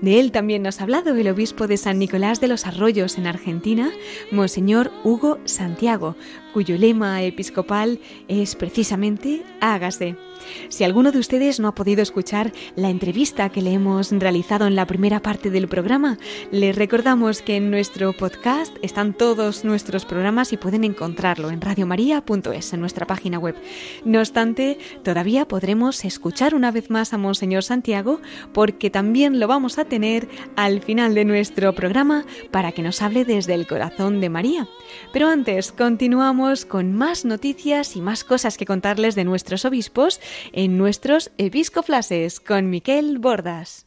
De 0.00 0.18
él 0.18 0.32
también 0.32 0.64
nos 0.64 0.80
ha 0.80 0.82
hablado 0.82 1.14
el 1.14 1.28
obispo 1.28 1.68
de 1.68 1.76
San 1.76 2.00
Nicolás 2.00 2.40
de 2.40 2.48
los 2.48 2.66
Arroyos 2.66 3.18
en 3.18 3.28
Argentina, 3.28 3.92
Monseñor 4.32 4.90
Hugo 5.04 5.38
Santiago, 5.44 6.16
cuyo 6.52 6.76
lema 6.76 7.22
episcopal 7.22 8.00
es 8.26 8.56
precisamente 8.56 9.44
Hágase. 9.60 10.16
Si 10.68 10.84
alguno 10.84 11.12
de 11.12 11.18
ustedes 11.18 11.60
no 11.60 11.68
ha 11.68 11.74
podido 11.74 12.02
escuchar 12.02 12.52
la 12.76 12.90
entrevista 12.90 13.48
que 13.48 13.62
le 13.62 13.72
hemos 13.72 14.10
realizado 14.12 14.66
en 14.66 14.74
la 14.74 14.86
primera 14.86 15.20
parte 15.20 15.50
del 15.50 15.68
programa, 15.68 16.18
les 16.50 16.76
recordamos 16.76 17.42
que 17.42 17.56
en 17.56 17.70
nuestro 17.70 18.12
podcast 18.12 18.76
están 18.82 19.14
todos 19.14 19.64
nuestros 19.64 20.04
programas 20.04 20.52
y 20.52 20.56
pueden 20.56 20.84
encontrarlo 20.84 21.50
en 21.50 21.60
radiomaria.es, 21.60 22.72
en 22.72 22.80
nuestra 22.80 23.06
página 23.06 23.38
web. 23.38 23.56
No 24.04 24.20
obstante, 24.20 24.78
todavía 25.02 25.46
podremos 25.46 26.04
escuchar 26.04 26.54
una 26.54 26.70
vez 26.70 26.90
más 26.90 27.12
a 27.12 27.18
Monseñor 27.18 27.62
Santiago 27.62 28.20
porque 28.52 28.90
también 28.90 29.40
lo 29.40 29.48
vamos 29.48 29.78
a 29.78 29.84
tener 29.84 30.28
al 30.56 30.80
final 30.80 31.14
de 31.14 31.24
nuestro 31.24 31.74
programa 31.74 32.24
para 32.50 32.72
que 32.72 32.82
nos 32.82 33.02
hable 33.02 33.24
desde 33.24 33.54
el 33.54 33.66
corazón 33.66 34.20
de 34.20 34.28
María. 34.28 34.68
Pero 35.12 35.28
antes, 35.28 35.72
continuamos 35.72 36.64
con 36.64 36.92
más 36.92 37.24
noticias 37.24 37.96
y 37.96 38.00
más 38.00 38.24
cosas 38.24 38.56
que 38.56 38.66
contarles 38.66 39.14
de 39.14 39.24
nuestros 39.24 39.64
obispos 39.64 40.20
en 40.52 40.78
nuestros 40.78 41.30
Episcoflases 41.38 42.40
con 42.40 42.70
Miquel 42.70 43.18
Bordas. 43.18 43.86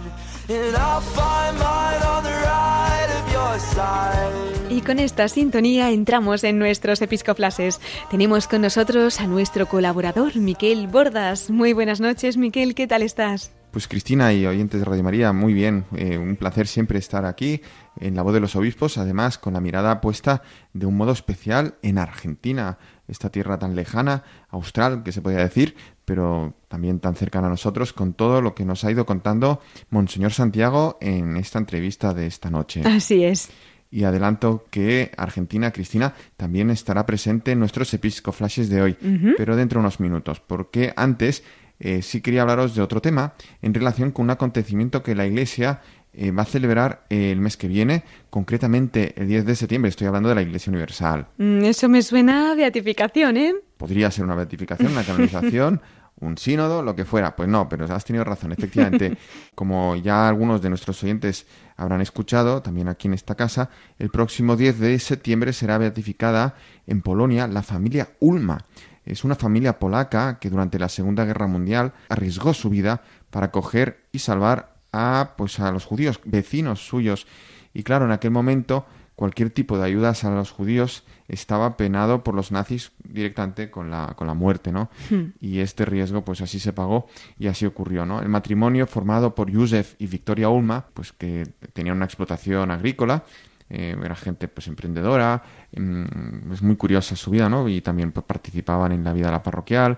Y 4.69 4.81
con 4.81 4.99
esta 4.99 5.27
sintonía 5.27 5.91
entramos 5.91 6.43
en 6.43 6.57
nuestros 6.57 7.01
episcoflases. 7.01 7.79
Tenemos 8.09 8.47
con 8.47 8.61
nosotros 8.61 9.19
a 9.19 9.27
nuestro 9.27 9.67
colaborador, 9.67 10.35
Miquel 10.37 10.87
Bordas. 10.87 11.49
Muy 11.49 11.73
buenas 11.73 11.99
noches, 11.99 12.37
Miquel, 12.37 12.73
¿qué 12.73 12.87
tal 12.87 13.01
estás? 13.01 13.51
Pues 13.71 13.87
Cristina 13.87 14.33
y 14.33 14.45
oyentes 14.45 14.79
de 14.79 14.85
Radio 14.85 15.03
María, 15.03 15.31
muy 15.33 15.53
bien. 15.53 15.85
Eh, 15.95 16.17
un 16.17 16.35
placer 16.35 16.67
siempre 16.67 16.99
estar 16.99 17.25
aquí 17.25 17.61
en 17.99 18.15
la 18.15 18.21
voz 18.21 18.33
de 18.33 18.39
los 18.39 18.55
obispos, 18.55 18.97
además 18.97 19.37
con 19.37 19.53
la 19.53 19.61
mirada 19.61 20.01
puesta 20.01 20.41
de 20.73 20.85
un 20.85 20.97
modo 20.97 21.11
especial 21.11 21.75
en 21.81 21.97
Argentina, 21.97 22.77
esta 23.11 23.29
tierra 23.29 23.59
tan 23.59 23.75
lejana, 23.75 24.23
austral, 24.49 25.03
que 25.03 25.11
se 25.11 25.21
podría 25.21 25.41
decir, 25.41 25.75
pero 26.05 26.55
también 26.67 26.99
tan 26.99 27.15
cercana 27.15 27.47
a 27.47 27.49
nosotros, 27.51 27.93
con 27.93 28.13
todo 28.13 28.41
lo 28.41 28.55
que 28.55 28.65
nos 28.65 28.83
ha 28.83 28.91
ido 28.91 29.05
contando 29.05 29.61
Monseñor 29.89 30.31
Santiago 30.31 30.97
en 31.01 31.37
esta 31.37 31.59
entrevista 31.59 32.13
de 32.13 32.25
esta 32.25 32.49
noche. 32.49 32.81
Así 32.85 33.23
es. 33.23 33.49
Y 33.91 34.05
adelanto 34.05 34.65
que 34.71 35.11
Argentina, 35.17 35.71
Cristina, 35.71 36.13
también 36.37 36.69
estará 36.69 37.05
presente 37.05 37.51
en 37.51 37.59
nuestros 37.59 37.93
episcoflashes 37.93 38.69
de 38.69 38.81
hoy, 38.81 38.97
pero 39.35 39.57
dentro 39.57 39.79
de 39.79 39.81
unos 39.81 39.99
minutos, 39.99 40.39
porque 40.39 40.93
antes 40.95 41.43
eh, 41.83 42.01
sí 42.01 42.21
quería 42.21 42.43
hablaros 42.43 42.73
de 42.73 42.81
otro 42.81 43.01
tema 43.01 43.33
en 43.61 43.73
relación 43.73 44.11
con 44.11 44.25
un 44.25 44.29
acontecimiento 44.29 45.03
que 45.03 45.15
la 45.15 45.25
Iglesia 45.25 45.81
eh, 46.13 46.31
va 46.31 46.43
a 46.43 46.45
celebrar 46.45 47.05
el 47.09 47.39
mes 47.39 47.57
que 47.57 47.67
viene, 47.67 48.03
concretamente 48.29 49.13
el 49.15 49.27
10 49.27 49.45
de 49.45 49.55
septiembre. 49.55 49.89
Estoy 49.89 50.07
hablando 50.07 50.29
de 50.29 50.35
la 50.35 50.41
Iglesia 50.41 50.69
Universal. 50.69 51.27
Mm, 51.37 51.63
eso 51.63 51.89
me 51.89 52.01
suena 52.01 52.51
a 52.51 52.55
beatificación, 52.55 53.37
¿eh? 53.37 53.53
podría 53.81 54.11
ser 54.11 54.25
una 54.25 54.35
beatificación, 54.35 54.91
una 54.91 55.03
canonización, 55.03 55.81
un 56.19 56.37
sínodo, 56.37 56.83
lo 56.83 56.95
que 56.95 57.03
fuera. 57.03 57.35
Pues 57.35 57.49
no, 57.49 57.67
pero 57.67 57.91
has 57.91 58.05
tenido 58.05 58.23
razón. 58.23 58.51
Efectivamente, 58.51 59.17
como 59.55 59.95
ya 59.95 60.27
algunos 60.27 60.61
de 60.61 60.69
nuestros 60.69 61.03
oyentes 61.03 61.47
habrán 61.77 61.99
escuchado, 61.99 62.61
también 62.61 62.89
aquí 62.89 63.07
en 63.07 63.15
esta 63.15 63.33
casa, 63.33 63.71
el 63.97 64.11
próximo 64.11 64.55
10 64.55 64.79
de 64.79 64.99
septiembre 64.99 65.51
será 65.51 65.79
beatificada 65.79 66.53
en 66.85 67.01
Polonia 67.01 67.47
la 67.47 67.63
familia 67.63 68.09
Ulma. 68.19 68.67
Es 69.03 69.23
una 69.23 69.33
familia 69.33 69.79
polaca 69.79 70.37
que 70.37 70.51
durante 70.51 70.77
la 70.77 70.87
Segunda 70.87 71.25
Guerra 71.25 71.47
Mundial 71.47 71.93
arriesgó 72.07 72.53
su 72.53 72.69
vida 72.69 73.01
para 73.31 73.49
coger 73.49 74.03
y 74.11 74.19
salvar 74.19 74.70
a, 74.91 75.33
pues, 75.37 75.59
a 75.59 75.71
los 75.71 75.85
judíos, 75.85 76.19
vecinos 76.25 76.87
suyos. 76.87 77.27
Y 77.73 77.83
claro, 77.83 78.05
en 78.05 78.11
aquel 78.11 78.31
momento 78.31 78.85
cualquier 79.15 79.51
tipo 79.51 79.77
de 79.77 79.85
ayudas 79.85 80.23
a 80.23 80.31
los 80.31 80.49
judíos 80.49 81.03
estaba 81.27 81.77
penado 81.77 82.23
por 82.23 82.33
los 82.33 82.51
nazis 82.51 82.91
directamente 83.03 83.69
con 83.69 83.91
la, 83.91 84.13
con 84.15 84.25
la 84.25 84.33
muerte, 84.33 84.71
¿no? 84.71 84.89
Hmm. 85.11 85.33
Y 85.39 85.59
este 85.59 85.85
riesgo, 85.85 86.25
pues 86.25 86.41
así 86.41 86.59
se 86.59 86.73
pagó 86.73 87.07
y 87.37 87.45
así 87.45 87.67
ocurrió, 87.67 88.03
¿no? 88.03 88.19
El 88.19 88.29
matrimonio 88.29 88.87
formado 88.87 89.35
por 89.35 89.51
Yusef 89.51 89.93
y 89.99 90.07
Victoria 90.07 90.49
Ulma, 90.49 90.87
pues 90.93 91.13
que 91.13 91.47
tenían 91.71 91.97
una 91.97 92.05
explotación 92.05 92.71
agrícola, 92.71 93.23
eh, 93.69 93.95
era 94.03 94.15
gente 94.15 94.47
pues 94.47 94.67
emprendedora, 94.67 95.43
mm, 95.77 96.51
es 96.51 96.63
muy 96.63 96.75
curiosa 96.75 97.15
su 97.15 97.29
vida, 97.29 97.47
¿no? 97.47 97.69
Y 97.69 97.81
también 97.81 98.11
pues, 98.11 98.25
participaban 98.25 98.91
en 98.91 99.03
la 99.03 99.13
vida 99.13 99.27
de 99.27 99.33
la 99.33 99.43
parroquial, 99.43 99.97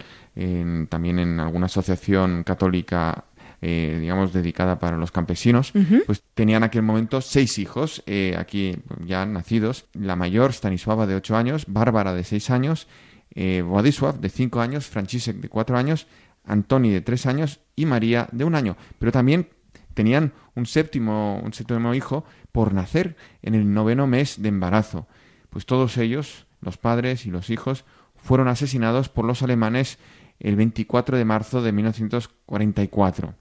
también 0.89 1.19
en 1.19 1.39
alguna 1.39 1.67
asociación 1.67 2.43
católica 2.43 3.23
eh, 3.66 3.97
digamos, 4.01 4.34
dedicada 4.34 4.78
para 4.78 4.97
los 4.97 5.11
campesinos, 5.14 5.72
pues 6.05 6.22
tenían 6.34 6.57
en 6.57 6.64
aquel 6.66 6.82
momento 6.82 7.22
seis 7.22 7.57
hijos, 7.59 8.03
eh, 8.07 8.36
aquí 8.38 8.76
ya 9.05 9.26
nacidos. 9.26 9.86
La 9.93 10.18
mayor, 10.18 10.51
Stanisława, 10.51 11.07
de 11.07 11.16
ocho 11.16 11.38
años, 11.38 11.64
Bárbara, 11.70 12.14
de 12.14 12.26
seis 12.26 12.49
años, 12.49 12.89
eh, 13.34 13.64
Władysław, 13.66 14.20
de 14.20 14.28
cinco 14.28 14.59
años, 14.59 14.88
Franciszek, 14.88 15.38
de 15.38 15.47
cuatro 15.47 15.78
años, 15.78 16.07
Antoni, 16.43 16.91
de 16.91 16.99
tres 16.99 17.26
años, 17.26 17.61
y 17.78 17.86
María, 17.86 18.28
de 18.34 18.43
un 18.43 18.55
año. 18.55 18.76
Pero 18.99 19.14
también 19.14 19.47
tenían 19.93 20.34
un 20.55 20.66
séptimo, 20.66 21.39
un 21.41 21.53
séptimo 21.53 21.93
hijo 21.93 22.26
por 22.51 22.74
nacer 22.74 23.16
en 23.43 23.55
el 23.55 23.74
noveno 23.74 24.07
mes 24.07 24.41
de 24.41 24.49
embarazo. 24.49 25.07
Pues 25.49 25.66
todos 25.66 25.97
ellos, 25.97 26.47
los 26.59 26.78
padres 26.78 27.26
y 27.26 27.32
los 27.32 27.49
hijos, 27.49 27.86
fueron 28.18 28.49
asesinados 28.49 29.07
por 29.07 29.24
los 29.24 29.41
alemanes 29.41 29.99
el 30.43 30.57
24 30.57 31.17
de 31.17 31.25
marzo 31.25 31.61
de 31.61 31.71
1944. 31.71 33.33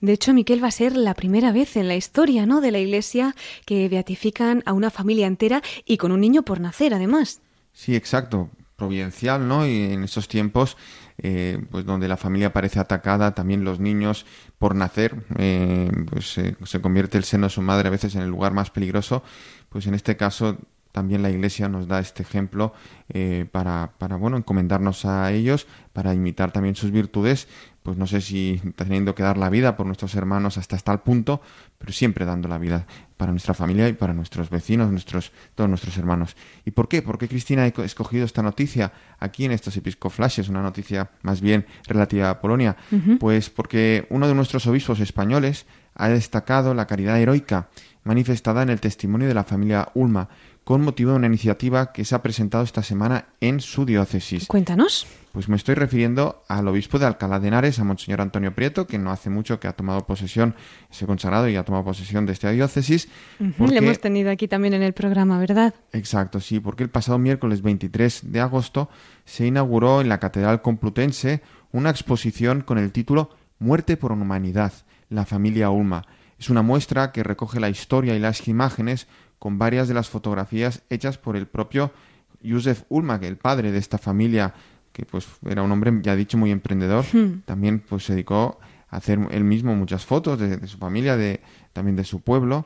De 0.00 0.12
hecho, 0.12 0.32
Miquel 0.32 0.62
va 0.62 0.68
a 0.68 0.70
ser 0.70 0.96
la 0.96 1.14
primera 1.14 1.52
vez 1.52 1.76
en 1.76 1.88
la 1.88 1.96
historia 1.96 2.46
¿no? 2.46 2.60
de 2.60 2.70
la 2.70 2.78
Iglesia 2.78 3.34
que 3.66 3.88
beatifican 3.88 4.62
a 4.64 4.72
una 4.72 4.90
familia 4.90 5.26
entera 5.26 5.60
y 5.84 5.98
con 5.98 6.12
un 6.12 6.20
niño 6.20 6.42
por 6.42 6.60
nacer, 6.60 6.94
además. 6.94 7.42
Sí, 7.72 7.96
exacto. 7.96 8.48
Providencial, 8.76 9.46
¿no? 9.46 9.66
Y 9.66 9.92
en 9.92 10.02
esos 10.02 10.26
tiempos, 10.26 10.76
eh, 11.18 11.64
pues 11.70 11.84
donde 11.84 12.08
la 12.08 12.16
familia 12.16 12.52
parece 12.52 12.80
atacada, 12.80 13.32
también 13.32 13.64
los 13.64 13.78
niños 13.78 14.26
por 14.58 14.74
nacer, 14.74 15.24
eh, 15.38 15.90
pues 16.10 16.40
se 16.64 16.80
convierte 16.80 17.16
el 17.16 17.24
seno 17.24 17.46
de 17.46 17.50
su 17.50 17.62
madre 17.62 17.88
a 17.88 17.92
veces 17.92 18.16
en 18.16 18.22
el 18.22 18.30
lugar 18.30 18.52
más 18.52 18.70
peligroso. 18.70 19.22
Pues 19.68 19.86
en 19.86 19.94
este 19.94 20.16
caso 20.16 20.58
también 20.94 21.22
la 21.22 21.30
Iglesia 21.30 21.68
nos 21.68 21.88
da 21.88 21.98
este 21.98 22.22
ejemplo 22.22 22.72
eh, 23.08 23.46
para, 23.50 23.90
para, 23.98 24.14
bueno, 24.14 24.36
encomendarnos 24.36 25.04
a 25.06 25.32
ellos, 25.32 25.66
para 25.92 26.14
imitar 26.14 26.52
también 26.52 26.76
sus 26.76 26.92
virtudes, 26.92 27.48
pues 27.82 27.96
no 27.96 28.06
sé 28.06 28.20
si 28.20 28.62
teniendo 28.76 29.12
que 29.16 29.24
dar 29.24 29.36
la 29.36 29.50
vida 29.50 29.76
por 29.76 29.86
nuestros 29.86 30.14
hermanos 30.14 30.56
hasta 30.56 30.78
tal 30.78 31.02
punto, 31.02 31.42
pero 31.78 31.92
siempre 31.92 32.24
dando 32.24 32.46
la 32.46 32.58
vida 32.58 32.86
para 33.16 33.32
nuestra 33.32 33.54
familia 33.54 33.88
y 33.88 33.94
para 33.94 34.14
nuestros 34.14 34.50
vecinos, 34.50 34.92
nuestros, 34.92 35.32
todos 35.56 35.68
nuestros 35.68 35.98
hermanos. 35.98 36.36
¿Y 36.64 36.70
por 36.70 36.86
qué? 36.86 37.02
¿Por 37.02 37.18
qué 37.18 37.26
Cristina 37.26 37.64
ha 37.64 37.66
escogido 37.66 38.24
esta 38.24 38.42
noticia 38.42 38.92
aquí 39.18 39.46
en 39.46 39.50
estos 39.50 39.76
Episcoflashes, 39.76 40.48
una 40.48 40.62
noticia 40.62 41.10
más 41.22 41.40
bien 41.40 41.66
relativa 41.88 42.30
a 42.30 42.40
Polonia? 42.40 42.76
Pues 43.18 43.50
porque 43.50 44.06
uno 44.10 44.28
de 44.28 44.34
nuestros 44.36 44.64
obispos 44.68 45.00
españoles 45.00 45.66
ha 45.96 46.08
destacado 46.08 46.72
la 46.72 46.86
caridad 46.86 47.20
heroica 47.20 47.68
manifestada 48.04 48.62
en 48.62 48.70
el 48.70 48.80
testimonio 48.80 49.26
de 49.26 49.34
la 49.34 49.44
familia 49.44 49.88
Ulma, 49.94 50.28
con 50.64 50.82
motivo 50.82 51.10
de 51.10 51.18
una 51.18 51.26
iniciativa 51.26 51.92
que 51.92 52.04
se 52.04 52.14
ha 52.14 52.22
presentado 52.22 52.64
esta 52.64 52.82
semana 52.82 53.26
en 53.40 53.60
su 53.60 53.84
diócesis. 53.84 54.46
Cuéntanos. 54.46 55.06
Pues 55.32 55.48
me 55.48 55.56
estoy 55.56 55.74
refiriendo 55.74 56.44
al 56.48 56.68
obispo 56.68 56.98
de 56.98 57.06
Alcalá 57.06 57.40
de 57.40 57.48
Henares, 57.48 57.78
a 57.80 57.84
Monseñor 57.84 58.20
Antonio 58.20 58.54
Prieto, 58.54 58.86
que 58.86 58.98
no 58.98 59.10
hace 59.10 59.30
mucho 59.30 59.58
que 59.58 59.66
ha 59.66 59.72
tomado 59.72 60.06
posesión, 60.06 60.54
se 60.90 61.04
ha 61.04 61.08
consagrado 61.08 61.48
y 61.48 61.56
ha 61.56 61.64
tomado 61.64 61.84
posesión 61.84 62.24
de 62.24 62.32
esta 62.32 62.50
diócesis. 62.50 63.08
Le 63.40 63.78
hemos 63.78 64.00
tenido 64.00 64.30
aquí 64.30 64.46
también 64.46 64.74
en 64.74 64.82
el 64.82 64.92
programa, 64.92 65.38
¿verdad? 65.38 65.74
Exacto, 65.92 66.40
sí, 66.40 66.60
porque 66.60 66.84
el 66.84 66.90
pasado 66.90 67.18
miércoles 67.18 67.62
23 67.62 68.32
de 68.32 68.40
agosto 68.40 68.88
se 69.24 69.46
inauguró 69.46 70.00
en 70.00 70.08
la 70.08 70.20
Catedral 70.20 70.62
Complutense 70.62 71.42
una 71.72 71.90
exposición 71.90 72.60
con 72.60 72.78
el 72.78 72.92
título 72.92 73.30
Muerte 73.58 73.96
por 73.96 74.12
humanidad, 74.12 74.72
la 75.08 75.26
familia 75.26 75.70
Ulma. 75.70 76.06
Es 76.38 76.48
una 76.48 76.62
muestra 76.62 77.10
que 77.10 77.22
recoge 77.22 77.58
la 77.58 77.70
historia 77.70 78.14
y 78.14 78.18
las 78.18 78.46
imágenes 78.48 79.08
con 79.44 79.58
varias 79.58 79.88
de 79.88 79.92
las 79.92 80.08
fotografías 80.08 80.84
hechas 80.88 81.18
por 81.18 81.36
el 81.36 81.46
propio 81.46 81.92
Yusef 82.40 82.84
Ulma, 82.88 83.20
el 83.20 83.36
padre 83.36 83.72
de 83.72 83.78
esta 83.78 83.98
familia, 83.98 84.54
que 84.90 85.04
pues 85.04 85.26
era 85.46 85.62
un 85.62 85.70
hombre, 85.70 85.92
ya 86.00 86.16
dicho, 86.16 86.38
muy 86.38 86.50
emprendedor. 86.50 87.04
Hmm. 87.12 87.42
También 87.44 87.80
pues 87.80 88.06
se 88.06 88.14
dedicó 88.14 88.58
a 88.88 88.96
hacer 88.96 89.18
él 89.32 89.44
mismo 89.44 89.74
muchas 89.74 90.06
fotos 90.06 90.38
de, 90.38 90.66
su 90.66 90.78
familia, 90.78 91.18
de, 91.18 91.42
también 91.74 91.94
de 91.94 92.04
su 92.04 92.22
pueblo, 92.22 92.64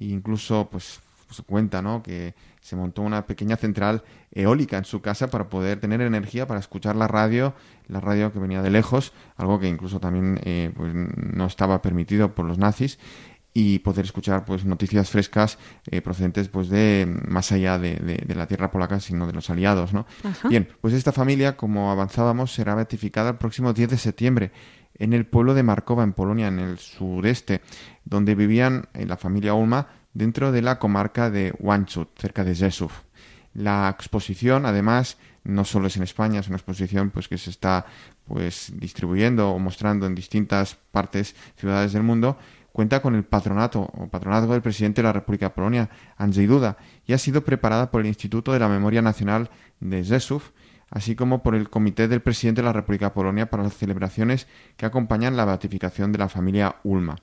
e 0.00 0.06
incluso 0.06 0.68
pues 0.68 0.98
se 1.30 1.44
cuenta, 1.44 1.80
¿no? 1.80 2.02
Que 2.02 2.34
se 2.60 2.74
montó 2.74 3.02
una 3.02 3.24
pequeña 3.24 3.56
central 3.56 4.02
eólica 4.32 4.78
en 4.78 4.84
su 4.84 5.00
casa 5.00 5.28
para 5.30 5.48
poder 5.48 5.78
tener 5.78 6.00
energía 6.00 6.48
para 6.48 6.58
escuchar 6.58 6.96
la 6.96 7.06
radio, 7.06 7.54
la 7.86 8.00
radio 8.00 8.32
que 8.32 8.40
venía 8.40 8.62
de 8.62 8.70
lejos, 8.70 9.12
algo 9.36 9.60
que 9.60 9.68
incluso 9.68 10.00
también 10.00 10.40
eh, 10.42 10.72
pues, 10.76 10.92
no 10.92 11.46
estaba 11.46 11.82
permitido 11.82 12.34
por 12.34 12.46
los 12.46 12.58
nazis 12.58 12.98
y 13.58 13.78
poder 13.78 14.04
escuchar 14.04 14.44
pues 14.44 14.66
noticias 14.66 15.08
frescas 15.08 15.56
eh, 15.86 16.02
procedentes 16.02 16.50
pues 16.50 16.68
de 16.68 17.06
más 17.26 17.52
allá 17.52 17.78
de, 17.78 18.22
la 18.34 18.46
tierra 18.46 18.70
polaca 18.70 19.00
sino 19.00 19.26
de 19.26 19.32
los 19.32 19.48
aliados 19.48 19.94
no 19.94 20.04
bien 20.50 20.68
pues 20.82 20.92
esta 20.92 21.10
familia 21.10 21.56
como 21.56 21.90
avanzábamos 21.90 22.52
será 22.52 22.74
beatificada 22.74 23.30
el 23.30 23.36
próximo 23.36 23.72
10 23.72 23.88
de 23.88 23.96
septiembre 23.96 24.52
en 24.98 25.14
el 25.14 25.24
pueblo 25.24 25.54
de 25.54 25.62
Markova 25.62 26.04
en 26.04 26.12
Polonia 26.12 26.48
en 26.48 26.58
el 26.58 26.76
sureste 26.78 27.62
donde 28.04 28.34
vivían 28.34 28.88
eh, 28.92 29.06
la 29.06 29.16
familia 29.16 29.54
Ulma 29.54 29.88
dentro 30.12 30.52
de 30.52 30.60
la 30.60 30.78
comarca 30.78 31.30
de 31.30 31.54
Wanchut 31.58 32.10
cerca 32.20 32.44
de 32.44 32.54
Rzeszów 32.54 32.92
la 33.54 33.88
exposición 33.88 34.66
además 34.66 35.16
no 35.44 35.64
solo 35.64 35.86
es 35.86 35.96
en 35.96 36.02
España 36.02 36.40
es 36.40 36.48
una 36.48 36.58
exposición 36.58 37.08
pues 37.08 37.26
que 37.26 37.38
se 37.38 37.48
está 37.48 37.86
pues 38.28 38.70
distribuyendo 38.74 39.50
o 39.50 39.58
mostrando 39.58 40.04
en 40.04 40.14
distintas 40.14 40.76
partes 40.92 41.34
ciudades 41.56 41.94
del 41.94 42.02
mundo 42.02 42.36
cuenta 42.76 43.00
con 43.00 43.14
el 43.14 43.24
patronato 43.24 43.80
o 43.80 44.06
patronazgo 44.08 44.52
del 44.52 44.60
presidente 44.60 45.00
de 45.00 45.08
la 45.08 45.14
República 45.14 45.46
de 45.46 45.54
Polonia, 45.54 45.88
Andrzej 46.18 46.46
Duda, 46.46 46.76
y 47.06 47.14
ha 47.14 47.18
sido 47.18 47.42
preparada 47.42 47.90
por 47.90 48.02
el 48.02 48.06
Instituto 48.06 48.52
de 48.52 48.58
la 48.58 48.68
Memoria 48.68 49.00
Nacional 49.00 49.48
de 49.80 50.04
Rzeszów, 50.04 50.50
así 50.90 51.16
como 51.16 51.42
por 51.42 51.54
el 51.54 51.70
Comité 51.70 52.06
del 52.06 52.20
Presidente 52.20 52.60
de 52.60 52.66
la 52.66 52.74
República 52.74 53.06
de 53.06 53.12
Polonia 53.12 53.48
para 53.48 53.62
las 53.62 53.78
celebraciones 53.78 54.46
que 54.76 54.84
acompañan 54.84 55.38
la 55.38 55.46
beatificación 55.46 56.12
de 56.12 56.18
la 56.18 56.28
familia 56.28 56.76
Ulma. 56.84 57.16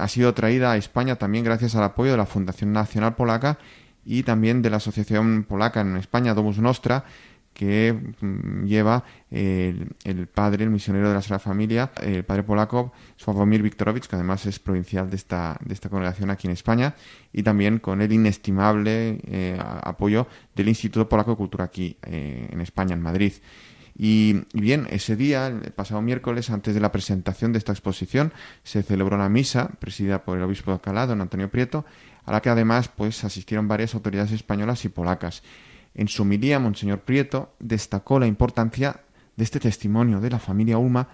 ha 0.00 0.08
sido 0.08 0.34
traída 0.34 0.72
a 0.72 0.76
España 0.76 1.14
también 1.14 1.44
gracias 1.44 1.76
al 1.76 1.84
apoyo 1.84 2.10
de 2.10 2.16
la 2.16 2.26
Fundación 2.26 2.72
Nacional 2.72 3.14
Polaca 3.14 3.58
y 4.04 4.24
también 4.24 4.60
de 4.60 4.70
la 4.70 4.78
Asociación 4.78 5.44
Polaca 5.48 5.82
en 5.82 5.96
España, 5.96 6.34
Domus 6.34 6.58
Nostra, 6.58 7.04
que 7.52 7.92
mm, 8.20 8.64
lleva 8.64 9.04
el, 9.30 10.26
padre, 10.32 10.64
el 10.64 10.70
misionero 10.70 11.08
de 11.08 11.14
la 11.14 11.22
Sagrada 11.22 11.38
Familia, 11.38 11.92
el 12.00 12.24
padre 12.24 12.42
polaco 12.42 12.92
Sławomir 13.16 13.62
Viktorovich, 13.62 14.06
que 14.06 14.16
además 14.16 14.44
es 14.46 14.58
provincial 14.58 15.08
de 15.08 15.16
esta, 15.16 15.58
de 15.64 15.74
esta 15.74 15.88
congregación 15.88 16.30
aquí 16.30 16.46
en 16.46 16.52
España, 16.52 16.94
y 17.32 17.42
también 17.42 17.78
con 17.78 18.02
el 18.02 18.12
inestimable 18.12 19.20
eh, 19.26 19.58
apoyo 19.58 20.26
del 20.54 20.68
Instituto 20.68 21.08
Polaco 21.08 21.32
de 21.32 21.36
Cultura 21.36 21.64
aquí 21.64 21.96
eh, 22.02 22.48
en 22.50 22.60
España, 22.60 22.94
en 22.94 23.02
Madrid. 23.02 23.32
Y, 23.96 24.44
bien, 24.54 24.86
ese 24.90 25.16
día, 25.16 25.46
el 25.46 25.72
pasado 25.72 26.00
miércoles, 26.00 26.50
antes 26.50 26.74
de 26.74 26.80
la 26.80 26.92
presentación 26.92 27.52
de 27.52 27.58
esta 27.58 27.72
exposición, 27.72 28.32
se 28.62 28.82
celebró 28.82 29.16
una 29.16 29.28
misa 29.28 29.68
presidida 29.78 30.24
por 30.24 30.38
el 30.38 30.44
obispo 30.44 30.70
de 30.70 30.76
Alcalá, 30.76 31.06
don 31.06 31.20
Antonio 31.20 31.50
Prieto, 31.50 31.84
a 32.24 32.32
la 32.32 32.40
que 32.40 32.48
además 32.48 32.88
pues 32.88 33.24
asistieron 33.24 33.68
varias 33.68 33.94
autoridades 33.94 34.32
españolas 34.32 34.84
y 34.84 34.88
polacas. 34.88 35.42
En 35.94 36.08
su 36.08 36.22
homilía, 36.22 36.58
Monseñor 36.58 37.00
Prieto 37.00 37.54
destacó 37.58 38.18
la 38.18 38.26
importancia 38.26 39.00
de 39.36 39.44
este 39.44 39.60
testimonio 39.60 40.20
de 40.20 40.30
la 40.30 40.38
familia 40.38 40.78
Ulma 40.78 41.08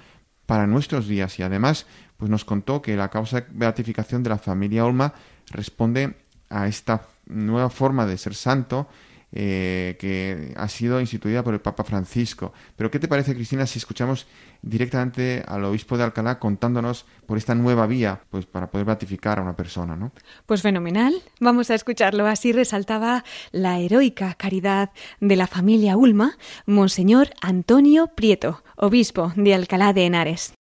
para 0.46 0.66
nuestros 0.66 1.06
días 1.06 1.38
y 1.38 1.42
además 1.42 1.86
pues 2.16 2.30
nos 2.30 2.44
contó 2.44 2.80
que 2.80 2.96
la 2.96 3.10
causa 3.10 3.42
de 3.42 3.46
beatificación 3.50 4.22
de 4.22 4.30
la 4.30 4.38
familia 4.38 4.84
Ulma 4.84 5.14
responde 5.50 6.16
a 6.48 6.66
esta 6.66 7.06
nueva 7.26 7.70
forma 7.70 8.06
de 8.06 8.18
ser 8.18 8.34
santo 8.34 8.88
eh, 9.32 9.96
que 9.98 10.54
ha 10.56 10.68
sido 10.68 11.00
instituida 11.00 11.42
por 11.42 11.54
el 11.54 11.60
Papa 11.60 11.84
Francisco. 11.84 12.52
Pero 12.76 12.90
¿qué 12.90 12.98
te 12.98 13.08
parece, 13.08 13.34
Cristina, 13.34 13.66
si 13.66 13.78
escuchamos 13.78 14.26
directamente 14.62 15.42
al 15.46 15.64
obispo 15.64 15.96
de 15.96 16.04
Alcalá 16.04 16.38
contándonos 16.38 17.04
por 17.26 17.38
esta 17.38 17.54
nueva 17.54 17.86
vía, 17.86 18.22
pues 18.30 18.46
para 18.46 18.70
poder 18.70 18.86
beatificar 18.86 19.38
a 19.38 19.42
una 19.42 19.54
persona, 19.54 19.96
¿no? 19.96 20.12
Pues 20.46 20.62
fenomenal. 20.62 21.14
Vamos 21.40 21.70
a 21.70 21.74
escucharlo. 21.74 22.26
Así 22.26 22.52
resaltaba 22.52 23.24
la 23.52 23.78
heroica 23.78 24.34
caridad 24.34 24.90
de 25.20 25.36
la 25.36 25.46
familia 25.46 25.96
Ulma, 25.96 26.38
Monseñor 26.66 27.30
Antonio 27.40 28.08
Prieto, 28.14 28.62
obispo 28.76 29.32
de 29.36 29.54
Alcalá 29.54 29.92
de 29.92 30.06
Henares. 30.06 30.52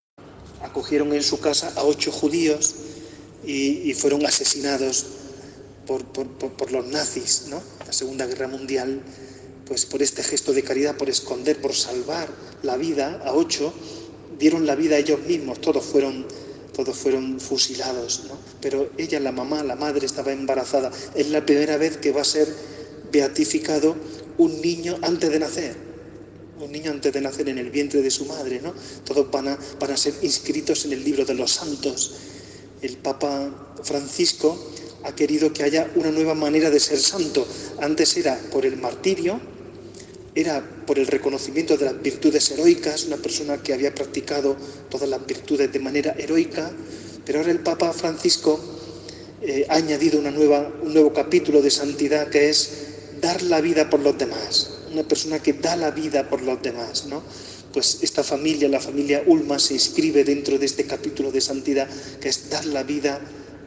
Acogieron 0.62 1.12
en 1.12 1.22
su 1.22 1.40
casa 1.40 1.72
a 1.76 1.84
ocho 1.84 2.10
judíos 2.10 2.74
y, 3.44 3.94
fueron 3.94 4.26
asesinados 4.26 5.06
por, 5.88 6.70
los 6.70 6.86
nazis, 6.88 7.44
¿no? 7.48 7.62
La 7.86 7.92
Segunda 7.92 8.26
Guerra 8.26 8.46
Mundial, 8.46 9.00
pues 9.66 9.86
por 9.86 10.02
este 10.02 10.22
gesto 10.22 10.52
de 10.52 10.62
caridad, 10.62 10.96
por 10.96 11.08
esconder, 11.08 11.60
por 11.60 11.74
salvar 11.74 12.28
la 12.62 12.76
vida 12.76 13.22
a 13.24 13.32
ocho, 13.32 13.72
dieron 14.38 14.66
la 14.66 14.74
vida 14.74 14.98
ellos 14.98 15.20
mismos, 15.20 15.60
todos 15.60 15.84
fueron, 15.84 16.26
todos 16.74 16.96
fueron 16.96 17.40
fusilados. 17.40 18.24
Pero 18.60 18.90
ella, 18.98 19.18
la 19.18 19.32
mamá, 19.32 19.64
la 19.64 19.76
madre, 19.76 20.04
estaba 20.04 20.32
embarazada. 20.32 20.90
Es 21.14 21.30
la 21.30 21.44
primera 21.46 21.78
vez 21.78 21.96
que 21.96 22.12
va 22.12 22.20
a 22.20 22.24
ser 22.24 22.46
beatificado 23.10 23.96
un 24.36 24.60
niño 24.60 24.98
antes 25.02 25.30
de 25.30 25.38
nacer 25.38 25.88
un 26.60 26.72
niño 26.72 26.90
antes 26.90 27.12
de 27.12 27.20
nacer 27.20 27.48
en 27.48 27.58
el 27.58 27.70
vientre 27.70 28.02
de 28.02 28.10
su 28.10 28.24
madre, 28.24 28.60
¿no? 28.60 28.74
Todos 29.04 29.30
van 29.30 29.46
a, 29.46 29.58
van 29.78 29.92
a 29.92 29.96
ser 29.96 30.12
inscritos 30.22 30.84
en 30.86 30.92
el 30.92 31.04
libro 31.04 31.24
de 31.24 31.34
los 31.34 31.52
santos. 31.52 32.16
El 32.82 32.96
Papa 32.96 33.76
Francisco 33.84 34.58
ha 35.04 35.14
querido 35.14 35.52
que 35.52 35.62
haya 35.62 35.90
una 35.94 36.10
nueva 36.10 36.34
manera 36.34 36.70
de 36.70 36.80
ser 36.80 36.98
santo. 36.98 37.46
Antes 37.80 38.16
era 38.16 38.38
por 38.50 38.66
el 38.66 38.76
martirio, 38.76 39.40
era 40.34 40.62
por 40.86 40.98
el 40.98 41.06
reconocimiento 41.06 41.76
de 41.76 41.86
las 41.86 42.02
virtudes 42.02 42.50
heroicas, 42.50 43.04
una 43.04 43.16
persona 43.16 43.62
que 43.62 43.72
había 43.72 43.94
practicado 43.94 44.56
todas 44.90 45.08
las 45.08 45.24
virtudes 45.26 45.72
de 45.72 45.78
manera 45.78 46.14
heroica, 46.18 46.70
pero 47.24 47.40
ahora 47.40 47.52
el 47.52 47.60
Papa 47.60 47.92
Francisco 47.92 48.60
eh, 49.42 49.66
ha 49.68 49.76
añadido 49.76 50.18
una 50.18 50.30
nueva, 50.30 50.72
un 50.82 50.92
nuevo 50.92 51.12
capítulo 51.12 51.62
de 51.62 51.70
santidad 51.70 52.28
que 52.28 52.48
es 52.48 52.70
dar 53.20 53.42
la 53.42 53.60
vida 53.60 53.90
por 53.90 54.00
los 54.00 54.16
demás 54.16 54.78
una 54.92 55.02
persona 55.02 55.38
que 55.40 55.52
da 55.52 55.76
la 55.76 55.90
vida 55.90 56.28
por 56.28 56.42
los 56.42 56.62
demás, 56.62 57.06
¿no? 57.06 57.22
Pues 57.72 57.98
esta 58.02 58.24
familia, 58.24 58.68
la 58.68 58.80
familia 58.80 59.22
Ulma, 59.26 59.58
se 59.58 59.74
inscribe 59.74 60.24
dentro 60.24 60.58
de 60.58 60.66
este 60.66 60.84
capítulo 60.84 61.30
de 61.30 61.40
santidad, 61.40 61.88
que 62.20 62.28
es 62.28 62.50
dar 62.50 62.64
la 62.66 62.82
vida 62.82 63.20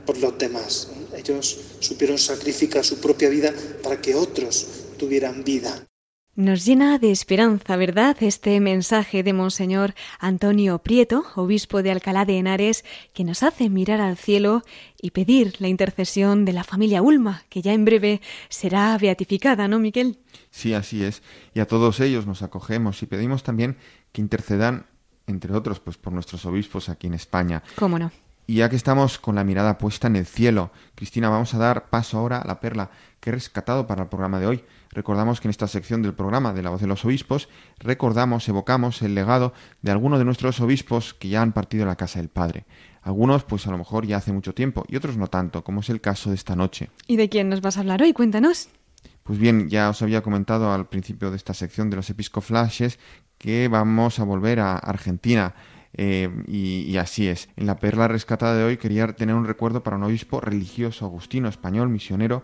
por 0.06 0.18
los 0.18 0.38
demás. 0.38 0.91
Ellos 1.16 1.78
supieron 1.80 2.18
sacrificar 2.18 2.84
su 2.84 2.99
propia 2.99 3.30
vida 3.30 3.54
para 3.84 4.02
que 4.02 4.16
otros 4.16 4.68
tuvieran 4.97 5.43
vida. 5.43 5.88
Nos 6.36 6.66
llena 6.66 6.97
de 6.97 7.12
esperanza, 7.12 7.76
¿verdad? 7.76 8.16
Este 8.22 8.62
mensaje 8.62 9.22
de 9.22 9.34
Monseñor 9.34 9.93
Antonio 10.18 10.80
Prieto, 10.80 11.26
obispo 11.36 11.84
de 11.84 11.91
Alcalá 11.91 12.24
de 12.24 12.38
Henares, 12.38 12.86
que 13.14 13.26
nos 13.26 13.43
hace 13.43 13.70
mirar 13.70 13.99
al 13.99 14.16
cielo 14.16 14.64
y 15.02 15.12
pedir 15.12 15.56
la 15.60 15.68
intercesión 15.68 16.45
de 16.45 16.54
la 16.54 16.64
familia 16.64 17.02
Ulma, 17.02 17.43
que 17.49 17.62
ya 17.62 17.74
en 17.74 17.84
breve 17.84 18.22
será 18.47 18.97
beatificada, 18.97 19.68
¿no, 19.68 19.78
Miquel? 19.78 20.20
Sí, 20.52 20.74
así 20.74 21.04
es. 21.04 21.22
Y 21.54 21.60
a 21.60 21.68
todos 21.68 21.99
ellos 21.99 22.26
nos 22.26 22.43
acogemos 22.43 23.04
y 23.04 23.08
pedimos 23.08 23.43
también 23.43 23.76
que 24.14 24.22
intercedan, 24.22 24.86
entre 25.28 25.54
otros, 25.54 25.82
pues 25.82 25.97
por 25.97 26.14
nuestros 26.14 26.45
obispos 26.45 26.88
aquí 26.88 27.08
en 27.08 27.14
España. 27.14 27.62
¿Cómo 27.76 27.99
no? 27.99 28.10
Y 28.52 28.56
ya 28.56 28.70
que 28.70 28.76
estamos 28.76 29.18
con 29.18 29.36
la 29.36 29.45
mirada 29.45 29.78
puesta 29.78 30.08
en 30.08 30.18
el 30.18 30.26
cielo, 30.26 30.72
Cristina, 30.95 31.30
vamos 31.30 31.54
a 31.54 31.58
dar 31.58 31.89
paso 31.89 32.18
ahora 32.18 32.39
a 32.39 32.45
la 32.45 32.60
perla 32.60 32.91
que 33.22 33.30
he 33.30 33.34
rescatado 33.34 33.88
para 33.88 34.04
el 34.04 34.10
programa 34.10 34.41
de 34.41 34.47
hoy 34.47 34.66
Recordamos 34.91 35.39
que 35.39 35.47
en 35.47 35.52
esta 35.52 35.68
sección 35.68 36.02
del 36.02 36.14
programa 36.14 36.52
de 36.52 36.62
la 36.62 36.70
voz 36.70 36.82
de 36.82 36.88
los 36.88 37.06
obispos 37.06 37.47
recordamos, 37.80 38.47
evocamos 38.49 39.02
el 39.02 39.16
legado 39.16 39.54
de 39.82 39.91
algunos 39.91 40.20
de 40.20 40.26
nuestros 40.26 40.60
obispos 40.60 41.14
que 41.14 41.30
ya 41.30 41.41
han 41.41 41.54
partido 41.54 41.86
a 41.86 41.88
la 41.88 41.95
casa 41.95 42.20
del 42.20 42.28
Padre. 42.28 42.66
Algunos, 43.02 43.45
pues 43.45 43.66
a 43.68 43.72
lo 43.72 43.78
mejor 43.78 44.06
ya 44.06 44.18
hace 44.18 44.34
mucho 44.34 44.54
tiempo, 44.54 44.84
y 44.89 44.97
otros 44.97 45.16
no 45.16 45.28
tanto, 45.28 45.64
como 45.64 45.80
es 45.80 45.89
el 45.89 46.02
caso 46.02 46.30
de 46.30 46.36
esta 46.36 46.58
noche. 46.58 46.89
¿Y 47.08 47.16
de 47.16 47.30
quién 47.30 47.47
nos 47.47 47.62
vas 47.62 47.78
a 47.78 47.80
hablar 47.80 48.02
hoy? 48.02 48.12
Cuéntanos. 48.12 48.68
Pues 49.24 49.39
bien, 49.39 49.70
ya 49.70 49.89
os 49.89 50.02
había 50.02 50.22
comentado 50.22 50.74
al 50.74 50.89
principio 50.89 51.32
de 51.32 51.38
esta 51.38 51.54
sección 51.54 51.89
de 51.89 51.95
los 51.95 52.10
episcoflashes 52.10 52.99
que 53.38 53.70
vamos 53.70 54.20
a 54.20 54.24
volver 54.26 54.60
a 54.60 54.76
Argentina. 54.76 55.56
Eh, 55.94 56.30
y, 56.48 56.82
y, 56.89 56.98
así 56.98 57.28
es. 57.28 57.50
En 57.58 57.68
la 57.68 57.78
perla 57.78 58.08
rescatada 58.08 58.56
de 58.56 58.64
hoy 58.64 58.78
quería 58.78 59.08
tener 59.14 59.36
un 59.36 59.46
recuerdo 59.46 59.84
para 59.84 59.98
un 59.98 60.04
obispo 60.04 60.39
religioso 60.39 61.06
agustino 61.06 61.50
español, 61.50 61.89
misionero, 61.89 62.44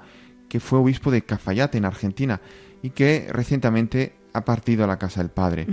que 0.50 0.60
fue 0.60 0.80
obispo 0.80 1.12
de 1.12 1.24
Cafayate, 1.24 1.78
en 1.78 1.86
Argentina, 1.86 2.42
y 2.82 2.92
que 2.92 3.28
recientemente 3.30 4.14
ha 4.34 4.46
partido 4.46 4.84
a 4.84 4.88
la 4.88 5.00
casa 5.00 5.22
del 5.22 5.32
Padre. 5.32 5.68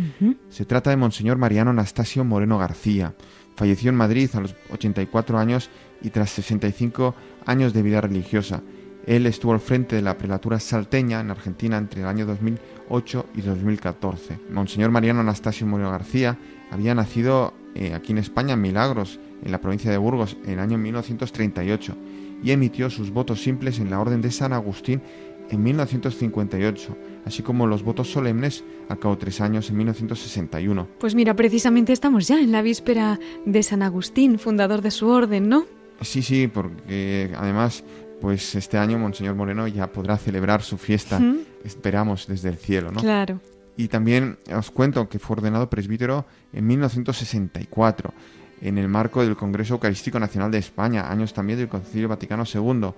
Se 0.49 0.65
trata 0.65 0.91
de 0.91 0.97
Monseñor 0.97 1.37
Mariano 1.37 1.71
Anastasio 1.71 2.25
Moreno 2.25 2.59
García. 2.59 3.15
Falleció 3.57 3.91
en 3.91 3.97
Madrid 3.97 4.31
a 4.35 4.41
los 4.41 4.55
84 4.73 5.39
años 5.39 5.71
y 6.03 6.11
tras 6.11 6.31
65 6.31 7.15
años 7.47 7.73
de 7.73 7.83
vida 7.83 8.01
religiosa. 8.01 8.63
Él 9.07 9.27
estuvo 9.27 9.53
al 9.53 9.61
frente 9.61 9.97
de 9.97 10.03
la 10.03 10.17
prelatura 10.17 10.59
salteña 10.59 11.21
en 11.21 11.31
Argentina 11.31 11.77
entre 11.77 12.01
el 12.01 12.07
año 12.07 12.25
2008 12.27 13.27
y 13.35 13.43
2014. 13.43 14.39
Monseñor 14.51 14.91
Mariano 14.91 15.21
Anastasio 15.21 15.67
Moreno 15.67 15.91
García 15.91 16.39
había 16.71 16.95
nacido 16.95 17.53
eh, 17.75 17.95
aquí 17.95 18.13
en 18.13 18.19
España 18.19 18.55
en 18.55 18.61
Milagros, 18.61 19.19
en 19.43 19.53
la 19.53 19.61
provincia 19.61 19.91
de 19.91 19.99
Burgos, 19.99 20.37
en 20.45 20.53
el 20.53 20.59
año 20.59 20.79
1938 20.79 21.97
y 22.45 22.51
emitió 22.51 22.91
sus 22.91 23.11
votos 23.11 23.43
simples 23.43 23.79
en 23.79 23.91
la 23.91 23.99
Orden 24.01 24.21
de 24.21 24.31
San 24.31 24.53
Agustín 24.53 25.03
en 25.51 25.63
1958, 25.63 26.97
así 27.25 27.43
como 27.43 27.67
los 27.67 27.83
votos 27.83 28.11
solemnes 28.11 28.65
al 28.89 28.99
cabo 28.99 29.15
de 29.15 29.21
tres 29.21 29.41
años 29.41 29.69
en 29.71 29.77
1961. 29.79 30.89
Pues 30.99 31.15
mira, 31.15 31.35
precisamente 31.35 31.93
estamos 31.93 32.29
ya 32.29 32.41
en 32.41 32.53
la 32.53 32.63
víspera 32.63 33.19
de 33.45 33.63
San 33.63 33.83
Agustín, 33.83 34.39
fundador 34.39 34.83
de 34.83 34.91
su 34.91 35.09
orden, 35.09 35.49
¿no? 35.49 35.67
Sí, 36.01 36.23
sí, 36.23 36.49
porque 36.49 37.31
además, 37.37 37.85
pues 38.21 38.55
este 38.55 38.79
año 38.79 38.99
Monseñor 38.99 39.35
Moreno 39.35 39.67
ya 39.69 39.91
podrá 39.93 40.17
celebrar 40.17 40.63
su 40.63 40.77
fiesta, 40.77 41.21
esperamos 41.65 42.27
desde 42.27 42.49
el 42.49 42.57
cielo, 42.57 42.91
¿no? 42.91 43.01
Claro. 43.01 43.41
Y 43.77 43.89
también 43.89 44.39
os 44.55 44.71
cuento 44.71 45.09
que 45.09 45.19
fue 45.19 45.37
ordenado 45.37 45.69
presbítero 45.69 46.27
en 46.53 46.67
1964 46.67 48.15
en 48.61 48.79
el 48.79 48.89
marco 48.89 49.23
del 49.23 49.37
Congreso 49.37 49.75
Eucarístico 49.75 50.19
Nacional 50.21 50.51
de 50.51 50.59
España, 50.59 51.11
años 51.11 51.35
también 51.35 51.59
del 51.59 51.69
Concilio 51.69 52.09
Vaticano 52.09 52.45
II. 52.53 52.93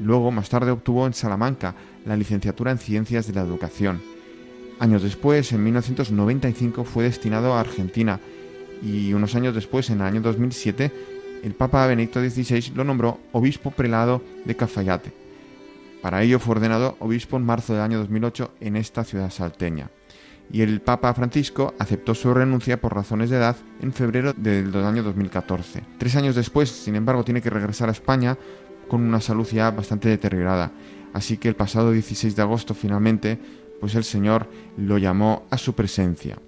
Luego, 0.00 0.30
más 0.30 0.48
tarde, 0.48 0.70
obtuvo 0.70 1.06
en 1.06 1.14
Salamanca 1.14 1.74
la 2.04 2.16
licenciatura 2.16 2.70
en 2.70 2.78
Ciencias 2.78 3.26
de 3.26 3.32
la 3.32 3.42
Educación. 3.42 4.02
Años 4.78 5.02
después, 5.02 5.52
en 5.52 5.64
1995, 5.64 6.84
fue 6.84 7.04
destinado 7.04 7.54
a 7.54 7.60
Argentina 7.60 8.20
y 8.82 9.14
unos 9.14 9.34
años 9.34 9.54
después, 9.54 9.88
en 9.88 10.00
el 10.00 10.06
año 10.06 10.20
2007, 10.20 10.92
el 11.44 11.54
Papa 11.54 11.86
Benedicto 11.86 12.20
XVI 12.20 12.72
lo 12.74 12.84
nombró 12.84 13.20
obispo 13.32 13.70
prelado 13.70 14.22
de 14.44 14.56
Cafayate. 14.56 15.12
Para 16.02 16.22
ello 16.22 16.38
fue 16.38 16.56
ordenado 16.56 16.96
obispo 16.98 17.38
en 17.38 17.46
marzo 17.46 17.72
del 17.72 17.82
año 17.82 17.98
2008 18.00 18.50
en 18.60 18.76
esta 18.76 19.02
ciudad 19.04 19.30
salteña 19.30 19.88
y 20.50 20.62
el 20.62 20.80
Papa 20.80 21.12
Francisco 21.14 21.74
aceptó 21.78 22.14
su 22.14 22.32
renuncia 22.32 22.80
por 22.80 22.94
razones 22.94 23.30
de 23.30 23.36
edad 23.36 23.56
en 23.80 23.92
febrero 23.92 24.32
del 24.32 24.74
año 24.84 25.02
2014. 25.02 25.82
Tres 25.98 26.16
años 26.16 26.34
después, 26.34 26.70
sin 26.70 26.94
embargo, 26.94 27.24
tiene 27.24 27.42
que 27.42 27.50
regresar 27.50 27.88
a 27.88 27.92
España 27.92 28.38
con 28.88 29.02
una 29.02 29.20
salud 29.20 29.46
ya 29.50 29.70
bastante 29.70 30.08
deteriorada. 30.08 30.72
Así 31.12 31.38
que 31.38 31.48
el 31.48 31.56
pasado 31.56 31.92
16 31.92 32.36
de 32.36 32.42
agosto 32.42 32.74
finalmente 32.74 33.38
pues 33.80 33.94
el 33.94 34.04
Señor 34.04 34.48
lo 34.76 34.98
llamó 34.98 35.46
a 35.50 35.58
su 35.58 35.74
presencia. 35.74 36.38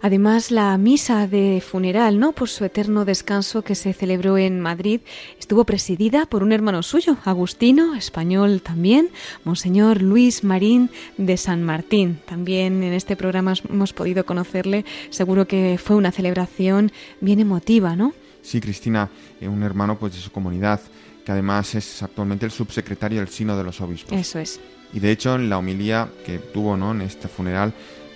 Además, 0.00 0.50
la 0.50 0.76
misa 0.78 1.26
de 1.26 1.62
funeral, 1.66 2.18
¿no? 2.18 2.32
Por 2.32 2.48
su 2.48 2.64
eterno 2.64 3.04
descanso 3.04 3.62
que 3.62 3.74
se 3.74 3.92
celebró 3.92 4.38
en 4.38 4.60
Madrid, 4.60 5.00
estuvo 5.38 5.64
presidida 5.64 6.26
por 6.26 6.42
un 6.42 6.52
hermano 6.52 6.82
suyo, 6.82 7.16
Agustino, 7.24 7.94
español 7.94 8.62
también, 8.62 9.10
Monseñor 9.44 10.02
Luis 10.02 10.44
Marín 10.44 10.90
de 11.18 11.36
San 11.36 11.62
Martín. 11.62 12.20
También 12.26 12.82
en 12.82 12.92
este 12.92 13.16
programa 13.16 13.54
hemos 13.68 13.92
podido 13.92 14.24
conocerle. 14.24 14.84
Seguro 15.10 15.46
que 15.46 15.78
fue 15.82 15.96
una 15.96 16.12
celebración 16.12 16.92
bien 17.20 17.40
emotiva, 17.40 17.96
¿no? 17.96 18.14
Sí, 18.42 18.60
Cristina, 18.60 19.10
eh, 19.40 19.48
un 19.48 19.62
hermano 19.62 19.98
pues 19.98 20.14
de 20.14 20.20
su 20.20 20.30
comunidad, 20.30 20.80
que 21.24 21.32
además 21.32 21.74
es 21.74 22.02
actualmente 22.02 22.46
el 22.46 22.52
subsecretario 22.52 23.18
del 23.18 23.28
Sino 23.28 23.56
de 23.56 23.64
los 23.64 23.80
Obispos. 23.80 24.16
Eso 24.16 24.38
es. 24.38 24.60
Y 24.92 25.00
de 25.00 25.10
hecho, 25.10 25.34
en 25.34 25.48
la 25.48 25.58
homilía 25.58 26.08
que 26.24 26.38
tuvo 26.38 26.76
¿no? 26.76 26.92
en 26.92 27.02
este 27.02 27.28
funeral, 27.28 27.72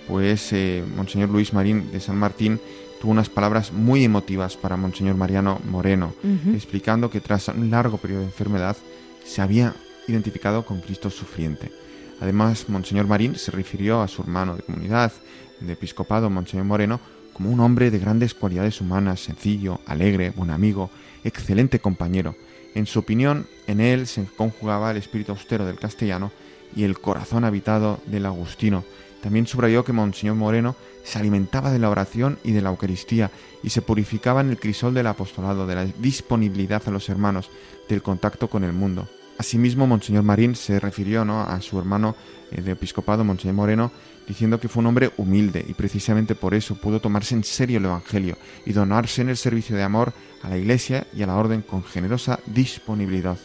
pues 0.07 0.51
eh, 0.53 0.83
Monseñor 0.95 1.29
Luis 1.29 1.53
Marín 1.53 1.91
de 1.91 1.99
San 1.99 2.17
Martín 2.17 2.59
tuvo 2.99 3.11
unas 3.11 3.29
palabras 3.29 3.71
muy 3.71 4.03
emotivas 4.03 4.57
para 4.57 4.77
Monseñor 4.77 5.15
Mariano 5.15 5.59
Moreno, 5.65 6.13
explicando 6.53 7.09
que 7.09 7.19
tras 7.19 7.47
un 7.47 7.71
largo 7.71 7.97
periodo 7.97 8.21
de 8.21 8.27
enfermedad 8.27 8.77
se 9.25 9.41
había 9.41 9.73
identificado 10.07 10.65
con 10.65 10.81
Cristo 10.81 11.09
sufriente. 11.09 11.71
Además, 12.19 12.69
Monseñor 12.69 13.07
Marín 13.07 13.35
se 13.35 13.49
refirió 13.49 14.01
a 14.01 14.07
su 14.07 14.21
hermano 14.21 14.55
de 14.55 14.61
comunidad, 14.61 15.11
de 15.59 15.73
episcopado, 15.73 16.29
Monseñor 16.29 16.65
Moreno, 16.65 16.99
como 17.33 17.49
un 17.49 17.59
hombre 17.59 17.89
de 17.89 17.99
grandes 17.99 18.35
cualidades 18.35 18.81
humanas, 18.81 19.21
sencillo, 19.21 19.79
alegre, 19.87 20.31
buen 20.31 20.51
amigo, 20.51 20.91
excelente 21.23 21.79
compañero. 21.79 22.35
En 22.75 22.85
su 22.85 22.99
opinión, 22.99 23.47
en 23.67 23.79
él 23.81 24.05
se 24.05 24.25
conjugaba 24.25 24.91
el 24.91 24.97
espíritu 24.97 25.31
austero 25.31 25.65
del 25.65 25.79
castellano 25.79 26.31
y 26.75 26.83
el 26.83 26.99
corazón 26.99 27.43
habitado 27.43 27.99
del 28.05 28.25
Agustino. 28.25 28.83
También 29.21 29.47
subrayó 29.47 29.83
que 29.85 29.93
Monseñor 29.93 30.35
Moreno 30.35 30.75
se 31.03 31.19
alimentaba 31.19 31.71
de 31.71 31.79
la 31.79 31.89
oración 31.89 32.39
y 32.43 32.51
de 32.51 32.61
la 32.61 32.69
Eucaristía 32.69 33.31
y 33.63 33.69
se 33.69 33.81
purificaba 33.81 34.41
en 34.41 34.49
el 34.49 34.59
crisol 34.59 34.93
del 34.93 35.07
apostolado, 35.07 35.67
de 35.67 35.75
la 35.75 35.85
disponibilidad 35.85 36.81
a 36.85 36.91
los 36.91 37.09
hermanos, 37.09 37.49
del 37.87 38.01
contacto 38.01 38.49
con 38.49 38.63
el 38.63 38.73
mundo. 38.73 39.07
Asimismo, 39.37 39.87
Monseñor 39.87 40.23
Marín 40.23 40.55
se 40.55 40.79
refirió 40.79 41.25
¿no? 41.25 41.41
a 41.41 41.61
su 41.61 41.79
hermano 41.79 42.15
eh, 42.51 42.61
de 42.61 42.73
episcopado, 42.73 43.23
Monseñor 43.23 43.55
Moreno, 43.55 43.91
diciendo 44.27 44.59
que 44.59 44.67
fue 44.67 44.81
un 44.81 44.87
hombre 44.87 45.11
humilde 45.17 45.65
y 45.67 45.73
precisamente 45.73 46.35
por 46.35 46.53
eso 46.53 46.75
pudo 46.75 47.01
tomarse 47.01 47.33
en 47.35 47.43
serio 47.43 47.79
el 47.79 47.85
Evangelio 47.85 48.37
y 48.65 48.73
donarse 48.73 49.21
en 49.21 49.29
el 49.29 49.37
servicio 49.37 49.75
de 49.75 49.83
amor 49.83 50.13
a 50.43 50.49
la 50.49 50.57
Iglesia 50.57 51.07
y 51.13 51.23
a 51.23 51.27
la 51.27 51.35
Orden 51.35 51.63
con 51.63 51.83
generosa 51.83 52.39
disponibilidad. 52.45 53.37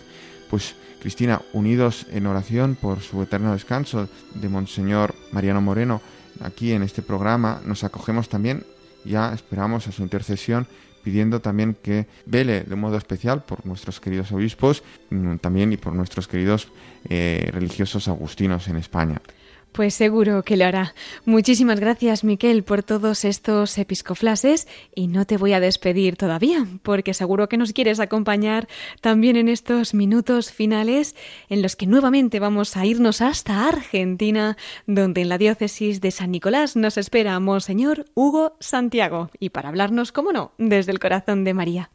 Pues 0.50 0.74
Cristina, 1.00 1.42
unidos 1.52 2.06
en 2.10 2.26
oración 2.26 2.76
por 2.80 3.00
su 3.00 3.22
eterno 3.22 3.52
descanso 3.52 4.08
de 4.34 4.48
Monseñor 4.48 5.14
Mariano 5.32 5.60
Moreno, 5.60 6.00
aquí 6.40 6.72
en 6.72 6.82
este 6.82 7.02
programa 7.02 7.60
nos 7.64 7.84
acogemos 7.84 8.28
también, 8.28 8.64
ya 9.04 9.32
esperamos 9.32 9.86
a 9.86 9.92
su 9.92 10.02
intercesión 10.02 10.66
pidiendo 11.02 11.40
también 11.40 11.76
que 11.80 12.08
vele 12.26 12.64
de 12.64 12.74
un 12.74 12.80
modo 12.80 12.96
especial 12.96 13.44
por 13.44 13.64
nuestros 13.64 14.00
queridos 14.00 14.32
obispos 14.32 14.82
mm, 15.10 15.36
también 15.36 15.72
y 15.72 15.76
por 15.76 15.92
nuestros 15.92 16.26
queridos 16.26 16.66
eh, 17.08 17.48
religiosos 17.52 18.08
agustinos 18.08 18.66
en 18.66 18.76
España. 18.76 19.22
Pues 19.76 19.92
seguro 19.92 20.42
que 20.42 20.56
lo 20.56 20.64
hará. 20.64 20.94
Muchísimas 21.26 21.80
gracias, 21.80 22.24
Miquel, 22.24 22.64
por 22.64 22.82
todos 22.82 23.26
estos 23.26 23.76
episcoflases 23.76 24.66
y 24.94 25.06
no 25.06 25.26
te 25.26 25.36
voy 25.36 25.52
a 25.52 25.60
despedir 25.60 26.16
todavía, 26.16 26.66
porque 26.82 27.12
seguro 27.12 27.50
que 27.50 27.58
nos 27.58 27.74
quieres 27.74 28.00
acompañar 28.00 28.68
también 29.02 29.36
en 29.36 29.50
estos 29.50 29.92
minutos 29.92 30.50
finales 30.50 31.14
en 31.50 31.60
los 31.60 31.76
que 31.76 31.86
nuevamente 31.86 32.40
vamos 32.40 32.74
a 32.78 32.86
irnos 32.86 33.20
hasta 33.20 33.68
Argentina, 33.68 34.56
donde 34.86 35.20
en 35.20 35.28
la 35.28 35.36
diócesis 35.36 36.00
de 36.00 36.10
San 36.10 36.30
Nicolás 36.30 36.74
nos 36.74 36.96
espera 36.96 37.38
Monseñor 37.38 38.06
Hugo 38.14 38.56
Santiago 38.60 39.28
y 39.38 39.50
para 39.50 39.68
hablarnos, 39.68 40.10
como 40.10 40.32
no, 40.32 40.52
desde 40.56 40.92
el 40.92 41.00
corazón 41.00 41.44
de 41.44 41.52
María. 41.52 41.90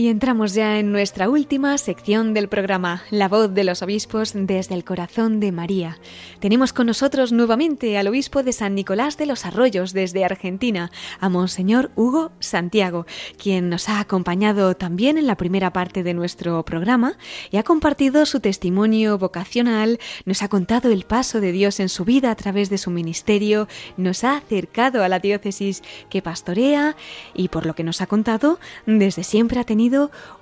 Y 0.00 0.08
entramos 0.08 0.54
ya 0.54 0.78
en 0.78 0.92
nuestra 0.92 1.28
última 1.28 1.76
sección 1.76 2.32
del 2.32 2.48
programa, 2.48 3.02
La 3.10 3.28
voz 3.28 3.52
de 3.52 3.64
los 3.64 3.82
obispos 3.82 4.32
desde 4.34 4.74
el 4.74 4.82
corazón 4.82 5.40
de 5.40 5.52
María. 5.52 5.98
Tenemos 6.38 6.72
con 6.72 6.86
nosotros 6.86 7.32
nuevamente 7.32 7.98
al 7.98 8.08
obispo 8.08 8.42
de 8.42 8.54
San 8.54 8.74
Nicolás 8.74 9.18
de 9.18 9.26
los 9.26 9.44
Arroyos 9.44 9.92
desde 9.92 10.24
Argentina, 10.24 10.90
a 11.20 11.28
Monseñor 11.28 11.90
Hugo 11.96 12.32
Santiago, 12.40 13.04
quien 13.36 13.68
nos 13.68 13.90
ha 13.90 14.00
acompañado 14.00 14.74
también 14.74 15.18
en 15.18 15.26
la 15.26 15.36
primera 15.36 15.74
parte 15.74 16.02
de 16.02 16.14
nuestro 16.14 16.64
programa 16.64 17.18
y 17.50 17.58
ha 17.58 17.62
compartido 17.62 18.24
su 18.24 18.40
testimonio 18.40 19.18
vocacional, 19.18 19.98
nos 20.24 20.42
ha 20.42 20.48
contado 20.48 20.90
el 20.90 21.04
paso 21.04 21.42
de 21.42 21.52
Dios 21.52 21.78
en 21.78 21.90
su 21.90 22.06
vida 22.06 22.30
a 22.30 22.36
través 22.36 22.70
de 22.70 22.78
su 22.78 22.90
ministerio, 22.90 23.68
nos 23.98 24.24
ha 24.24 24.38
acercado 24.38 25.04
a 25.04 25.10
la 25.10 25.18
diócesis 25.18 25.82
que 26.08 26.22
pastorea 26.22 26.96
y 27.34 27.48
por 27.48 27.66
lo 27.66 27.74
que 27.74 27.84
nos 27.84 28.00
ha 28.00 28.06
contado, 28.06 28.58
desde 28.86 29.24
siempre 29.24 29.60
ha 29.60 29.64
tenido 29.64 29.89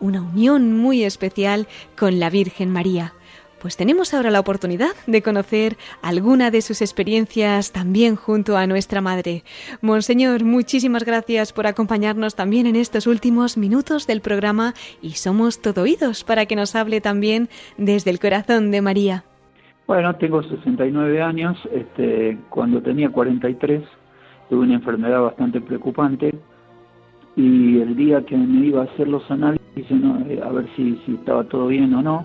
una 0.01 0.23
unión 0.23 0.73
muy 0.73 1.05
especial 1.05 1.67
con 1.97 2.21
la 2.21 2.31
Virgen 2.31 2.71
María. 2.71 3.13
Pues 3.61 3.77
tenemos 3.77 4.15
ahora 4.15 4.31
la 4.31 4.39
oportunidad 4.39 4.93
de 5.09 5.21
conocer 5.21 5.77
alguna 6.01 6.53
de 6.53 6.63
sus 6.63 6.81
experiencias 6.81 7.73
también 7.73 8.15
junto 8.15 8.57
a 8.57 8.69
nuestra 8.69 9.01
Madre. 9.01 9.43
Monseñor, 9.81 10.45
muchísimas 10.45 11.05
gracias 11.05 11.53
por 11.53 11.67
acompañarnos 11.67 12.37
también 12.37 12.67
en 12.67 12.77
estos 12.77 13.09
últimos 13.09 13.57
minutos 13.57 14.07
del 14.07 14.21
programa 14.21 14.75
y 15.03 15.11
somos 15.11 15.61
todo 15.61 15.83
oídos 15.83 16.23
para 16.23 16.47
que 16.47 16.55
nos 16.55 16.77
hable 16.77 17.01
también 17.01 17.49
desde 17.77 18.11
el 18.11 18.21
corazón 18.21 18.71
de 18.71 18.81
María. 18.81 19.25
Bueno, 19.89 20.15
tengo 20.17 20.43
69 20.43 21.21
años, 21.21 21.57
este, 21.73 22.39
cuando 22.51 22.81
tenía 22.81 23.09
43 23.09 23.83
tuve 24.49 24.61
una 24.61 24.75
enfermedad 24.75 25.21
bastante 25.21 25.61
preocupante 25.61 26.35
y 27.39 27.81
el 27.81 27.95
día 27.95 28.21
que 28.23 28.37
me 28.37 28.67
iba 28.67 28.81
a 28.81 28.85
hacer 28.85 29.07
los 29.07 29.31
análisis, 29.31 29.61
eh, 29.77 30.41
a 30.45 30.51
ver 30.51 30.67
si, 30.75 31.01
si 31.07 31.15
estaba 31.15 31.45
todo 31.45 31.69
bien 31.69 31.95
o 31.95 32.03
no, 32.03 32.25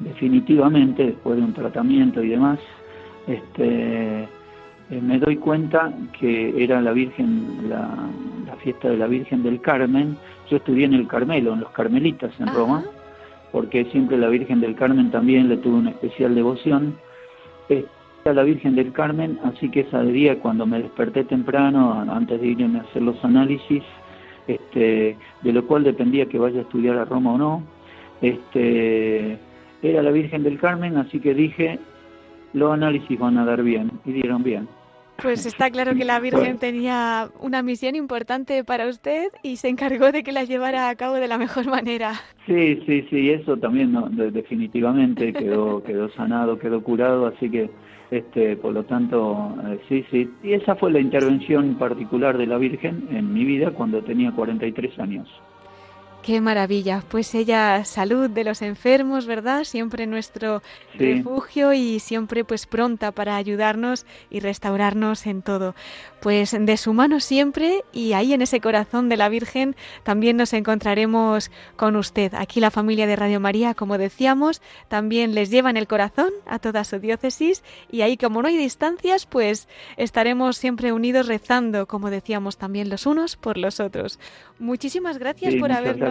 definitivamente, 0.00 1.06
después 1.06 1.36
de 1.36 1.44
un 1.44 1.52
tratamiento 1.52 2.20
y 2.20 2.30
demás, 2.30 2.58
este, 3.28 4.22
eh, 4.24 5.00
me 5.00 5.20
doy 5.20 5.36
cuenta 5.36 5.92
que 6.18 6.64
era 6.64 6.80
la 6.80 6.90
Virgen, 6.90 7.68
la, 7.68 8.10
fiesta 8.64 8.88
de 8.88 8.96
la 8.96 9.06
Virgen 9.06 9.44
del 9.44 9.60
Carmen. 9.60 10.16
Yo 10.50 10.56
estudié 10.56 10.84
en 10.84 10.94
el 10.94 11.06
Carmelo, 11.06 11.52
en 11.52 11.60
los 11.60 11.70
Carmelitas 11.70 12.32
en 12.40 12.48
Roma, 12.48 12.84
porque 13.52 13.84
siempre 13.86 14.18
la 14.18 14.28
Virgen 14.28 14.60
del 14.60 14.74
Carmen 14.74 15.12
también 15.12 15.48
le 15.48 15.58
tuve 15.58 15.78
una 15.78 15.90
especial 15.90 16.34
devoción. 16.34 16.96
Era 17.68 18.34
la 18.34 18.42
Virgen 18.42 18.74
del 18.74 18.92
Carmen, 18.92 19.38
así 19.44 19.70
que 19.70 19.80
ese 19.80 20.02
día 20.06 20.40
cuando 20.40 20.66
me 20.66 20.82
desperté 20.82 21.22
temprano, 21.22 22.04
antes 22.10 22.40
de 22.40 22.48
irme 22.48 22.80
a 22.80 22.82
hacer 22.82 23.02
los 23.02 23.24
análisis, 23.24 23.84
este, 24.54 25.16
de 25.42 25.52
lo 25.52 25.66
cual 25.66 25.84
dependía 25.84 26.26
que 26.26 26.38
vaya 26.38 26.60
a 26.60 26.62
estudiar 26.62 26.96
a 26.96 27.04
Roma 27.04 27.34
o 27.34 27.38
no. 27.38 27.62
Este, 28.20 29.38
era 29.82 30.02
la 30.02 30.10
Virgen 30.10 30.42
del 30.42 30.58
Carmen, 30.58 30.96
así 30.96 31.20
que 31.20 31.34
dije, 31.34 31.78
los 32.52 32.72
análisis 32.72 33.18
van 33.18 33.38
a 33.38 33.44
dar 33.44 33.62
bien, 33.62 33.90
y 34.04 34.12
dieron 34.12 34.42
bien. 34.42 34.68
Pues 35.22 35.44
está 35.44 35.70
claro 35.70 35.94
que 35.94 36.04
la 36.04 36.18
Virgen 36.18 36.58
tenía 36.58 37.28
una 37.40 37.62
misión 37.62 37.94
importante 37.94 38.64
para 38.64 38.88
usted 38.88 39.28
y 39.42 39.56
se 39.56 39.68
encargó 39.68 40.12
de 40.12 40.22
que 40.22 40.32
la 40.32 40.44
llevara 40.44 40.88
a 40.88 40.96
cabo 40.96 41.14
de 41.16 41.28
la 41.28 41.36
mejor 41.36 41.66
manera. 41.66 42.14
Sí, 42.46 42.82
sí, 42.86 43.06
sí, 43.10 43.30
eso 43.30 43.56
también 43.58 43.92
no, 43.92 44.08
definitivamente 44.08 45.32
quedó, 45.32 45.82
quedó 45.82 46.10
sanado, 46.12 46.58
quedó 46.58 46.82
curado, 46.82 47.26
así 47.26 47.50
que 47.50 47.70
este, 48.10 48.56
por 48.56 48.72
lo 48.72 48.84
tanto, 48.84 49.54
eh, 49.66 49.78
sí, 49.88 50.04
sí. 50.10 50.30
Y 50.42 50.52
esa 50.54 50.74
fue 50.76 50.90
la 50.90 51.00
intervención 51.00 51.76
particular 51.76 52.36
de 52.36 52.46
la 52.46 52.58
Virgen 52.58 53.08
en 53.10 53.32
mi 53.32 53.44
vida 53.44 53.70
cuando 53.70 54.02
tenía 54.02 54.32
43 54.32 54.98
años. 54.98 55.28
Qué 56.22 56.42
maravilla. 56.42 57.02
Pues 57.08 57.34
ella, 57.34 57.82
salud 57.86 58.28
de 58.28 58.44
los 58.44 58.60
enfermos, 58.60 59.24
¿verdad? 59.24 59.64
Siempre 59.64 60.06
nuestro 60.06 60.62
refugio 60.94 61.72
y 61.72 61.98
siempre 61.98 62.44
pues 62.44 62.66
pronta 62.66 63.10
para 63.10 63.36
ayudarnos 63.36 64.04
y 64.28 64.40
restaurarnos 64.40 65.26
en 65.26 65.40
todo. 65.40 65.74
Pues 66.20 66.54
de 66.58 66.76
su 66.76 66.92
mano 66.92 67.20
siempre 67.20 67.84
y 67.90 68.12
ahí 68.12 68.34
en 68.34 68.42
ese 68.42 68.60
corazón 68.60 69.08
de 69.08 69.16
la 69.16 69.30
Virgen 69.30 69.76
también 70.02 70.36
nos 70.36 70.52
encontraremos 70.52 71.50
con 71.76 71.96
usted. 71.96 72.34
Aquí 72.34 72.60
la 72.60 72.70
familia 72.70 73.06
de 73.06 73.16
Radio 73.16 73.40
María, 73.40 73.72
como 73.72 73.96
decíamos, 73.96 74.60
también 74.88 75.34
les 75.34 75.50
lleva 75.50 75.70
en 75.70 75.78
el 75.78 75.86
corazón 75.86 76.30
a 76.46 76.58
toda 76.58 76.84
su 76.84 76.98
diócesis 76.98 77.64
y 77.90 78.02
ahí 78.02 78.18
como 78.18 78.42
no 78.42 78.48
hay 78.48 78.58
distancias, 78.58 79.24
pues 79.24 79.68
estaremos 79.96 80.58
siempre 80.58 80.92
unidos 80.92 81.28
rezando, 81.28 81.86
como 81.86 82.10
decíamos 82.10 82.58
también 82.58 82.90
los 82.90 83.06
unos 83.06 83.36
por 83.36 83.56
los 83.56 83.80
otros. 83.80 84.18
Muchísimas 84.58 85.16
gracias 85.16 85.54
por 85.54 85.72
habernos 85.72 86.09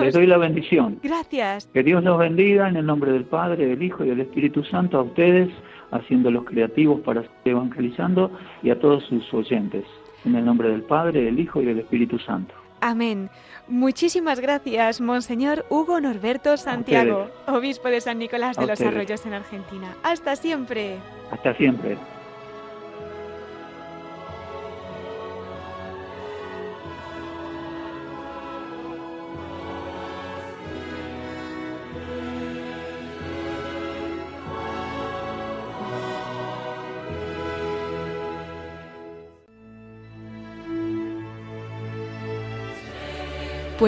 Les 0.00 0.14
doy 0.14 0.26
la 0.26 0.38
bendición. 0.38 0.98
Gracias. 1.02 1.66
Que 1.72 1.82
Dios 1.82 2.02
los 2.04 2.18
bendiga 2.18 2.68
en 2.68 2.76
el 2.76 2.86
nombre 2.86 3.12
del 3.12 3.24
Padre, 3.24 3.66
del 3.66 3.82
Hijo 3.82 4.04
y 4.04 4.08
del 4.08 4.20
Espíritu 4.20 4.64
Santo 4.64 4.98
a 4.98 5.02
ustedes, 5.02 5.48
haciéndolos 5.90 6.44
creativos 6.44 7.00
para 7.00 7.22
seguir 7.22 7.34
evangelizando 7.44 8.30
y 8.62 8.70
a 8.70 8.78
todos 8.78 9.04
sus 9.04 9.32
oyentes. 9.34 9.84
En 10.24 10.34
el 10.34 10.44
nombre 10.44 10.68
del 10.68 10.82
Padre, 10.82 11.22
del 11.22 11.38
Hijo 11.38 11.62
y 11.62 11.64
del 11.64 11.78
Espíritu 11.80 12.18
Santo. 12.18 12.54
Amén. 12.80 13.30
Muchísimas 13.66 14.40
gracias, 14.40 15.00
Monseñor 15.00 15.64
Hugo 15.68 16.00
Norberto 16.00 16.56
Santiago, 16.56 17.28
obispo 17.46 17.88
de 17.88 18.00
San 18.00 18.18
Nicolás 18.18 18.56
de 18.56 18.66
los 18.66 18.80
Arroyos 18.80 19.26
en 19.26 19.34
Argentina. 19.34 19.94
Hasta 20.02 20.36
siempre. 20.36 20.96
Hasta 21.30 21.54
siempre. 21.54 21.98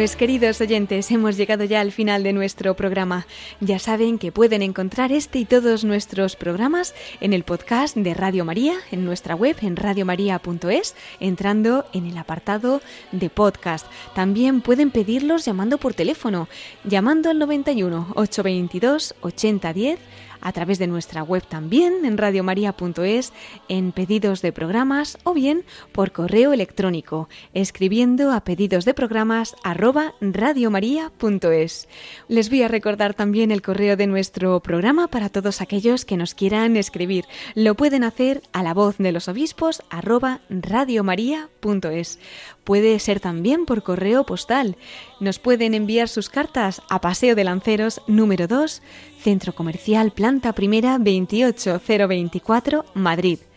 Pues 0.00 0.16
queridos 0.16 0.62
oyentes, 0.62 1.10
hemos 1.10 1.36
llegado 1.36 1.64
ya 1.64 1.82
al 1.82 1.92
final 1.92 2.22
de 2.22 2.32
nuestro 2.32 2.74
programa. 2.74 3.26
Ya 3.60 3.78
saben 3.78 4.18
que 4.18 4.32
pueden 4.32 4.62
encontrar 4.62 5.12
este 5.12 5.40
y 5.40 5.44
todos 5.44 5.84
nuestros 5.84 6.36
programas 6.36 6.94
en 7.20 7.34
el 7.34 7.44
podcast 7.44 7.94
de 7.94 8.14
Radio 8.14 8.46
María, 8.46 8.76
en 8.92 9.04
nuestra 9.04 9.34
web 9.34 9.56
en 9.60 9.76
radiomaria.es, 9.76 10.94
entrando 11.20 11.84
en 11.92 12.06
el 12.06 12.16
apartado 12.16 12.80
de 13.12 13.28
podcast. 13.28 13.86
También 14.14 14.62
pueden 14.62 14.90
pedirlos 14.90 15.44
llamando 15.44 15.76
por 15.76 15.92
teléfono, 15.92 16.48
llamando 16.84 17.28
al 17.28 17.38
91 17.38 18.12
822 18.14 19.14
8010 19.20 19.98
a 20.40 20.52
través 20.52 20.78
de 20.78 20.86
nuestra 20.86 21.22
web 21.22 21.42
también 21.46 22.04
en 22.04 22.18
radiomaria.es, 22.18 23.32
en 23.68 23.92
pedidos 23.92 24.42
de 24.42 24.52
programas 24.52 25.18
o 25.24 25.34
bien 25.34 25.64
por 25.92 26.12
correo 26.12 26.52
electrónico, 26.52 27.28
escribiendo 27.54 28.32
a 28.32 28.42
pedidos 28.42 28.84
de 28.84 28.94
programas 28.94 29.56
arroba 29.62 30.14
radiomaria.es. 30.20 31.88
Les 32.28 32.50
voy 32.50 32.62
a 32.62 32.68
recordar 32.68 33.14
también 33.14 33.50
el 33.50 33.62
correo 33.62 33.96
de 33.96 34.06
nuestro 34.06 34.60
programa 34.60 35.08
para 35.08 35.28
todos 35.28 35.60
aquellos 35.60 36.04
que 36.04 36.16
nos 36.16 36.34
quieran 36.34 36.76
escribir. 36.76 37.24
Lo 37.54 37.74
pueden 37.74 38.04
hacer 38.04 38.42
a 38.52 38.62
la 38.62 38.74
voz 38.74 38.98
de 38.98 39.12
los 39.12 39.28
obispos 39.28 39.82
arroba 39.90 40.40
radiomaria.es. 40.48 42.18
Puede 42.64 42.98
ser 42.98 43.20
también 43.20 43.66
por 43.66 43.82
correo 43.82 44.24
postal. 44.24 44.76
Nos 45.18 45.38
pueden 45.38 45.74
enviar 45.74 46.08
sus 46.08 46.28
cartas 46.28 46.82
a 46.88 47.00
Paseo 47.00 47.34
de 47.34 47.44
Lanceros 47.44 48.00
número 48.06 48.46
2, 48.46 48.82
Centro 49.22 49.52
Comercial 49.52 50.12
Planta 50.12 50.52
Primera 50.52 50.98
28024, 50.98 52.84
Madrid. 52.94 53.49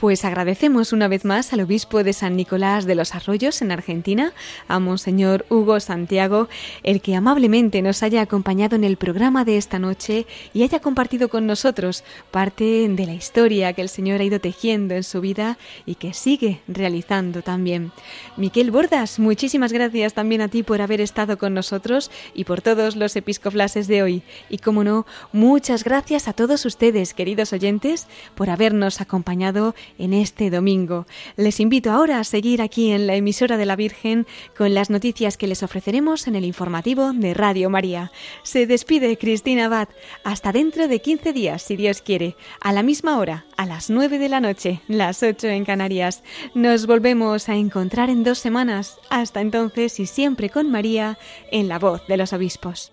Pues 0.00 0.24
agradecemos 0.24 0.94
una 0.94 1.08
vez 1.08 1.26
más 1.26 1.52
al 1.52 1.60
obispo 1.60 2.02
de 2.02 2.14
San 2.14 2.34
Nicolás 2.34 2.86
de 2.86 2.94
los 2.94 3.14
Arroyos 3.14 3.60
en 3.60 3.70
Argentina, 3.70 4.32
a 4.66 4.78
Monseñor 4.78 5.44
Hugo 5.50 5.78
Santiago, 5.78 6.48
el 6.82 7.02
que 7.02 7.14
amablemente 7.14 7.82
nos 7.82 8.02
haya 8.02 8.22
acompañado 8.22 8.76
en 8.76 8.84
el 8.84 8.96
programa 8.96 9.44
de 9.44 9.58
esta 9.58 9.78
noche 9.78 10.26
y 10.54 10.62
haya 10.62 10.80
compartido 10.80 11.28
con 11.28 11.46
nosotros 11.46 12.02
parte 12.30 12.88
de 12.88 13.04
la 13.04 13.12
historia 13.12 13.74
que 13.74 13.82
el 13.82 13.90
Señor 13.90 14.22
ha 14.22 14.24
ido 14.24 14.40
tejiendo 14.40 14.94
en 14.94 15.04
su 15.04 15.20
vida 15.20 15.58
y 15.84 15.96
que 15.96 16.14
sigue 16.14 16.62
realizando 16.66 17.42
también. 17.42 17.92
Miquel 18.38 18.70
Bordas, 18.70 19.18
muchísimas 19.18 19.70
gracias 19.70 20.14
también 20.14 20.40
a 20.40 20.48
ti 20.48 20.62
por 20.62 20.80
haber 20.80 21.02
estado 21.02 21.36
con 21.36 21.52
nosotros 21.52 22.10
y 22.32 22.44
por 22.44 22.62
todos 22.62 22.96
los 22.96 23.16
episcoflases 23.16 23.86
de 23.86 24.02
hoy. 24.02 24.22
Y 24.48 24.56
como 24.56 24.82
no, 24.82 25.04
muchas 25.34 25.84
gracias 25.84 26.26
a 26.26 26.32
todos 26.32 26.64
ustedes, 26.64 27.12
queridos 27.12 27.52
oyentes, 27.52 28.06
por 28.34 28.48
habernos 28.48 29.02
acompañado 29.02 29.74
en 29.98 30.12
este 30.12 30.50
domingo. 30.50 31.06
Les 31.36 31.60
invito 31.60 31.90
ahora 31.90 32.18
a 32.18 32.24
seguir 32.24 32.62
aquí 32.62 32.90
en 32.90 33.06
la 33.06 33.14
emisora 33.14 33.56
de 33.56 33.66
la 33.66 33.76
Virgen 33.76 34.26
con 34.56 34.74
las 34.74 34.90
noticias 34.90 35.36
que 35.36 35.46
les 35.46 35.62
ofreceremos 35.62 36.26
en 36.26 36.36
el 36.36 36.44
informativo 36.44 37.12
de 37.12 37.34
Radio 37.34 37.70
María. 37.70 38.12
Se 38.42 38.66
despide 38.66 39.18
Cristina 39.18 39.66
Abad. 39.66 39.88
Hasta 40.24 40.52
dentro 40.52 40.88
de 40.88 41.00
15 41.00 41.32
días, 41.32 41.62
si 41.62 41.76
Dios 41.76 42.02
quiere, 42.02 42.36
a 42.60 42.72
la 42.72 42.82
misma 42.82 43.18
hora, 43.18 43.44
a 43.56 43.66
las 43.66 43.90
9 43.90 44.18
de 44.18 44.28
la 44.28 44.40
noche, 44.40 44.80
las 44.88 45.22
8 45.22 45.48
en 45.48 45.64
Canarias. 45.64 46.22
Nos 46.54 46.86
volvemos 46.86 47.48
a 47.48 47.56
encontrar 47.56 48.10
en 48.10 48.24
dos 48.24 48.38
semanas. 48.38 48.98
Hasta 49.10 49.40
entonces 49.40 49.98
y 50.00 50.06
siempre 50.06 50.50
con 50.50 50.70
María 50.70 51.18
en 51.50 51.68
la 51.68 51.78
voz 51.78 52.06
de 52.06 52.16
los 52.16 52.32
obispos. 52.32 52.92